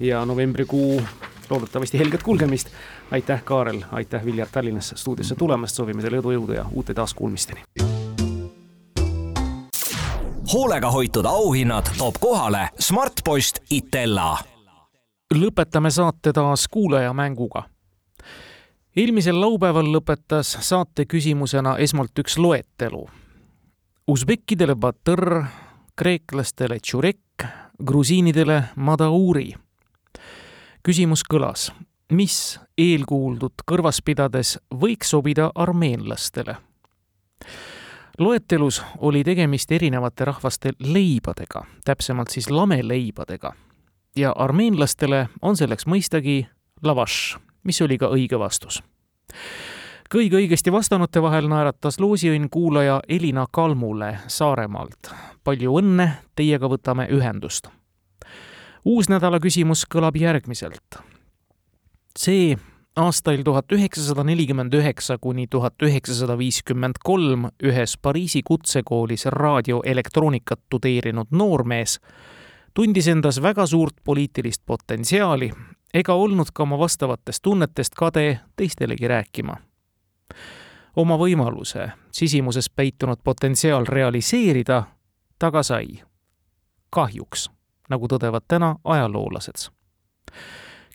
ja 0.00 0.24
novembrikuu 0.26 1.02
loodetavasti 1.50 1.98
helget 1.98 2.22
kulgemist. 2.22 2.68
aitäh, 3.10 3.44
Kaarel, 3.44 3.82
aitäh, 3.92 4.24
Viljar 4.24 4.48
Tallinnasse 4.52 4.96
stuudiosse 4.96 5.34
tulemast, 5.34 5.76
soovime 5.76 6.02
teile 6.02 6.18
edu, 6.18 6.30
jõudu 6.30 6.52
ja 6.52 6.64
uute 6.72 6.94
taaskuulmisteni. 6.94 7.62
hoolega 10.52 10.90
hoitud 10.90 11.24
auhinnad 11.24 11.86
toob 11.98 12.14
kohale 12.20 12.68
Smartpost 12.78 13.58
Itella 13.70 14.38
lõpetame 15.34 15.90
saate 15.90 16.32
taas 16.32 16.68
kuulajamänguga. 16.68 17.62
eelmisel 18.96 19.40
laupäeval 19.40 19.86
lõpetas 19.86 20.56
saate 20.60 21.04
küsimusena 21.04 21.76
esmalt 21.78 22.18
üks 22.18 22.38
loetelu. 22.38 23.08
Usbekkidele 24.06 24.74
batõr, 24.74 25.44
kreeklastele 25.96 26.80
tšurek, 26.80 27.46
grusiinidele 27.84 28.62
madauri. 28.76 29.54
küsimus 30.82 31.22
kõlas, 31.22 31.72
mis 32.12 32.60
eelkuuldut 32.78 33.62
kõrvas 33.66 34.02
pidades 34.04 34.58
võiks 34.74 35.10
sobida 35.10 35.50
armeenlastele? 35.54 36.56
loetelus 38.18 38.82
oli 38.98 39.24
tegemist 39.24 39.72
erinevate 39.72 40.24
rahvaste 40.24 40.72
leibadega, 40.78 41.64
täpsemalt 41.84 42.30
siis 42.30 42.50
lameleibadega 42.50 43.54
ja 44.16 44.32
armeenlastele 44.36 45.28
on 45.42 45.56
selleks 45.56 45.86
mõistagi 45.86 46.46
lavaš, 46.82 47.38
mis 47.64 47.80
oli 47.82 47.98
ka 47.98 48.10
õige 48.10 48.38
vastus. 48.38 48.82
kõige 50.10 50.36
õigesti 50.36 50.72
vastanute 50.72 51.22
vahel 51.22 51.48
naeratas 51.48 52.00
loosiõnn 52.00 52.48
kuulaja 52.50 53.00
Elina 53.08 53.46
Kalmule 53.52 54.18
Saaremaalt. 54.26 55.12
palju 55.44 55.78
õnne, 55.78 56.10
teiega 56.36 56.68
võtame 56.68 57.08
ühendust. 57.10 57.68
uus 58.84 59.08
nädala 59.08 59.38
küsimus 59.40 59.86
kõlab 59.94 60.16
järgmiselt. 60.16 60.98
see 62.18 62.56
aastail 62.96 63.42
tuhat 63.42 63.72
üheksasada 63.72 64.24
nelikümmend 64.24 64.74
üheksa 64.74 65.18
kuni 65.18 65.46
tuhat 65.46 65.82
üheksasada 65.82 66.38
viiskümmend 66.38 66.98
kolm 67.04 67.48
ühes 67.62 67.96
Pariisi 68.02 68.42
kutsekoolis 68.42 69.26
raadioelektroonikat 69.26 70.60
tudeerinud 70.70 71.26
noormees 71.30 72.00
tundis 72.74 73.08
endas 73.08 73.42
väga 73.42 73.66
suurt 73.66 73.96
poliitilist 74.04 74.62
potentsiaali 74.66 75.50
ega 75.94 76.14
olnud 76.14 76.46
ka 76.54 76.62
oma 76.62 76.78
vastavatest 76.78 77.42
tunnetest 77.42 77.94
kade 77.94 78.40
teistelegi 78.56 79.08
rääkima. 79.08 79.56
oma 80.96 81.16
võimaluse 81.16 81.90
sisimuses 82.12 82.70
peitunud 82.70 83.18
potentsiaal 83.24 83.86
realiseerida 83.86 84.82
ta 85.38 85.50
ka 85.50 85.62
sai. 85.62 86.02
kahjuks, 86.90 87.50
nagu 87.88 88.06
tõdevad 88.06 88.44
täna 88.48 88.76
ajaloolased 88.84 89.70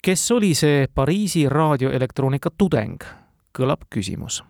kes 0.05 0.31
oli 0.31 0.53
see 0.53 0.87
Pariisi 0.95 1.49
raadioelektroonika 1.49 2.49
tudeng, 2.57 3.01
kõlab 3.57 3.87
küsimus. 3.89 4.43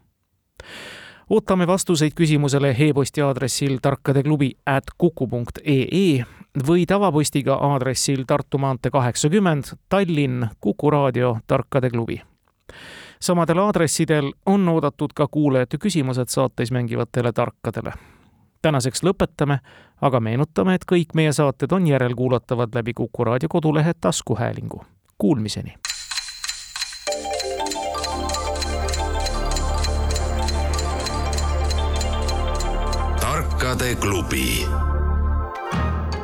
ootame 1.30 1.68
vastuseid 1.68 2.12
küsimusele 2.16 2.76
e-posti 2.80 3.22
aadressil 3.22 3.78
tarkadeklubi 3.82 4.52
at 4.66 4.84
kuku 4.98 5.28
punkt 5.28 5.58
ee 5.64 5.88
või 6.68 6.86
tavapostiga 6.86 7.54
aadressil 7.54 8.24
Tartu 8.28 8.58
maantee 8.58 8.92
kaheksakümmend, 8.92 9.64
Tallinn, 9.90 10.48
Kuku 10.62 10.90
raadio, 10.90 11.38
Tarkade 11.48 11.90
klubi. 11.90 12.22
samadel 13.20 13.58
aadressidel 13.58 14.32
on 14.46 14.70
oodatud 14.70 15.14
ka 15.16 15.28
kuulajate 15.28 15.78
küsimused 15.78 16.28
saates 16.28 16.72
mängivatele 16.72 17.32
tarkadele. 17.32 17.94
tänaseks 18.62 19.04
lõpetame, 19.04 19.60
aga 20.02 20.20
meenutame, 20.20 20.74
et 20.74 20.86
kõik 20.92 21.14
meie 21.14 21.34
saated 21.34 21.72
on 21.72 21.88
järelkuulatavad 21.88 22.70
läbi 22.76 22.94
Kuku 22.94 23.24
raadio 23.24 23.50
kodulehe 23.50 23.94
taskuhäälingu 24.02 24.86
Kuulmiseni! 25.18 25.76
tarkade 33.66 33.96
klubi. 33.96 34.68